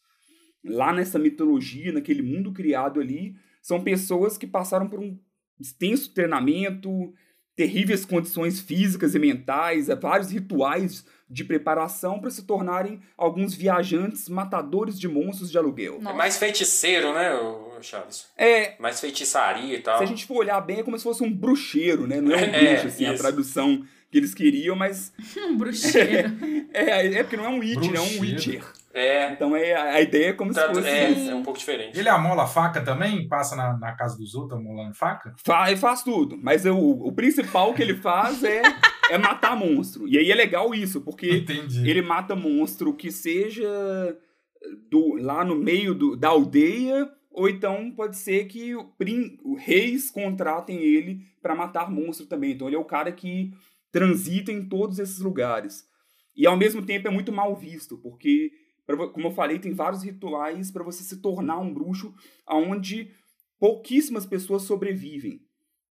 lá 0.68 0.92
nessa 0.92 1.18
mitologia, 1.18 1.92
naquele 1.92 2.22
mundo 2.22 2.52
criado 2.52 3.00
ali, 3.00 3.36
são 3.62 3.82
pessoas 3.82 4.36
que 4.36 4.46
passaram 4.46 4.88
por 4.88 5.00
um 5.00 5.18
extenso 5.58 6.12
treinamento, 6.12 7.12
terríveis 7.54 8.04
condições 8.04 8.60
físicas 8.60 9.14
e 9.14 9.18
mentais, 9.18 9.88
eh, 9.88 9.96
vários 9.96 10.30
rituais 10.30 11.06
de 11.28 11.44
preparação 11.44 12.20
para 12.20 12.30
se 12.30 12.44
tornarem 12.44 13.00
alguns 13.16 13.52
viajantes 13.54 14.28
matadores 14.28 14.98
de 14.98 15.08
monstros 15.08 15.50
de 15.50 15.58
aluguel. 15.58 15.96
É 15.96 16.02
Nossa. 16.02 16.16
mais 16.16 16.36
feiticeiro, 16.38 17.12
né, 17.12 17.34
o 17.34 17.78
Charles? 17.82 18.26
É, 18.38 18.74
Mais 18.78 19.00
feitiçaria 19.00 19.76
e 19.76 19.80
tal. 19.80 19.98
se 19.98 20.04
a 20.04 20.06
gente 20.06 20.24
for 20.26 20.36
olhar 20.38 20.60
bem, 20.60 20.78
é 20.80 20.82
como 20.82 20.96
se 20.96 21.04
fosse 21.04 21.22
um 21.22 21.32
bruxeiro, 21.32 22.06
né? 22.06 22.20
Não 22.20 22.32
é 22.32 22.36
um 22.36 22.40
É, 22.54 22.68
bruxo, 22.72 22.86
assim, 22.88 23.06
a 23.06 23.12
isso. 23.12 23.22
tradução 23.22 23.84
que 24.10 24.18
eles 24.18 24.34
queriam, 24.34 24.76
mas 24.76 25.12
Um 25.36 25.56
bruxeiro. 25.56 26.32
é, 26.72 27.06
é 27.14 27.22
porque 27.22 27.36
não 27.36 27.44
é 27.44 27.48
um 27.48 27.58
Witch, 27.58 27.90
né? 27.90 27.96
é 27.96 28.00
um. 28.00 28.20
Witcher. 28.20 28.64
É, 28.98 29.30
Então 29.32 29.54
é, 29.54 29.74
a 29.74 30.00
ideia 30.00 30.28
é 30.28 30.32
como 30.32 30.52
se 30.52 30.58
tradu- 30.58 30.76
fosse... 30.76 30.88
é, 30.88 31.28
é 31.28 31.34
um 31.34 31.42
pouco 31.42 31.58
diferente. 31.58 31.98
Ele 31.98 32.08
amola 32.08 32.44
a 32.44 32.46
faca 32.46 32.80
também? 32.80 33.28
Passa 33.28 33.54
na, 33.54 33.76
na 33.76 33.92
casa 33.94 34.16
dos 34.16 34.34
outros 34.34 34.58
amolando 34.58 34.94
faca? 34.94 35.34
Fa- 35.44 35.68
Ele 35.70 35.76
faz 35.78 36.02
tudo, 36.02 36.38
mas 36.42 36.64
o, 36.64 36.76
o 36.78 37.12
principal 37.12 37.74
que 37.74 37.82
ele 37.82 37.94
faz 37.96 38.42
é, 38.42 38.62
é 39.10 39.18
matar 39.18 39.54
monstro. 39.56 40.08
E 40.08 40.16
aí 40.16 40.30
é 40.30 40.34
legal 40.34 40.74
isso, 40.74 41.02
porque 41.02 41.30
Entendi. 41.30 41.88
ele 41.88 42.00
mata 42.00 42.34
monstro 42.34 42.94
que 42.94 43.10
seja 43.10 43.68
do, 44.90 45.14
lá 45.20 45.44
no 45.44 45.54
meio 45.56 45.94
do- 45.94 46.16
da 46.16 46.28
aldeia, 46.28 47.08
ou 47.30 47.48
então 47.48 47.90
pode 47.90 48.16
ser 48.16 48.46
que 48.46 48.74
o, 48.74 48.84
prin- 48.96 49.38
o 49.44 49.54
reis 49.56 50.10
contratem 50.10 50.78
ele 50.82 51.20
para 51.42 51.54
matar 51.54 51.90
monstro 51.90 52.26
também. 52.26 52.52
Então 52.52 52.66
ele 52.66 52.76
é 52.76 52.78
o 52.78 52.84
cara 52.84 53.12
que 53.12 53.50
transita 53.92 54.50
em 54.50 54.64
todos 54.66 54.98
esses 54.98 55.18
lugares. 55.20 55.84
E 56.34 56.46
ao 56.46 56.56
mesmo 56.56 56.82
tempo 56.84 57.08
é 57.08 57.10
muito 57.10 57.32
mal 57.32 57.54
visto, 57.56 57.96
porque, 57.98 58.50
como 59.12 59.28
eu 59.28 59.32
falei, 59.32 59.58
tem 59.58 59.72
vários 59.72 60.02
rituais 60.02 60.70
para 60.70 60.84
você 60.84 61.02
se 61.02 61.16
tornar 61.20 61.58
um 61.58 61.72
bruxo, 61.72 62.14
onde 62.48 63.10
pouquíssimas 63.58 64.26
pessoas 64.26 64.62
sobrevivem. 64.62 65.40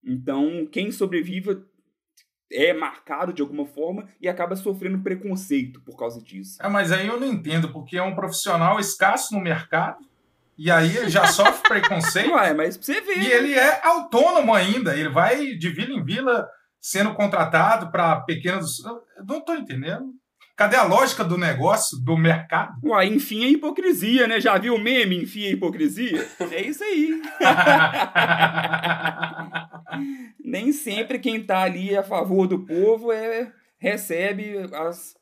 Então, 0.05 0.67
quem 0.71 0.91
sobrevive 0.91 1.63
é 2.51 2.73
marcado 2.73 3.33
de 3.33 3.43
alguma 3.43 3.67
forma 3.67 4.09
e 4.21 4.29
acaba 4.29 4.57
sofrendo 4.57 5.01
preconceito 5.03 5.81
por 5.83 5.97
causa 5.99 6.23
disso. 6.23 6.57
É, 6.63 6.69
mas 6.69 6.91
aí 6.93 7.07
eu 7.07 7.21
não 7.21 7.27
entendo, 7.27 7.71
porque 7.73 7.99
é 7.99 8.03
um 8.03 8.15
profissional 8.15 8.81
escasso 8.81 9.35
no 9.35 9.41
mercado, 9.41 10.07
e 10.57 10.71
aí 10.71 10.97
ele 10.97 11.09
já 11.09 11.27
sofre 11.27 11.63
preconceito, 11.69 12.33
Ué, 12.33 12.55
mas 12.55 12.77
pra 12.77 12.87
você 12.87 13.01
ver. 13.01 13.19
e 13.19 13.27
ele 13.31 13.55
é 13.55 13.87
autônomo 13.87 14.53
ainda. 14.53 14.97
Ele 14.97 15.09
vai 15.09 15.55
de 15.55 15.69
vila 15.69 15.93
em 15.93 16.03
vila 16.03 16.49
sendo 16.81 17.15
contratado 17.15 17.93
para 17.93 18.21
pequenas. 18.23 18.79
Eu 18.81 19.25
não 19.25 19.41
tô 19.41 19.55
entendendo. 19.55 20.13
Cadê 20.59 20.75
a 20.75 20.83
lógica 20.83 21.23
do 21.23 21.39
negócio, 21.39 21.97
do 22.05 22.17
mercado? 22.17 22.73
Uai, 22.83 23.07
enfim, 23.07 23.45
a 23.45 23.49
hipocrisia, 23.49 24.27
né? 24.27 24.41
Já 24.41 24.59
viu 24.59 24.75
o 24.75 24.81
meme, 24.81 25.23
enfim, 25.23 25.47
a 25.47 25.51
hipocrisia? 25.51 26.29
É 26.51 26.67
isso 26.67 26.83
aí. 26.83 27.23
Nem 30.45 30.73
sempre 30.73 31.21
quem 31.21 31.45
tá 31.45 31.63
ali 31.63 31.97
a 31.97 32.03
favor 32.03 32.49
do 32.49 32.67
povo 32.67 33.13
é 33.13 33.53
recebe 33.79 34.57
as 34.73 35.17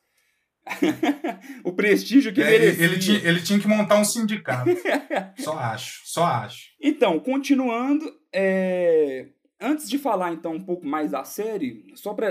o 1.62 1.72
prestígio 1.74 2.32
que 2.32 2.42
É, 2.42 2.54
ele, 2.54 2.64
merecia. 2.64 2.84
ele 2.84 2.98
tinha, 2.98 3.18
ele 3.18 3.42
tinha 3.42 3.58
que 3.60 3.68
montar 3.68 3.98
um 3.98 4.04
sindicato. 4.04 4.70
Só 5.38 5.52
acho, 5.58 6.00
só 6.06 6.24
acho. 6.24 6.70
Então, 6.80 7.20
continuando, 7.20 8.10
é, 8.32 9.26
antes 9.60 9.86
de 9.88 9.98
falar 9.98 10.32
então 10.32 10.54
um 10.54 10.64
pouco 10.64 10.86
mais 10.86 11.10
da 11.10 11.24
série, 11.24 11.84
só 11.94 12.14
para 12.14 12.30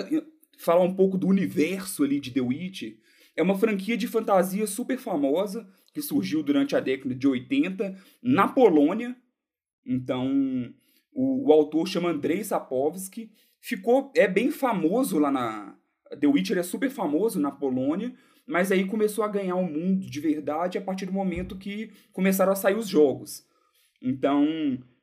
falar 0.57 0.83
um 0.83 0.95
pouco 0.95 1.17
do 1.17 1.27
universo 1.27 2.03
ali 2.03 2.19
de 2.19 2.31
The 2.31 2.41
Witch, 2.41 2.97
é 3.35 3.43
uma 3.43 3.57
franquia 3.57 3.97
de 3.97 4.07
fantasia 4.07 4.65
super 4.65 4.97
famosa 4.97 5.67
que 5.93 6.01
surgiu 6.01 6.41
durante 6.41 6.75
a 6.75 6.79
década 6.79 7.13
de 7.13 7.27
80 7.27 7.97
na 8.21 8.47
Polônia. 8.47 9.15
Então, 9.85 10.73
o, 11.11 11.47
o 11.47 11.51
autor 11.51 11.87
chama 11.87 12.09
Andrei 12.09 12.43
Sapkowski, 12.43 13.31
ficou 13.59 14.11
é 14.15 14.27
bem 14.27 14.51
famoso 14.51 15.17
lá 15.19 15.31
na 15.31 15.77
The 16.19 16.27
Witcher 16.27 16.57
é 16.57 16.63
super 16.63 16.89
famoso 16.89 17.39
na 17.39 17.51
Polônia, 17.51 18.13
mas 18.45 18.71
aí 18.71 18.85
começou 18.85 19.23
a 19.23 19.27
ganhar 19.27 19.55
o 19.55 19.65
mundo 19.65 20.05
de 20.09 20.19
verdade 20.19 20.77
a 20.77 20.81
partir 20.81 21.05
do 21.05 21.11
momento 21.11 21.57
que 21.57 21.91
começaram 22.13 22.51
a 22.51 22.55
sair 22.55 22.75
os 22.75 22.87
jogos. 22.87 23.45
Então, 24.01 24.45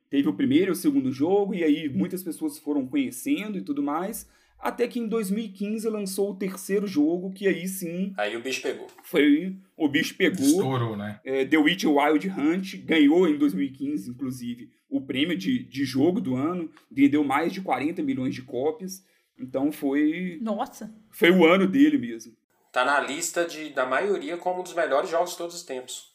teve 0.09 0.29
o 0.29 0.33
primeiro 0.33 0.71
e 0.71 0.73
o 0.73 0.75
segundo 0.75 1.11
jogo, 1.11 1.53
e 1.53 1.63
aí 1.63 1.89
muitas 1.89 2.23
pessoas 2.23 2.57
foram 2.57 2.87
conhecendo 2.87 3.57
e 3.57 3.61
tudo 3.61 3.83
mais, 3.83 4.29
até 4.63 4.87
que 4.87 4.99
em 4.99 5.07
2015 5.07 5.87
lançou 5.89 6.31
o 6.31 6.35
terceiro 6.35 6.87
jogo, 6.87 7.31
que 7.33 7.47
aí 7.47 7.67
sim 7.67 8.13
Aí 8.17 8.35
o 8.35 8.41
bicho 8.41 8.61
pegou. 8.61 8.87
foi. 9.03 9.57
O 9.75 9.87
bicho 9.89 10.15
pegou. 10.15 10.45
Estourou, 10.45 10.95
né? 10.95 11.19
É, 11.23 11.45
The 11.45 11.57
Witcher 11.57 11.91
Wild 11.91 12.29
Hunt 12.29 12.75
ganhou 12.85 13.27
em 13.27 13.37
2015, 13.37 14.09
inclusive, 14.09 14.69
o 14.89 15.01
prêmio 15.01 15.37
de, 15.37 15.63
de 15.63 15.83
jogo 15.83 16.21
do 16.21 16.35
ano, 16.35 16.69
vendeu 16.89 17.23
mais 17.23 17.51
de 17.51 17.61
40 17.61 18.01
milhões 18.01 18.33
de 18.33 18.41
cópias. 18.43 19.03
Então 19.37 19.71
foi, 19.71 20.37
Nossa. 20.41 20.93
foi 21.11 21.31
o 21.31 21.45
ano 21.45 21.67
dele 21.67 21.97
mesmo. 21.97 22.33
Tá 22.71 22.85
na 22.85 22.99
lista 22.99 23.45
de, 23.45 23.69
da 23.69 23.85
maioria 23.85 24.37
como 24.37 24.61
um 24.61 24.63
dos 24.63 24.73
melhores 24.73 25.09
jogos 25.09 25.31
de 25.31 25.37
todos 25.37 25.55
os 25.55 25.63
tempos. 25.63 26.13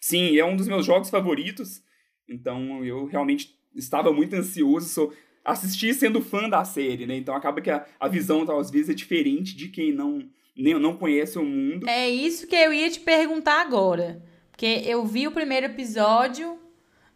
Sim, 0.00 0.36
é 0.36 0.44
um 0.44 0.56
dos 0.56 0.66
meus 0.66 0.84
jogos 0.86 1.10
favoritos. 1.10 1.82
Então 2.28 2.84
eu 2.84 3.06
realmente 3.06 3.54
estava 3.74 4.12
muito 4.12 4.34
ansioso. 4.34 4.88
Sou, 4.88 5.12
assisti 5.44 5.92
sendo 5.94 6.20
fã 6.20 6.48
da 6.48 6.64
série, 6.64 7.06
né? 7.06 7.16
Então 7.16 7.34
acaba 7.34 7.60
que 7.60 7.70
a, 7.70 7.84
a 7.98 8.08
visão, 8.08 8.42
às 8.58 8.70
vezes, 8.70 8.88
é 8.90 8.94
diferente 8.94 9.56
de 9.56 9.68
quem 9.68 9.92
não, 9.92 10.22
nem, 10.56 10.78
não 10.78 10.96
conhece 10.96 11.38
o 11.38 11.44
mundo. 11.44 11.88
É 11.88 12.08
isso 12.08 12.46
que 12.46 12.54
eu 12.56 12.72
ia 12.72 12.90
te 12.90 13.00
perguntar 13.00 13.60
agora. 13.60 14.22
Porque 14.50 14.82
eu 14.86 15.04
vi 15.04 15.26
o 15.26 15.32
primeiro 15.32 15.66
episódio 15.66 16.58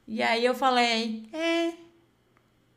e 0.09 0.23
aí 0.23 0.45
eu 0.45 0.55
falei, 0.55 1.25
é. 1.33 1.73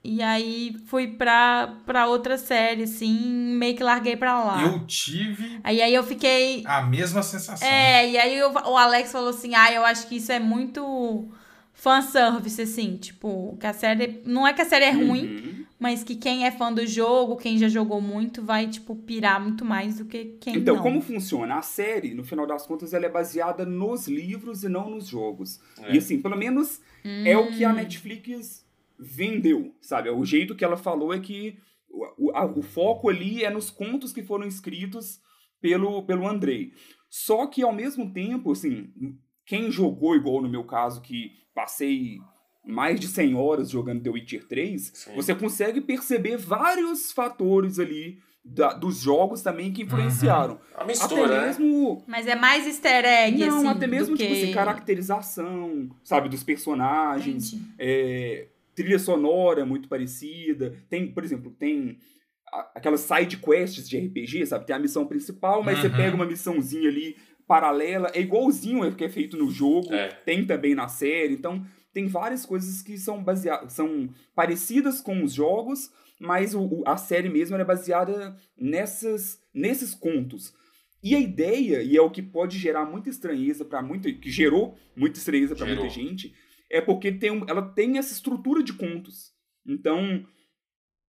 E 0.01 0.21
aí 0.21 0.75
fui 0.85 1.07
pra, 1.07 1.75
pra 1.85 2.07
outra 2.07 2.37
série, 2.37 2.83
assim, 2.83 3.19
meio 3.57 3.75
que 3.75 3.83
larguei 3.83 4.15
pra 4.15 4.41
lá. 4.43 4.61
Eu 4.63 4.85
tive 4.87 5.59
Aí, 5.61 5.81
aí 5.81 5.93
eu 5.93 6.03
fiquei. 6.03 6.63
a 6.65 6.81
mesma 6.83 7.21
sensação. 7.21 7.67
É, 7.67 8.09
e 8.09 8.17
aí 8.17 8.37
eu- 8.37 8.49
o 8.51 8.77
Alex 8.77 9.11
falou 9.11 9.29
assim: 9.29 9.55
ah, 9.55 9.71
eu 9.73 9.83
acho 9.83 10.07
que 10.07 10.15
isso 10.15 10.31
é 10.31 10.39
muito 10.39 11.29
fanservice, 11.83 12.61
assim. 12.61 12.97
Tipo, 12.97 13.57
que 13.59 13.65
a 13.65 13.73
série. 13.73 14.21
Não 14.25 14.45
é 14.45 14.53
que 14.53 14.61
a 14.61 14.65
série 14.65 14.85
é 14.85 14.91
ruim, 14.91 15.25
Uhum. 15.37 15.65
mas 15.79 16.03
que 16.03 16.15
quem 16.15 16.45
é 16.45 16.51
fã 16.51 16.73
do 16.73 16.85
jogo, 16.85 17.37
quem 17.37 17.57
já 17.57 17.69
jogou 17.69 18.01
muito, 18.01 18.43
vai, 18.43 18.67
tipo, 18.67 18.95
pirar 18.95 19.41
muito 19.41 19.63
mais 19.63 19.97
do 19.97 20.05
que 20.05 20.25
quem 20.41 20.57
Então, 20.57 20.75
não. 20.75 20.83
como 20.83 21.01
funciona? 21.01 21.55
A 21.55 21.61
série, 21.61 22.13
no 22.13 22.23
final 22.23 22.45
das 22.45 22.67
contas, 22.67 22.93
ela 22.93 23.05
é 23.05 23.09
baseada 23.09 23.65
nos 23.65 24.07
livros 24.07 24.63
e 24.63 24.69
não 24.69 24.89
nos 24.89 25.07
jogos. 25.07 25.59
É. 25.81 25.95
E 25.95 25.97
assim, 25.97 26.21
pelo 26.21 26.35
menos 26.37 26.81
é 27.25 27.37
o 27.37 27.45
Hum. 27.47 27.51
que 27.51 27.63
a 27.63 27.71
Netflix 27.73 28.65
vendeu, 28.99 29.73
sabe? 29.81 30.09
O 30.09 30.25
jeito 30.25 30.55
que 30.55 30.65
ela 30.65 30.75
falou 30.77 31.13
é 31.13 31.19
que 31.19 31.57
o, 31.89 32.27
o- 32.27 32.31
a- 32.35 32.45
o 32.45 32.61
foco 32.61 33.07
ali 33.09 33.43
é 33.45 33.49
nos 33.49 33.69
contos 33.69 34.11
que 34.11 34.21
foram 34.21 34.45
escritos 34.45 35.19
pelo, 35.61 36.03
pelo 36.03 36.27
Andrei. 36.27 36.73
Só 37.09 37.47
que, 37.47 37.63
ao 37.63 37.73
mesmo 37.73 38.11
tempo, 38.11 38.51
assim, 38.51 38.89
quem 39.49 39.71
jogou 39.71 40.15
igual 40.15 40.41
no 40.43 40.47
meu 40.47 40.63
caso, 40.63 41.01
que 41.01 41.31
passei 41.55 42.19
mais 42.63 42.99
de 42.99 43.07
100 43.07 43.33
horas 43.33 43.71
jogando 43.71 44.03
The 44.03 44.09
Witcher 44.11 44.47
3, 44.47 44.91
Sim. 44.93 45.15
você 45.15 45.33
consegue 45.33 45.81
perceber 45.81 46.37
vários 46.37 47.11
fatores 47.11 47.79
ali 47.79 48.19
da- 48.45 48.73
dos 48.73 49.01
jogos 49.01 49.41
também 49.41 49.73
que 49.73 49.81
influenciaram. 49.81 50.59
A 50.75 50.81
Até 50.83 50.85
mistura, 50.85 51.41
né? 51.41 51.47
mesmo 51.47 52.03
Mas 52.07 52.27
é 52.27 52.35
mais 52.35 52.67
easter 52.67 53.03
egg, 53.03 53.39
não, 53.39 53.57
assim, 53.59 53.67
até 53.69 53.87
mesmo 53.87 54.15
tipo 54.15 54.31
que... 54.31 54.43
assim, 54.43 54.51
caracterização, 54.53 55.89
sabe, 56.03 56.29
dos 56.29 56.43
personagens, 56.43 57.55
é, 57.79 58.47
trilha 58.75 58.99
sonora 58.99 59.65
muito 59.65 59.89
parecida. 59.89 60.75
Tem, 60.89 61.07
por 61.11 61.23
exemplo, 61.23 61.51
tem 61.57 61.97
a- 62.51 62.71
aquelas 62.75 63.01
side 63.01 63.37
quests 63.37 63.87
de 63.89 63.97
RPG, 63.97 64.45
sabe? 64.45 64.65
Tem 64.65 64.75
a 64.75 64.79
missão 64.79 65.05
principal, 65.05 65.63
mas 65.63 65.79
você 65.79 65.87
Uhum. 65.87 65.95
pega 65.95 66.15
uma 66.15 66.25
missãozinha 66.25 66.89
ali 66.89 67.15
paralela, 67.49 68.11
é 68.13 68.21
igualzinho 68.21 68.83
ao 68.83 68.91
que 68.93 69.03
é 69.03 69.09
feito 69.09 69.35
no 69.35 69.49
jogo, 69.49 69.91
É. 69.91 70.09
tem 70.23 70.45
também 70.45 70.75
na 70.75 70.87
série. 70.87 71.33
Então, 71.33 71.65
tem 71.91 72.05
várias 72.07 72.45
coisas 72.45 72.83
que 72.83 72.95
são 72.95 73.23
baseadas, 73.23 73.73
são 73.73 74.07
parecidas 74.35 75.01
com 75.01 75.23
os 75.23 75.33
jogos, 75.33 75.89
mas 76.19 76.53
o, 76.53 76.61
o- 76.61 76.83
a 76.85 76.95
série 76.95 77.27
mesmo 77.27 77.55
é 77.57 77.65
baseada 77.65 78.37
nessas, 78.55 79.41
nesses 79.51 79.95
contos. 79.95 80.53
E 81.01 81.15
a 81.15 81.19
ideia, 81.19 81.81
e 81.81 81.97
é 81.97 82.01
o 82.01 82.11
que 82.11 82.21
pode 82.21 82.59
gerar 82.59 82.85
muita 82.85 83.09
estranheza 83.09 83.65
para 83.65 83.81
muita, 83.81 84.11
que 84.13 84.29
gerou 84.29 84.77
muita 84.95 85.17
estranheza 85.17 85.55
para 85.55 85.65
muita 85.65 85.89
gente, 85.89 86.31
é 86.69 86.79
porque 86.81 87.11
tem, 87.11 87.31
ela 87.47 87.63
tem 87.63 87.97
essa 87.97 88.13
estrutura 88.13 88.61
de 88.61 88.73
contos. 88.73 89.31
Então, 89.65 90.23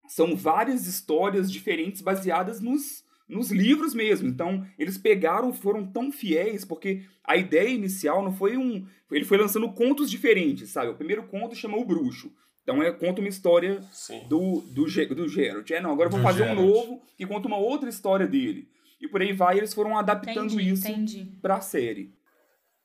são 0.08 0.34
várias 0.34 0.86
histórias 0.86 1.52
diferentes 1.52 2.00
baseadas 2.00 2.60
nos, 2.60 3.04
nos 3.30 3.50
livros 3.50 3.94
mesmo. 3.94 4.28
Então, 4.28 4.66
eles 4.78 4.98
pegaram, 4.98 5.52
foram 5.52 5.86
tão 5.86 6.10
fiéis, 6.12 6.64
porque 6.64 7.02
a 7.24 7.36
ideia 7.36 7.68
inicial 7.68 8.22
não 8.22 8.32
foi 8.32 8.56
um. 8.56 8.86
Ele 9.10 9.24
foi 9.24 9.38
lançando 9.38 9.70
contos 9.72 10.10
diferentes, 10.10 10.70
sabe? 10.70 10.90
O 10.90 10.94
primeiro 10.96 11.22
conto 11.24 11.54
chama 11.54 11.76
O 11.78 11.84
Bruxo. 11.84 12.32
Então, 12.62 12.82
é, 12.82 12.92
conta 12.92 13.20
uma 13.20 13.28
história 13.28 13.82
Sim. 13.90 14.20
do, 14.28 14.60
do, 14.60 14.84
do 15.14 15.28
Geralt. 15.28 15.70
É, 15.70 15.80
não, 15.80 15.92
agora 15.92 16.08
eu 16.08 16.10
vou 16.10 16.20
Do 16.20 16.24
fazer 16.26 16.42
um 16.42 16.48
Geralt. 16.48 16.66
novo 16.66 17.02
que 17.16 17.26
conta 17.26 17.48
uma 17.48 17.56
outra 17.56 17.88
história 17.88 18.26
dele. 18.26 18.68
E 19.00 19.08
por 19.08 19.22
aí 19.22 19.32
vai, 19.32 19.56
eles 19.56 19.72
foram 19.72 19.96
adaptando 19.98 20.52
Entendi, 20.52 20.70
isso 20.70 20.86
entendi. 20.86 21.32
pra 21.40 21.60
série. 21.60 22.12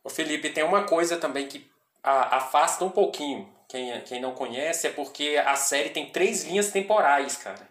Ô 0.03 0.09
Felipe, 0.09 0.49
tem 0.49 0.63
uma 0.63 0.83
coisa 0.83 1.17
também 1.17 1.47
que 1.47 1.65
a- 2.01 2.37
afasta 2.37 2.85
um 2.85 2.89
pouquinho 2.89 3.47
quem, 3.67 3.99
quem 4.01 4.21
não 4.21 4.31
conhece, 4.33 4.87
é 4.87 4.91
porque 4.91 5.35
a 5.45 5.55
série 5.55 5.89
tem 5.89 6.09
três 6.11 6.45
linhas 6.45 6.71
temporais, 6.71 7.35
cara. 7.37 7.67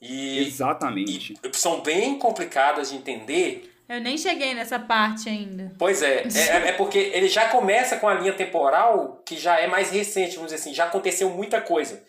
E, 0.00 0.38
Exatamente. 0.46 1.34
e 1.42 1.56
são 1.56 1.80
bem 1.80 2.18
complicadas 2.18 2.90
de 2.90 2.96
entender. 2.96 3.70
Eu 3.88 4.00
nem 4.00 4.16
cheguei 4.16 4.54
nessa 4.54 4.78
parte 4.78 5.28
ainda. 5.28 5.72
Pois 5.78 6.02
é, 6.02 6.22
é, 6.34 6.68
é 6.68 6.72
porque 6.72 6.98
ele 6.98 7.28
já 7.28 7.48
começa 7.48 7.96
com 7.96 8.08
a 8.08 8.14
linha 8.14 8.32
temporal 8.32 9.22
que 9.26 9.36
já 9.36 9.58
é 9.60 9.66
mais 9.66 9.90
recente, 9.90 10.36
vamos 10.36 10.50
dizer 10.50 10.60
assim, 10.62 10.74
já 10.74 10.84
aconteceu 10.84 11.30
muita 11.30 11.60
coisa. 11.60 12.02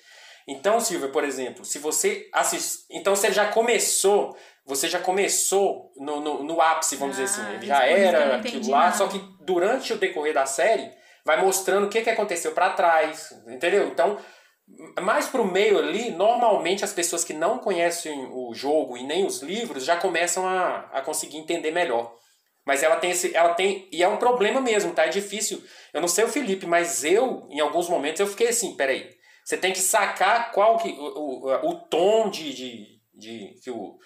Então, 0.48 0.80
Silvia, 0.80 1.10
por 1.10 1.24
exemplo, 1.24 1.66
se 1.66 1.80
você 1.80 2.30
assist... 2.32 2.86
Então, 2.92 3.16
se 3.16 3.26
ele 3.28 3.34
já 3.34 3.48
começou, 3.48 4.38
você 4.66 4.88
já 4.88 5.00
começou 5.00 5.92
no, 5.98 6.20
no, 6.22 6.44
no 6.44 6.62
ápice, 6.62 6.96
vamos 6.98 7.18
dizer 7.18 7.24
Ah, 7.42 7.44
assim. 7.44 7.50
Ele 7.54 7.58
isso 7.58 7.66
já 7.68 7.86
era 7.86 8.36
aquilo 8.36 8.70
lá, 8.70 8.80
nada. 8.86 8.96
só 8.98 9.08
que 9.08 9.20
durante 9.42 9.92
o 9.94 9.98
decorrer 9.98 10.34
da 10.36 10.46
série, 10.46 10.92
vai 11.26 11.42
mostrando 11.42 11.88
o 11.88 11.90
que, 11.90 12.02
que 12.02 12.10
aconteceu 12.12 12.52
pra 12.52 12.70
trás, 12.70 13.32
entendeu? 13.48 13.88
Então, 13.88 14.18
mais 15.02 15.28
pro 15.28 15.46
meio 15.46 15.78
ali, 15.78 16.10
normalmente 16.12 16.84
as 16.84 16.94
pessoas 16.94 17.24
que 17.24 17.34
não 17.34 17.60
conhecem 17.60 18.28
o 18.32 18.54
jogo 18.54 18.98
e 18.98 19.04
nem 19.04 19.26
os 19.26 19.42
livros 19.42 19.86
já 19.86 19.96
começam 19.96 20.48
a, 20.48 20.90
a 20.92 21.02
conseguir 21.02 21.38
entender 21.38 21.72
melhor. 21.72 22.16
Mas 22.66 22.82
ela 22.82 22.96
tem 22.96 23.12
esse. 23.12 23.36
Ela 23.36 23.54
tem. 23.54 23.88
E 23.92 24.02
é 24.02 24.08
um 24.08 24.18
problema 24.18 24.60
mesmo, 24.60 24.92
tá? 24.92 25.06
É 25.06 25.10
difícil. 25.10 25.64
Eu 25.94 26.02
não 26.02 26.08
sei 26.08 26.26
o 26.26 26.30
Felipe, 26.30 26.66
mas 26.66 27.04
eu, 27.04 27.48
em 27.52 27.60
alguns 27.60 27.88
momentos, 27.88 28.20
eu 28.20 28.28
fiquei 28.28 28.48
assim, 28.48 28.76
peraí. 28.76 29.08
Você 29.44 29.56
tem 29.56 29.72
que 29.72 29.80
sacar 29.80 30.52
qual 30.52 30.78
que. 30.78 30.90
O, 30.90 31.46
o, 31.46 31.70
o 31.70 31.76
tom 31.88 32.30
de. 32.30 32.54
de, 32.54 33.00
de 33.14 33.60
que 33.64 33.70
o, 33.70 34.00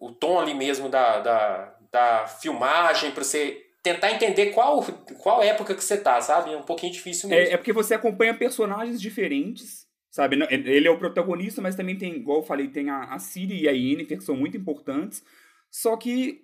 o 0.00 0.12
tom 0.12 0.38
ali 0.38 0.54
mesmo 0.54 0.88
da, 0.88 1.18
da, 1.18 1.76
da 1.90 2.26
filmagem, 2.28 3.10
pra 3.10 3.24
você 3.24 3.60
tentar 3.82 4.12
entender 4.12 4.46
qual, 4.52 4.82
qual 5.18 5.42
época 5.42 5.74
que 5.74 5.82
você 5.82 5.96
tá, 5.96 6.20
sabe? 6.20 6.52
É 6.52 6.56
um 6.56 6.62
pouquinho 6.62 6.92
difícil 6.92 7.28
mesmo. 7.28 7.50
É, 7.50 7.54
é 7.54 7.56
porque 7.56 7.72
você 7.72 7.94
acompanha 7.94 8.32
personagens 8.32 9.00
diferentes, 9.00 9.86
sabe? 10.14 10.36
Ele 10.48 10.86
é 10.86 10.90
o 10.92 10.96
protagonista, 10.96 11.60
mas 11.60 11.74
também 11.74 11.96
tem, 11.98 12.14
igual 12.14 12.38
eu 12.38 12.44
falei, 12.44 12.68
tem 12.68 12.88
a, 12.88 13.02
a 13.02 13.18
Ciri 13.18 13.62
e 13.62 13.68
a 13.68 13.72
Yennefer, 13.72 14.16
que 14.16 14.22
são 14.22 14.36
muito 14.36 14.56
importantes. 14.56 15.24
Só 15.68 15.96
que 15.96 16.42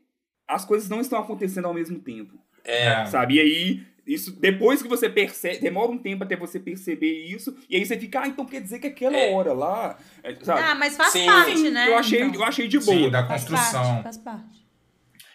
as 0.48 0.64
coisas 0.64 0.88
não 0.88 1.00
estão 1.00 1.20
acontecendo 1.20 1.66
ao 1.66 1.72
mesmo 1.74 2.00
tempo, 2.00 2.36
É. 2.64 3.06
sabe? 3.06 3.36
E 3.36 3.40
aí, 3.40 3.86
isso, 4.04 4.32
depois 4.40 4.82
que 4.82 4.88
você 4.88 5.08
percebe, 5.08 5.60
demora 5.60 5.92
um 5.92 5.98
tempo 5.98 6.24
até 6.24 6.34
você 6.34 6.58
perceber 6.58 7.26
isso, 7.26 7.56
e 7.68 7.76
aí 7.76 7.86
você 7.86 7.96
fica, 7.96 8.22
ah, 8.22 8.26
então 8.26 8.44
quer 8.44 8.60
dizer 8.60 8.80
que 8.80 8.88
aquela 8.88 9.16
É. 9.16 9.32
hora 9.32 9.52
lá, 9.52 9.96
é, 10.24 10.34
sabe? 10.42 10.62
Ah, 10.62 10.74
mas 10.74 10.96
faz 10.96 11.12
Sim. 11.12 11.26
parte, 11.26 11.70
né? 11.70 11.86
eu, 11.86 11.96
achei, 11.96 12.22
Então, 12.22 12.40
eu 12.40 12.44
achei 12.44 12.66
de 12.66 12.78
boa. 12.80 12.98
Sim, 12.98 13.08
da 13.08 13.24
faz 13.24 13.42
construção. 13.44 13.82
parte, 13.84 14.02
faz 14.02 14.18
parte. 14.18 14.66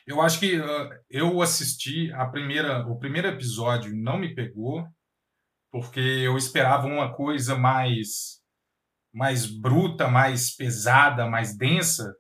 Eu 0.06 0.22
acho 0.22 0.42
que 0.42 0.58
uh, 0.60 0.90
eu 1.10 1.42
assisti 1.42 2.12
a 2.12 2.26
primeira, 2.26 2.86
o 2.86 2.98
primeiro 3.00 3.30
episódio 3.30 3.96
não 3.96 4.18
me 4.18 4.36
pegou 4.36 4.86
porque 5.76 6.00
eu 6.00 6.38
esperava 6.38 6.88
uma 6.88 7.12
coisa 7.14 7.54
mais 7.58 8.40
mais 9.14 9.46
bruta, 9.46 10.08
mais 10.08 10.56
pesada, 10.56 11.28
mais 11.28 11.58
densa. 11.58 12.14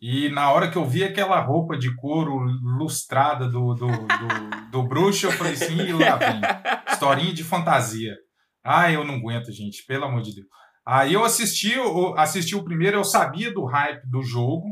E 0.00 0.30
na 0.30 0.50
hora 0.50 0.70
que 0.70 0.76
eu 0.78 0.86
vi 0.86 1.04
aquela 1.04 1.38
roupa 1.40 1.76
de 1.76 1.94
couro 1.96 2.34
lustrada 2.78 3.46
do, 3.46 3.74
do, 3.74 3.86
do, 3.88 4.70
do 4.72 4.82
bruxo, 4.84 5.26
eu 5.26 5.32
falei 5.32 5.52
assim, 5.52 5.76
"Ih, 5.78 5.92
lá 5.92 6.16
vem. 6.16 6.40
Historinha 6.90 7.34
de 7.34 7.44
fantasia. 7.44 8.14
Ah, 8.64 8.90
eu 8.90 9.04
não 9.04 9.16
aguento, 9.16 9.52
gente, 9.52 9.84
pelo 9.86 10.06
amor 10.06 10.22
de 10.22 10.34
Deus. 10.34 10.46
Aí 10.86 11.12
eu 11.12 11.24
assisti, 11.24 11.78
o- 11.78 12.14
assisti 12.16 12.54
o 12.56 12.64
primeiro, 12.64 12.96
eu 12.96 13.04
sabia 13.04 13.52
do 13.52 13.66
hype 13.66 14.02
do 14.08 14.22
jogo, 14.22 14.66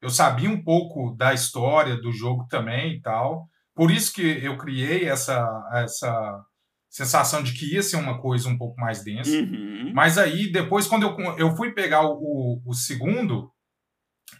eu 0.00 0.10
sabia 0.10 0.48
um 0.48 0.62
pouco 0.62 1.12
da 1.16 1.34
história 1.34 1.96
do 1.96 2.12
jogo 2.12 2.46
também 2.48 2.94
e 2.94 3.00
tal. 3.00 3.48
Por 3.74 3.90
isso 3.90 4.12
que 4.12 4.22
eu 4.44 4.56
criei 4.56 5.08
essa, 5.08 5.44
essa 5.72 6.40
sensação 6.88 7.42
de 7.42 7.52
que 7.52 7.74
ia 7.74 7.82
ser 7.82 7.96
uma 7.96 8.20
coisa 8.20 8.48
um 8.48 8.56
pouco 8.56 8.80
mais 8.80 9.02
densa. 9.04 9.30
Uhum. 9.30 9.92
Mas 9.94 10.16
aí, 10.18 10.50
depois, 10.50 10.86
quando 10.86 11.02
eu, 11.04 11.38
eu 11.38 11.56
fui 11.56 11.72
pegar 11.72 12.02
o, 12.02 12.14
o, 12.14 12.62
o 12.66 12.74
segundo 12.74 13.50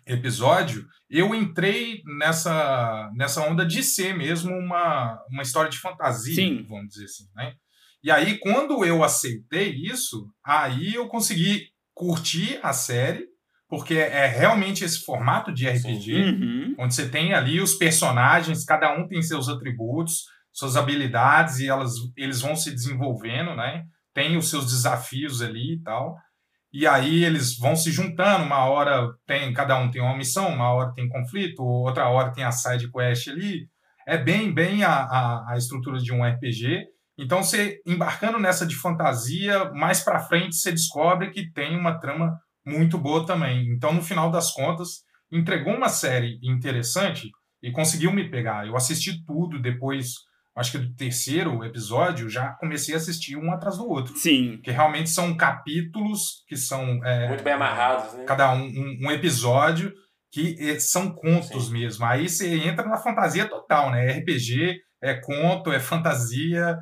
episódio, 0.07 0.87
eu 1.09 1.35
entrei 1.35 2.03
nessa, 2.19 3.11
nessa 3.15 3.43
onda 3.43 3.65
de 3.65 3.83
ser 3.83 4.15
mesmo 4.17 4.55
uma, 4.55 5.19
uma 5.31 5.43
história 5.43 5.71
de 5.71 5.79
fantasia, 5.79 6.35
Sim. 6.35 6.67
vamos 6.69 6.89
dizer 6.89 7.05
assim, 7.05 7.25
né? 7.35 7.55
E 8.03 8.11
aí, 8.11 8.39
quando 8.39 8.85
eu 8.85 9.03
aceitei 9.03 9.75
isso, 9.75 10.31
aí 10.45 10.95
eu 10.95 11.09
consegui 11.09 11.67
curtir 11.93 12.61
a 12.63 12.73
série, 12.73 13.27
porque 13.69 13.95
é 13.95 14.27
realmente 14.27 14.85
esse 14.85 15.05
formato 15.05 15.53
de 15.53 15.69
RPG 15.69 16.15
Uhum. 16.15 16.75
onde 16.79 16.95
você 16.95 17.09
tem 17.09 17.35
ali 17.35 17.61
os 17.61 17.75
personagens, 17.75 18.65
cada 18.65 18.97
um 18.97 19.07
tem 19.07 19.21
seus 19.21 19.49
atributos, 19.49 20.25
suas 20.53 20.77
habilidades 20.77 21.59
e 21.59 21.69
elas, 21.69 21.93
eles 22.17 22.41
vão 22.41 22.57
se 22.57 22.71
desenvolvendo, 22.71 23.55
né? 23.55 23.85
Tem 24.15 24.37
os 24.37 24.51
seus 24.51 24.67
desafios 24.67 25.43
ali 25.43 25.75
e 25.75 25.83
tal. 25.83 26.17
E 26.73 26.87
aí 26.87 27.25
eles 27.25 27.57
vão 27.57 27.75
se 27.75 27.91
juntando, 27.91 28.45
uma 28.45 28.65
hora 28.67 29.09
tem, 29.27 29.53
cada 29.53 29.79
um 29.79 29.91
tem 29.91 30.03
uma 30.03 30.17
missão, 30.17 30.49
uma 30.49 30.71
hora 30.71 30.93
tem 30.95 31.09
conflito, 31.09 31.63
outra 31.63 32.09
hora 32.09 32.33
tem 32.33 32.45
a 32.45 32.53
side 32.53 32.91
quest 32.91 33.29
ali. 33.29 33.69
É 34.07 34.17
bem, 34.19 34.53
bem 34.53 34.85
a, 34.85 34.93
a, 34.93 35.53
a 35.53 35.57
estrutura 35.57 35.99
de 35.99 36.13
um 36.13 36.25
RPG. 36.25 36.87
Então, 37.19 37.43
você 37.43 37.81
embarcando 37.87 38.39
nessa 38.39 38.67
de 38.67 38.77
fantasia, 38.77 39.71
mais 39.73 40.05
pra 40.05 40.21
frente 40.21 40.55
você 40.55 40.71
descobre 40.71 41.31
que 41.31 41.51
tem 41.51 41.77
uma 41.77 41.99
trama 41.99 42.39
muito 42.65 42.97
boa 42.99 43.27
também. 43.27 43.67
Então, 43.73 43.93
no 43.93 44.03
final 44.03 44.31
das 44.31 44.53
contas, 44.53 45.03
entregou 45.33 45.75
uma 45.75 45.89
série 45.89 46.39
interessante 46.43 47.29
e 47.63 47.73
conseguiu 47.73 48.13
me 48.13 48.31
pegar. 48.31 48.67
Eu 48.67 48.77
assisti 48.77 49.25
tudo 49.25 49.61
depois, 49.61 50.13
acho 50.59 50.73
que 50.73 50.79
do 50.79 50.95
terceiro 50.95 51.65
episódio, 51.65 52.29
já 52.29 52.49
comecei 52.55 52.95
a 52.95 52.99
assistir 52.99 53.37
um 53.37 53.51
atrás 53.53 53.77
do 53.79 53.89
outro. 53.89 54.17
Sim. 54.17 54.57
Porque 54.57 54.71
realmente 54.71 55.09
são 55.11 55.37
capítulos 55.37 56.45
que 56.49 56.57
são. 56.57 57.05
é, 57.05 57.29
Muito 57.29 57.43
bem 57.45 57.53
amarrados, 57.55 58.13
né? 58.15 58.25
Cada 58.25 58.53
um, 58.53 58.65
um, 58.67 58.99
um 59.07 59.11
episódio 59.11 59.93
que 60.31 60.57
eh, 60.61 60.79
são 60.79 61.11
contos 61.11 61.67
Sim. 61.67 61.73
mesmo. 61.73 62.05
Aí 62.05 62.29
você 62.29 62.55
entra 62.59 62.87
na 62.87 62.97
fantasia 62.99 63.47
total, 63.47 63.91
né? 63.91 64.11
RPG, 64.19 64.77
é 65.03 65.15
conto, 65.15 65.73
é 65.73 65.81
fantasia. 65.81 66.77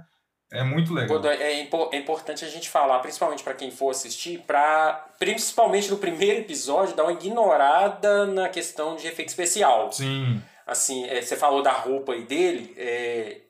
É 0.52 0.62
muito 0.62 0.94
legal. 0.94 1.08
Quando 1.18 1.28
é, 1.28 1.60
impo- 1.60 1.90
é 1.92 1.98
importante 1.98 2.44
a 2.44 2.48
gente 2.48 2.68
falar, 2.70 3.00
principalmente 3.00 3.42
para 3.42 3.54
quem 3.54 3.70
for 3.72 3.90
assistir, 3.90 4.38
para 4.46 4.92
principalmente 5.18 5.90
no 5.90 5.96
primeiro 5.98 6.40
episódio 6.40 6.94
dar 6.94 7.02
uma 7.02 7.12
ignorada 7.12 8.26
na 8.26 8.48
questão 8.48 8.94
de 8.96 9.06
efeito 9.06 9.28
especial. 9.28 9.92
Sim. 9.92 10.40
Assim, 10.66 11.04
é, 11.06 11.20
você 11.20 11.36
falou 11.36 11.62
da 11.62 11.72
roupa 11.72 12.12
aí 12.12 12.22
dele, 12.24 12.74
é, 12.76 13.40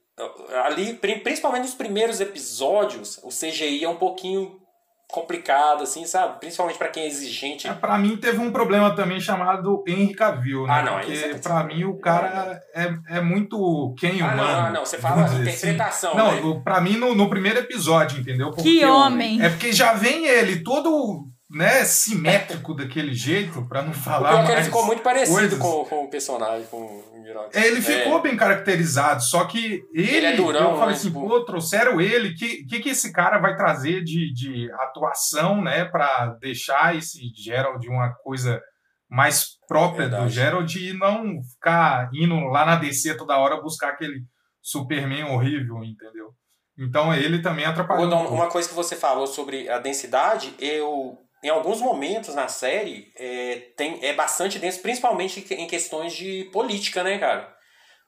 ali, 0.65 0.95
pri- 0.95 1.21
principalmente 1.21 1.63
nos 1.63 1.75
primeiros 1.75 2.21
episódios, 2.21 3.19
o 3.23 3.29
CGI 3.29 3.85
é 3.85 3.89
um 3.89 3.97
pouquinho 3.97 4.59
complicado, 5.09 5.83
assim, 5.85 6.05
sabe? 6.05 6.41
Principalmente 6.41 6.79
pra 6.79 6.89
quem 6.89 7.05
é 7.05 7.07
exigente. 7.07 7.69
É, 7.69 7.73
pra 7.73 7.97
mim 7.97 8.17
teve 8.17 8.39
um 8.39 8.51
problema 8.51 8.93
também 8.95 9.21
chamado 9.21 9.85
Henry 9.87 10.13
Cavill, 10.15 10.67
né? 10.67 10.73
Ah, 10.73 10.83
não, 10.83 10.95
Porque 10.99 11.29
tá 11.29 11.39
pra 11.39 11.65
mim 11.65 11.85
o 11.85 11.97
cara 12.01 12.61
é, 12.75 12.93
é 13.19 13.21
muito 13.21 13.95
quem 13.99 14.21
Ah, 14.21 14.25
humano. 14.33 14.43
não, 14.43 14.63
não, 14.65 14.73
não, 14.73 14.85
você 14.85 14.99
fala 14.99 15.23
dizer 15.25 15.43
interpretação, 15.43 16.17
Não, 16.17 16.55
né? 16.55 16.61
pra 16.65 16.81
mim 16.81 16.97
no, 16.97 17.15
no 17.15 17.31
primeiro 17.31 17.61
episódio, 17.61 18.19
entendeu? 18.21 18.51
Porque 18.51 18.63
Que 18.81 18.85
homem! 18.85 19.41
É 19.41 19.49
porque 19.49 19.73
já 19.73 19.93
vem 19.93 20.27
ele 20.27 20.65
todo, 20.65 21.29
né, 21.49 21.85
simétrico 21.85 22.75
daquele 22.75 23.15
jeito, 23.15 23.65
pra 23.69 23.83
não 23.83 23.91
O 23.91 23.95
falar 23.95 24.31
pior 24.31 24.41
é 24.41 24.43
que 24.43 24.47
ele 24.49 24.55
mais 24.55 24.67
ficou 24.67 24.85
muito 24.87 25.03
parecido 25.03 25.37
coisas. 25.39 25.59
com, 25.59 25.85
com 25.85 26.05
o 26.05 26.11
personagem, 26.11 26.67
com 26.67 26.77
o 26.79 27.21
Minox. 27.23 27.55
É, 27.57 27.67
Ele 27.69 27.81
ficou 27.81 28.21
bem 28.21 28.37
caracterizado, 28.37 29.23
só 29.23 29.45
que 29.45 29.83
ele, 29.95 30.11
Ele 30.17 30.27
é 30.27 30.37
durão, 30.37 30.71
eu 30.73 30.77
falei 30.77 30.95
né, 30.95 31.01
assim, 31.01 31.09
tipo- 31.09 31.21
pô, 31.29 31.45
trouxeram 31.45 32.01
ele, 32.01 32.35
que, 32.35 32.65
que 32.65 32.81
que 32.81 32.89
esse 32.89 33.13
cara 33.13 33.39
vai 33.39 33.57
trazer 33.57 34.03
de, 34.03 34.33
de 34.35 34.71
atuação, 34.73 35.63
né, 35.63 35.85
pra 35.85 36.37
deixar 36.41 36.97
esse 36.97 37.21
Gerald 37.35 37.87
uma 37.89 38.13
coisa 38.25 38.61
mais 39.09 39.51
própria 39.69 40.07
do 40.09 40.17
Verdade. 40.17 40.35
Gerald 40.35 40.79
e 40.89 40.93
não 40.93 41.41
ficar 41.55 42.11
indo 42.13 42.35
lá 42.47 42.67
na 42.67 42.75
DC 42.75 43.17
toda 43.17 43.39
hora 43.39 43.61
buscar 43.63 43.91
aquele 43.91 44.21
Superman 44.61 45.25
horrível, 45.31 45.77
entendeu? 45.85 46.31
Então 46.77 47.15
ele 47.15 47.41
também 47.41 47.65
atrapalhou. 47.65 48.13
um 48.13 48.35
uma 48.35 48.49
coisa 48.49 48.69
que 48.69 48.75
você 48.75 48.97
falou 48.97 49.29
sobre 49.29 49.69
a 49.69 49.79
densidade, 49.79 50.53
eu 50.59 51.17
em 51.43 51.49
alguns 51.49 51.81
momentos 51.81 52.35
na 52.35 52.49
série 52.49 53.13
é, 53.17 53.57
tem, 53.77 53.99
é 54.05 54.13
bastante 54.15 54.59
denso, 54.59 54.81
principalmente 54.81 55.45
em 55.55 55.67
questões 55.67 56.13
de 56.15 56.49
política, 56.53 57.03
né, 57.03 57.19
cara? 57.19 57.55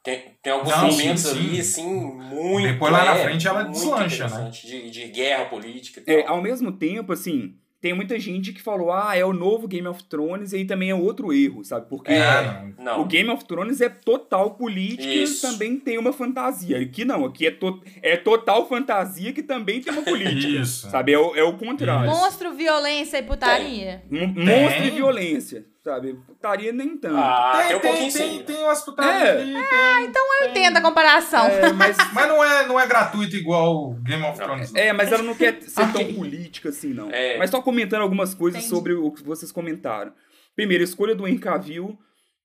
Tem, 0.02 0.36
tem 0.42 0.52
alguns 0.52 0.70
Não, 0.70 0.90
sim, 0.90 1.02
momentos 1.02 1.22
sim. 1.24 1.30
ali, 1.38 1.60
assim, 1.60 1.86
muito. 1.86 2.66
Depois 2.68 2.92
lá 2.92 3.04
na 3.04 3.16
é, 3.16 3.24
frente 3.24 3.46
ela 3.46 3.64
deslancha, 3.64 4.28
né? 4.28 4.48
De, 4.50 4.90
de 4.90 5.08
guerra 5.08 5.46
política. 5.46 6.02
e 6.06 6.10
É, 6.10 6.22
tal. 6.22 6.36
ao 6.36 6.42
mesmo 6.42 6.72
tempo, 6.72 7.12
assim, 7.12 7.54
tem 7.80 7.94
muita 7.94 8.18
gente 8.18 8.52
que 8.52 8.60
falou, 8.60 8.92
ah, 8.92 9.16
é 9.16 9.24
o 9.24 9.32
novo 9.32 9.68
Game 9.68 9.86
of 9.86 10.02
Thrones, 10.04 10.52
e 10.52 10.56
aí 10.56 10.64
também 10.64 10.90
é 10.90 10.94
outro 10.94 11.32
erro, 11.32 11.64
sabe? 11.64 11.88
Porque 11.88 12.12
É, 12.12 12.72
não. 12.76 12.84
não. 12.84 13.00
o 13.02 13.04
Game 13.04 13.30
of 13.30 13.44
Thrones 13.44 13.80
é 13.80 13.88
total 13.88 14.52
política 14.56 15.04
Isso. 15.06 15.46
e 15.46 15.50
também 15.50 15.78
tem 15.78 15.96
uma 15.98 16.12
fantasia. 16.12 16.78
Aqui 16.80 17.04
não, 17.04 17.24
aqui 17.24 17.46
é, 17.46 17.50
to 17.52 17.80
é 18.02 18.16
total 18.16 18.68
fantasia 18.68 19.32
que 19.32 19.42
também 19.42 19.80
tem 19.80 19.92
uma 19.92 20.02
política. 20.02 20.60
Isso. 20.60 20.90
Sabe? 20.90 21.12
É 21.12 21.18
o, 21.18 21.36
é 21.36 21.42
o 21.44 21.52
contrário. 21.56 22.10
Monstro, 22.10 22.52
violência 22.54 23.18
e 23.18 23.22
putaria. 23.22 24.02
M- 24.10 24.26
Monstro 24.26 24.84
e 24.84 24.90
violência, 24.90 25.64
sabe? 25.88 26.14
Putaria 26.26 26.72
nem 26.72 26.96
tanto. 26.98 27.16
Ah, 27.16 27.52
tem, 27.58 27.66
Tem, 27.68 27.76
um 27.76 27.80
pouquinho 27.80 28.12
tem, 28.12 28.38
sim. 28.38 28.42
tem 28.44 28.56
umas 28.62 28.82
putadas 28.82 29.22
É. 29.22 29.30
ali, 29.40 29.52
tem- 29.52 30.04
Então 30.04 30.22
eu 30.42 30.48
entendo 30.50 30.76
a 30.76 30.80
comparação. 30.80 31.46
É, 31.46 31.72
mas, 31.72 31.96
Mas 32.12 32.28
não 32.28 32.44
é, 32.44 32.66
não 32.66 32.78
é 32.80 32.86
gratuito 32.86 33.36
igual 33.36 33.90
o 33.90 33.94
Game 34.02 34.22
of. 34.24 34.38
Thrones. 34.38 34.72
não. 34.72 34.80
é, 34.80 34.92
mas 34.92 35.10
ela 35.12 35.22
não 35.22 35.34
quer 35.34 35.60
ser 35.62 35.82
Ok. 35.82 36.04
tão 36.04 36.14
política 36.14 36.68
assim, 36.68 36.92
não. 36.92 37.10
É. 37.10 37.36
Mas 37.38 37.50
só 37.50 37.60
comentando 37.62 38.02
algumas 38.02 38.34
coisas 38.34 38.60
Entendi. 38.60 38.74
sobre 38.74 38.92
o 38.94 39.10
que 39.10 39.22
vocês 39.22 39.50
comentaram. 39.50 40.12
Primeiro, 40.54 40.82
a 40.82 40.84
escolha 40.84 41.14
do 41.14 41.26
Henry 41.26 41.38
Cavill. 41.38 41.98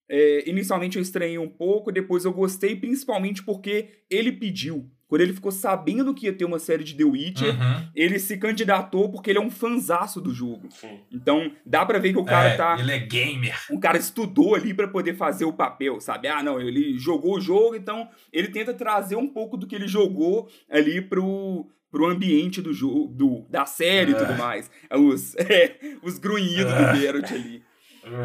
é, 0.09 0.43
inicialmente 0.49 0.97
eu 0.97 1.01
estranhei 1.01 1.37
um 1.39 1.47
pouco, 1.49 1.91
depois 1.91 2.25
eu 2.25 2.33
gostei, 2.33 2.75
principalmente 2.75 3.41
porque 3.41 4.03
ele 4.09 4.31
pediu. 4.33 4.85
Quando 5.13 5.21
ele 5.21 5.33
ficou 5.33 5.51
sabendo 5.51 6.11
que 6.11 6.25
ia 6.25 6.33
ter 6.33 6.43
uma 6.43 6.57
série 6.57 6.83
de 6.83 6.95
The 6.95 7.03
Witcher, 7.03 7.49
Uhum. 7.49 7.87
ele 7.95 8.17
se 8.17 8.35
candidatou 8.35 9.11
porque 9.11 9.29
ele 9.29 9.37
é 9.37 9.41
um 9.43 9.51
fanzaço 9.51 10.19
do 10.19 10.33
jogo. 10.33 10.67
Sim. 10.71 11.01
Então, 11.11 11.51
dá 11.63 11.85
pra 11.85 11.99
ver 11.99 12.13
que 12.13 12.17
o 12.17 12.25
cara 12.25 12.49
É, 12.49 12.57
tá. 12.57 12.75
Ele 12.79 12.91
é 12.91 12.97
gamer. 12.97 13.55
O 13.69 13.79
cara 13.79 13.95
estudou 13.99 14.55
ali 14.55 14.73
pra 14.73 14.87
poder 14.87 15.13
fazer 15.13 15.45
o 15.45 15.53
papel, 15.53 16.01
sabe? 16.01 16.27
Ah, 16.27 16.41
não, 16.41 16.59
ele 16.59 16.97
jogou 16.97 17.35
o 17.37 17.39
jogo, 17.39 17.75
então 17.75 18.09
ele 18.31 18.47
tenta 18.47 18.73
trazer 18.73 19.15
um 19.15 19.27
pouco 19.27 19.55
do 19.55 19.67
que 19.67 19.75
ele 19.75 19.87
jogou 19.87 20.49
ali 20.67 20.99
pro, 20.99 21.67
pro 21.91 22.07
ambiente 22.07 22.59
do 22.59 22.73
jogo, 22.73 23.13
do, 23.13 23.45
da 23.51 23.67
série 23.67 24.13
e 24.13 24.15
tudo 24.15 24.33
mais. 24.33 24.71
É, 24.89 24.97
Os, 24.97 25.35
é, 25.37 25.77
os 26.01 26.17
grunhidos 26.17 26.73
do 26.73 26.95
Geralt 26.95 27.31
ali. 27.31 27.61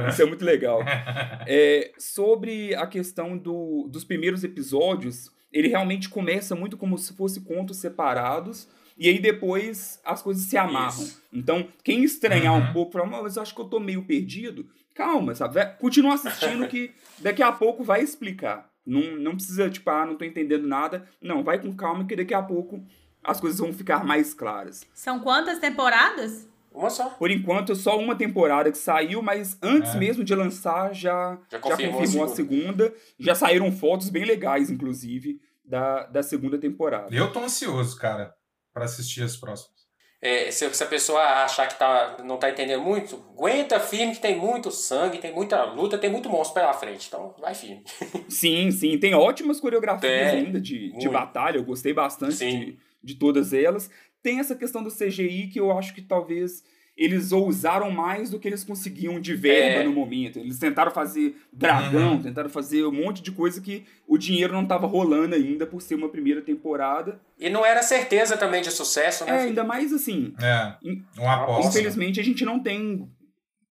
Isso 0.08 0.22
é 0.22 0.24
muito 0.24 0.42
legal. 0.42 0.80
É, 1.46 1.92
sobre 1.98 2.74
a 2.74 2.86
questão 2.86 3.36
do, 3.36 3.88
dos 3.90 4.04
primeiros 4.04 4.42
episódios, 4.44 5.30
ele 5.52 5.68
realmente 5.68 6.08
começa 6.08 6.54
muito 6.54 6.76
como 6.76 6.96
se 6.98 7.12
fosse 7.14 7.40
contos 7.40 7.78
separados. 7.78 8.68
E 8.96 9.08
aí 9.08 9.18
depois 9.20 10.00
as 10.04 10.20
coisas 10.22 10.44
se 10.44 10.56
amarram. 10.56 10.88
Isso. 11.02 11.22
Então, 11.32 11.68
quem 11.84 12.02
estranhar 12.02 12.54
Uhum. 12.54 12.70
um 12.70 12.72
pouco, 12.72 12.92
fala, 12.92 13.06
"Mas 13.22 13.36
eu 13.36 13.42
acho 13.42 13.54
que 13.54 13.60
eu 13.60 13.66
tô 13.66 13.78
meio 13.78 14.02
perdido. 14.04 14.68
Calma, 14.94 15.34
sabe? 15.34 15.54
Vai- 15.54 15.76
Continua 15.76 16.14
assistindo 16.14 16.66
que 16.66 16.90
daqui 17.20 17.42
a 17.42 17.52
pouco 17.52 17.84
vai 17.84 18.02
explicar. 18.02 18.68
Não, 18.84 19.16
não 19.16 19.34
precisa, 19.36 19.70
tipo, 19.70 19.88
ah, 19.90 20.04
não 20.04 20.16
tô 20.16 20.24
entendendo 20.24 20.66
nada. 20.66 21.06
Não, 21.22 21.44
vai 21.44 21.60
com 21.60 21.72
calma 21.76 22.04
que 22.04 22.16
daqui 22.16 22.34
a 22.34 22.42
pouco 22.42 22.84
as 23.22 23.40
coisas 23.40 23.60
vão 23.60 23.72
ficar 23.72 24.04
mais 24.04 24.34
claras. 24.34 24.84
São 24.94 25.20
quantas 25.20 25.58
temporadas? 25.60 26.48
Uma 26.72 26.90
só. 26.90 27.08
Por 27.10 27.30
enquanto, 27.30 27.72
é 27.72 27.74
só 27.74 27.98
uma 27.98 28.14
temporada 28.14 28.70
que 28.70 28.78
saiu, 28.78 29.20
mas 29.22 29.58
antes 29.62 29.94
É. 29.94 29.98
mesmo 29.98 30.22
de 30.22 30.34
lançar, 30.34 30.94
já, 30.94 31.38
Já 31.50 31.58
já 31.58 31.60
confirmou 31.60 32.00
confirmou, 32.00 32.26
a 32.28 32.30
a 32.30 32.34
segunda. 32.34 32.94
Já 33.18 33.34
saíram 33.34 33.70
fotos 33.72 34.08
bem 34.10 34.24
legais, 34.24 34.70
inclusive, 34.70 35.40
da, 35.64 36.04
da 36.06 36.22
segunda 36.22 36.58
temporada. 36.58 37.14
Eu 37.14 37.32
tô 37.32 37.40
ansioso, 37.40 37.96
cara, 37.98 38.34
pra 38.72 38.84
assistir 38.84 39.22
as 39.22 39.36
próximas. 39.36 39.78
É, 40.20 40.50
se, 40.50 40.68
se 40.74 40.82
a 40.82 40.86
pessoa 40.86 41.22
achar 41.44 41.68
que 41.68 41.78
tá, 41.78 42.16
não 42.24 42.38
tá 42.38 42.50
entendendo 42.50 42.82
muito, 42.82 43.22
aguenta 43.36 43.78
firme 43.78 44.12
que 44.14 44.20
tem 44.20 44.36
muito 44.36 44.68
sangue, 44.72 45.18
tem 45.18 45.32
muita 45.32 45.62
luta, 45.62 45.96
tem 45.96 46.10
muito 46.10 46.28
monstro 46.28 46.54
pela 46.60 46.72
frente. 46.72 47.06
Então, 47.06 47.34
vai 47.40 47.54
firme. 47.54 47.84
Sim, 48.28 48.70
sim. 48.72 48.98
Tem 48.98 49.14
ótimas 49.14 49.60
coreografias 49.60 50.30
Tem, 50.32 50.46
ainda 50.46 50.60
de, 50.60 50.90
de 50.98 51.08
batalha. 51.08 51.58
Eu 51.58 51.64
gostei 51.64 51.92
bastante 51.92 52.34
Sim. 52.34 52.58
de, 52.58 52.78
de 53.00 53.14
todas 53.14 53.52
elas. 53.52 53.88
Tem 54.22 54.40
essa 54.40 54.54
questão 54.54 54.82
do 54.82 54.90
CGI 54.90 55.48
que 55.48 55.60
eu 55.60 55.76
acho 55.76 55.94
que 55.94 56.02
talvez 56.02 56.62
eles 56.96 57.30
ousaram 57.30 57.92
mais 57.92 58.28
do 58.28 58.40
que 58.40 58.48
eles 58.48 58.64
conseguiam 58.64 59.20
de 59.20 59.32
verba 59.32 59.82
É. 59.82 59.84
no 59.84 59.92
momento. 59.92 60.40
Eles 60.40 60.58
tentaram 60.58 60.90
fazer 60.90 61.36
dragão, 61.52 62.14
Uhum. 62.14 62.22
tentaram 62.22 62.50
fazer 62.50 62.84
um 62.84 62.90
monte 62.90 63.22
de 63.22 63.30
coisa 63.30 63.60
que 63.60 63.84
o 64.04 64.18
dinheiro 64.18 64.52
não 64.52 64.64
estava 64.64 64.84
rolando 64.88 65.36
ainda 65.36 65.64
por 65.64 65.80
ser 65.80 65.94
uma 65.94 66.08
primeira 66.08 66.42
temporada. 66.42 67.20
E 67.38 67.48
não 67.48 67.64
era 67.64 67.82
certeza 67.84 68.36
também 68.36 68.60
de 68.62 68.72
sucesso, 68.72 69.24
né? 69.24 69.30
É, 69.30 69.36
filho? 69.38 69.48
ainda 69.50 69.62
mais 69.64 69.92
assim, 69.92 70.34
É, 70.42 70.74
uma 71.16 71.34
aposta. 71.44 71.68
Infelizmente, 71.68 72.18
a 72.18 72.24
gente 72.24 72.44
não 72.44 72.58
tem 72.58 73.08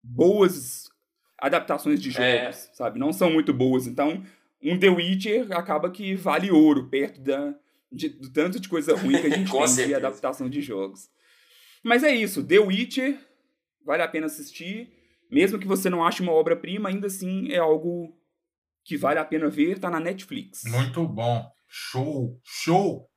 boas 0.03 0.89
adaptações 1.39 2.01
de 2.01 2.11
jogos, 2.11 2.25
É. 2.27 2.51
sabe? 2.73 2.99
Não 2.99 3.13
são 3.13 3.31
muito 3.31 3.53
boas. 3.53 3.87
Então, 3.87 4.21
um 4.61 4.77
The 4.77 4.89
Witcher 4.89 5.47
acaba 5.51 5.89
que 5.89 6.13
vale 6.15 6.51
ouro 6.51 6.89
perto 6.89 7.21
da, 7.21 7.53
de, 7.93 8.09
do 8.09 8.31
tanto 8.31 8.59
de 8.59 8.67
coisa 8.67 8.95
ruim 8.95 9.19
que 9.21 9.27
a 9.27 9.29
gente 9.35 9.51
tem 9.51 9.61
de 9.61 9.69
certeza. 9.69 9.97
adaptação 9.97 10.49
de 10.49 10.61
jogos. 10.61 11.09
Mas 11.83 12.03
é 12.03 12.13
isso. 12.13 12.45
The 12.45 12.59
Witcher, 12.59 13.19
vale 13.85 14.01
a 14.01 14.07
pena 14.07 14.25
assistir. 14.25 14.91
Mesmo 15.31 15.59
que 15.59 15.67
você 15.67 15.89
não 15.89 16.03
ache 16.05 16.21
uma 16.21 16.31
obra-prima, 16.31 16.89
ainda 16.89 17.07
assim 17.07 17.51
é 17.51 17.57
algo 17.57 18.15
que 18.85 18.97
vale 18.97 19.19
a 19.19 19.25
pena 19.25 19.49
ver. 19.49 19.79
Tá 19.79 19.89
na 19.89 19.99
Netflix. 19.99 20.63
Muito 20.65 21.07
bom. 21.07 21.45
Show, 21.67 22.39
show. 22.43 23.09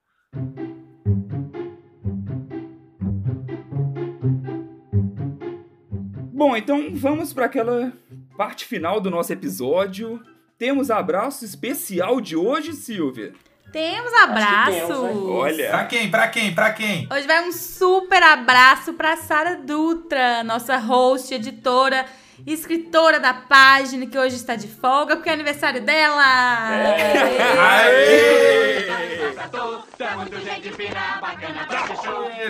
Bom, 6.33 6.57
então 6.57 6.95
vamos 6.95 7.33
para 7.33 7.47
aquela 7.47 7.93
parte 8.37 8.65
final 8.65 9.01
do 9.01 9.11
nosso 9.11 9.33
episódio. 9.33 10.23
Temos 10.59 10.91
abraço 10.91 11.45
especial 11.45 12.21
de 12.21 12.37
hoje, 12.37 12.73
Silvia. 12.73 13.35
Temos 13.73 14.11
que 14.11 14.19
abraços. 14.19 14.75
temos, 14.75 15.03
né? 15.03 15.13
Olha. 15.33 15.69
Pra 15.71 15.85
quem? 15.85 16.11
Pra 16.11 16.29
quem? 16.29 16.55
Pra 16.55 16.73
quem? 16.73 17.09
Hoje 17.13 17.27
vai 17.27 17.47
um 17.47 17.53
super 17.53 18.23
abraço 18.23 18.95
pra 18.95 19.17
Sara 19.17 19.57
Dutra, 19.57 20.43
nossa 20.45 20.77
host, 20.79 21.35
editora, 21.35 22.07
escritora 22.45 23.21
da 23.21 23.33
página, 23.33 24.07
que 24.07 24.19
hoje 24.19 24.37
está 24.37 24.57
de 24.57 24.69
folga 24.69 25.17
porque 25.17 25.29
é 25.29 25.33
aniversário 25.33 25.83
dela. 25.83 26.75
É. 26.75 27.43
Aê! 27.59 28.87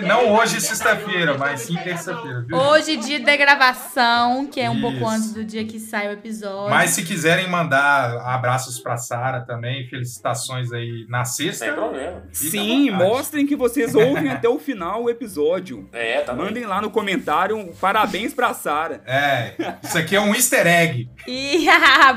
Não 0.05 0.33
hoje, 0.33 0.59
sexta-feira, 0.61 1.37
mas 1.37 1.61
sim 1.61 1.75
terça-feira, 1.75 2.41
viu? 2.41 2.57
Hoje, 2.57 2.97
dia 2.97 3.19
da 3.19 3.35
gravação, 3.35 4.45
que 4.47 4.59
é 4.59 4.69
um 4.69 4.79
pouco 4.79 4.97
Isso. 4.97 5.07
antes 5.07 5.33
do 5.33 5.43
dia 5.43 5.65
que 5.65 5.79
sai 5.79 6.07
o 6.07 6.11
episódio. 6.11 6.69
Mas 6.69 6.91
se 6.91 7.03
quiserem 7.03 7.49
mandar 7.49 8.17
abraços 8.25 8.79
pra 8.79 8.97
Sara 8.97 9.41
também, 9.41 9.87
felicitações 9.87 10.71
aí 10.71 11.05
na 11.09 11.25
sexta. 11.25 11.65
Sem 11.65 11.73
problema. 11.73 12.23
Sim, 12.31 12.91
vontade. 12.91 13.09
mostrem 13.09 13.45
que 13.47 13.55
vocês 13.55 13.95
ouvem 13.95 14.29
até 14.29 14.47
o 14.47 14.59
final 14.59 15.03
o 15.03 15.09
episódio. 15.09 15.87
É, 15.91 16.21
tá 16.21 16.33
Mandem 16.33 16.65
lá 16.65 16.81
no 16.81 16.89
comentário 16.89 17.57
um 17.57 17.73
parabéns 17.73 18.33
pra 18.33 18.53
Sara. 18.53 19.01
É, 19.05 19.55
isso 19.83 19.97
aqui 19.97 20.15
é 20.15 20.21
um 20.21 20.33
easter 20.35 20.65
egg. 20.67 21.09
Ih, 21.27 21.67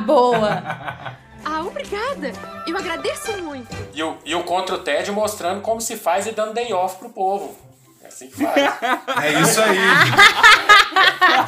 boa. 0.05 0.63
Ah, 1.43 1.63
obrigada! 1.63 2.33
Eu 2.67 2.77
agradeço 2.77 3.33
muito! 3.43 3.75
E 3.95 4.03
o, 4.03 4.19
e 4.27 4.35
o 4.35 4.45
Contra 4.45 4.75
o 4.75 4.79
Ted 4.79 5.11
mostrando 5.11 5.63
como 5.63 5.81
se 5.81 5.97
faz 5.97 6.27
e 6.27 6.33
dando 6.33 6.53
day 6.53 6.71
off 6.71 6.99
pro 6.99 7.09
povo. 7.09 7.57
É 8.05 8.09
assim 8.09 8.29
que 8.29 8.45
faz. 8.45 8.57
É 9.25 9.41
isso 9.41 9.61
aí. 9.63 9.79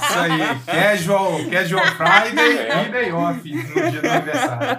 isso 0.01 0.19
aí. 0.19 0.61
Casual, 0.65 1.33
casual 1.51 1.85
Friday 1.89 2.59
É. 2.59 2.85
e 2.87 2.89
day 2.91 3.13
off 3.13 3.53
no 3.53 3.91
dia 3.91 4.01
do 4.01 4.09
aniversário. 4.11 4.79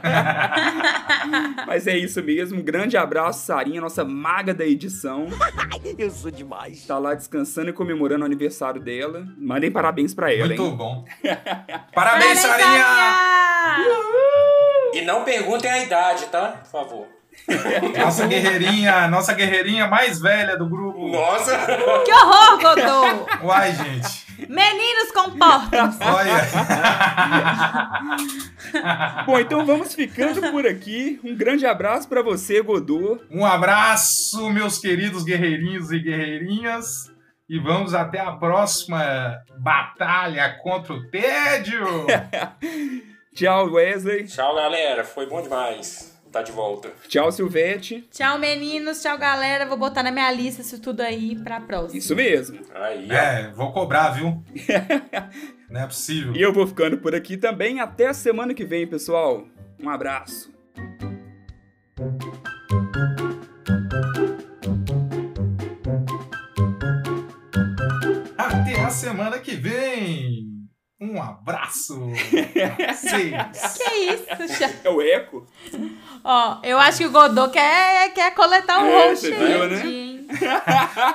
Mas 1.66 1.88
é 1.88 1.98
isso 1.98 2.22
mesmo. 2.24 2.60
Um 2.60 2.64
grande 2.64 2.98
abraço, 2.98 3.46
Sarinha, 3.46 3.82
nossa 3.82 4.04
maga 4.04 4.54
da 4.54 4.66
edição. 4.66 5.28
Eu 5.98 6.10
sou 6.10 6.32
demais. 6.32 6.86
Tá 6.86 6.98
lá 6.98 7.14
descansando 7.14 7.70
e 7.70 7.74
comemorando 7.74 8.24
o 8.24 8.26
aniversário 8.26 8.82
dela. 8.82 9.26
Mandem 9.38 9.72
parabéns 9.72 10.14
pra 10.14 10.34
ela, 10.34 10.48
Muito 10.48 10.64
hein? 10.64 10.76
bom. 10.76 11.06
Parabéns, 11.94 12.40
Sarinha! 12.40 12.68
Sarinha! 12.68 13.94
E 14.94 15.02
não 15.02 15.24
perguntem 15.24 15.72
a 15.72 15.84
idade, 15.84 16.26
tá? 16.28 16.62
Por 16.64 16.70
favor. 16.72 17.08
Nossa 17.98 18.28
guerreirinha, 18.28 19.08
nossa 19.08 19.34
guerreirinha 19.34 19.88
mais 19.88 20.22
velha 20.22 20.56
do 20.56 20.70
grupo. 20.70 21.08
Nossa! 21.10 21.58
Que 22.06 22.12
horror, 22.14 22.60
Godô! 22.62 23.48
Uai, 23.48 23.74
gente. 23.74 24.23
Meninos, 24.38 25.12
comportem-se. 25.14 26.00
Olha. 26.04 26.48
Bom, 29.26 29.40
então 29.40 29.66
vamos 29.66 29.94
ficando 29.94 30.52
por 30.52 30.66
aqui. 30.68 31.20
Um 31.24 31.36
grande 31.36 31.66
abraço 31.66 32.08
pra 32.08 32.22
você, 32.22 32.62
Godô. 32.62 33.20
Um 33.30 33.46
abraço, 33.46 34.50
meus 34.50 34.78
queridos 34.78 35.24
guerreirinhos 35.24 35.92
e 35.92 36.00
guerreirinhas. 36.00 37.12
E 37.50 37.60
vamos 37.60 37.94
até 37.94 38.20
a 38.20 38.32
próxima 38.32 39.38
batalha 39.60 40.58
contra 40.62 40.94
o 40.94 41.10
tédio. 41.10 42.08
Tchau, 43.36 43.72
Wesley. 43.72 44.26
Tchau, 44.26 44.56
galera. 44.56 45.04
Foi 45.04 45.28
bom 45.28 45.42
demais. 45.42 46.13
Tá 46.34 46.42
de 46.42 46.52
volta. 46.52 46.92
Tchau, 47.08 47.32
Silvete. 47.32 48.08
Tchau, 48.10 48.40
meninos. 48.40 49.04
Tchau, 49.04 49.16
galera. 49.20 49.68
Vou 49.68 49.78
botar 49.78 50.02
na 50.02 50.10
minha 50.10 50.32
lista 50.32 50.64
isso 50.64 50.82
tudo 50.82 51.02
aí 51.02 51.36
pra 51.36 51.62
próxima. 51.62 51.96
Isso 51.96 52.16
mesmo. 52.16 52.60
Aí. 52.74 53.08
É, 53.12 53.52
vou 53.52 53.72
cobrar, 53.72 54.10
viu? 54.10 54.44
Não 55.70 55.82
é 55.82 55.86
possível. 55.86 56.36
E 56.36 56.42
eu 56.42 56.52
vou 56.52 56.66
ficando 56.66 56.98
por 56.98 57.14
aqui 57.14 57.38
também. 57.38 57.80
Até 57.80 58.08
a 58.08 58.16
semana 58.16 58.56
que 58.56 58.66
vem, 58.66 58.88
pessoal. 58.88 59.46
Um 59.80 59.88
abraço. 59.88 60.52
Até 68.36 68.82
a 68.82 68.90
semana 68.90 69.38
que 69.38 69.54
vem. 69.54 70.53
Um 71.04 71.22
abraço. 71.22 72.00
Vocês. 72.96 73.78
Que 73.78 73.94
isso, 73.94 74.58
Cha- 74.58 74.72
É 74.86 74.90
o 74.90 75.02
eco? 75.02 75.46
Ó, 76.24 76.60
eu 76.64 76.80
acho 76.80 77.00
que 77.00 77.06
o 77.08 77.12
Godô 77.12 77.50
quer, 77.50 78.14
quer 78.14 78.34
coletar 78.34 78.80
um 78.80 78.86
É, 78.88 79.14
viu, 79.14 79.68
né? 79.70 79.84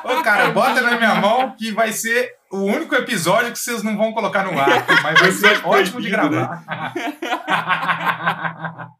Ô, 0.05 0.23
cara, 0.23 0.51
bota 0.51 0.83
na 0.83 0.99
minha 0.99 1.15
mão 1.15 1.55
que 1.59 1.73
vai 1.73 1.91
ser 1.93 2.35
o 2.53 2.59
único 2.65 2.95
episódio 2.95 3.51
que 3.53 3.59
vocês 3.59 3.83
não 3.83 3.97
vão 3.97 4.13
colocar 4.13 4.45
no 4.45 4.61
ar. 4.61 4.85
Mas 5.03 5.21
vai 5.21 5.33
ser 5.33 5.67
ótimo 5.67 6.03
de 6.03 6.11
né? 6.11 6.17
gravar. 6.17 6.63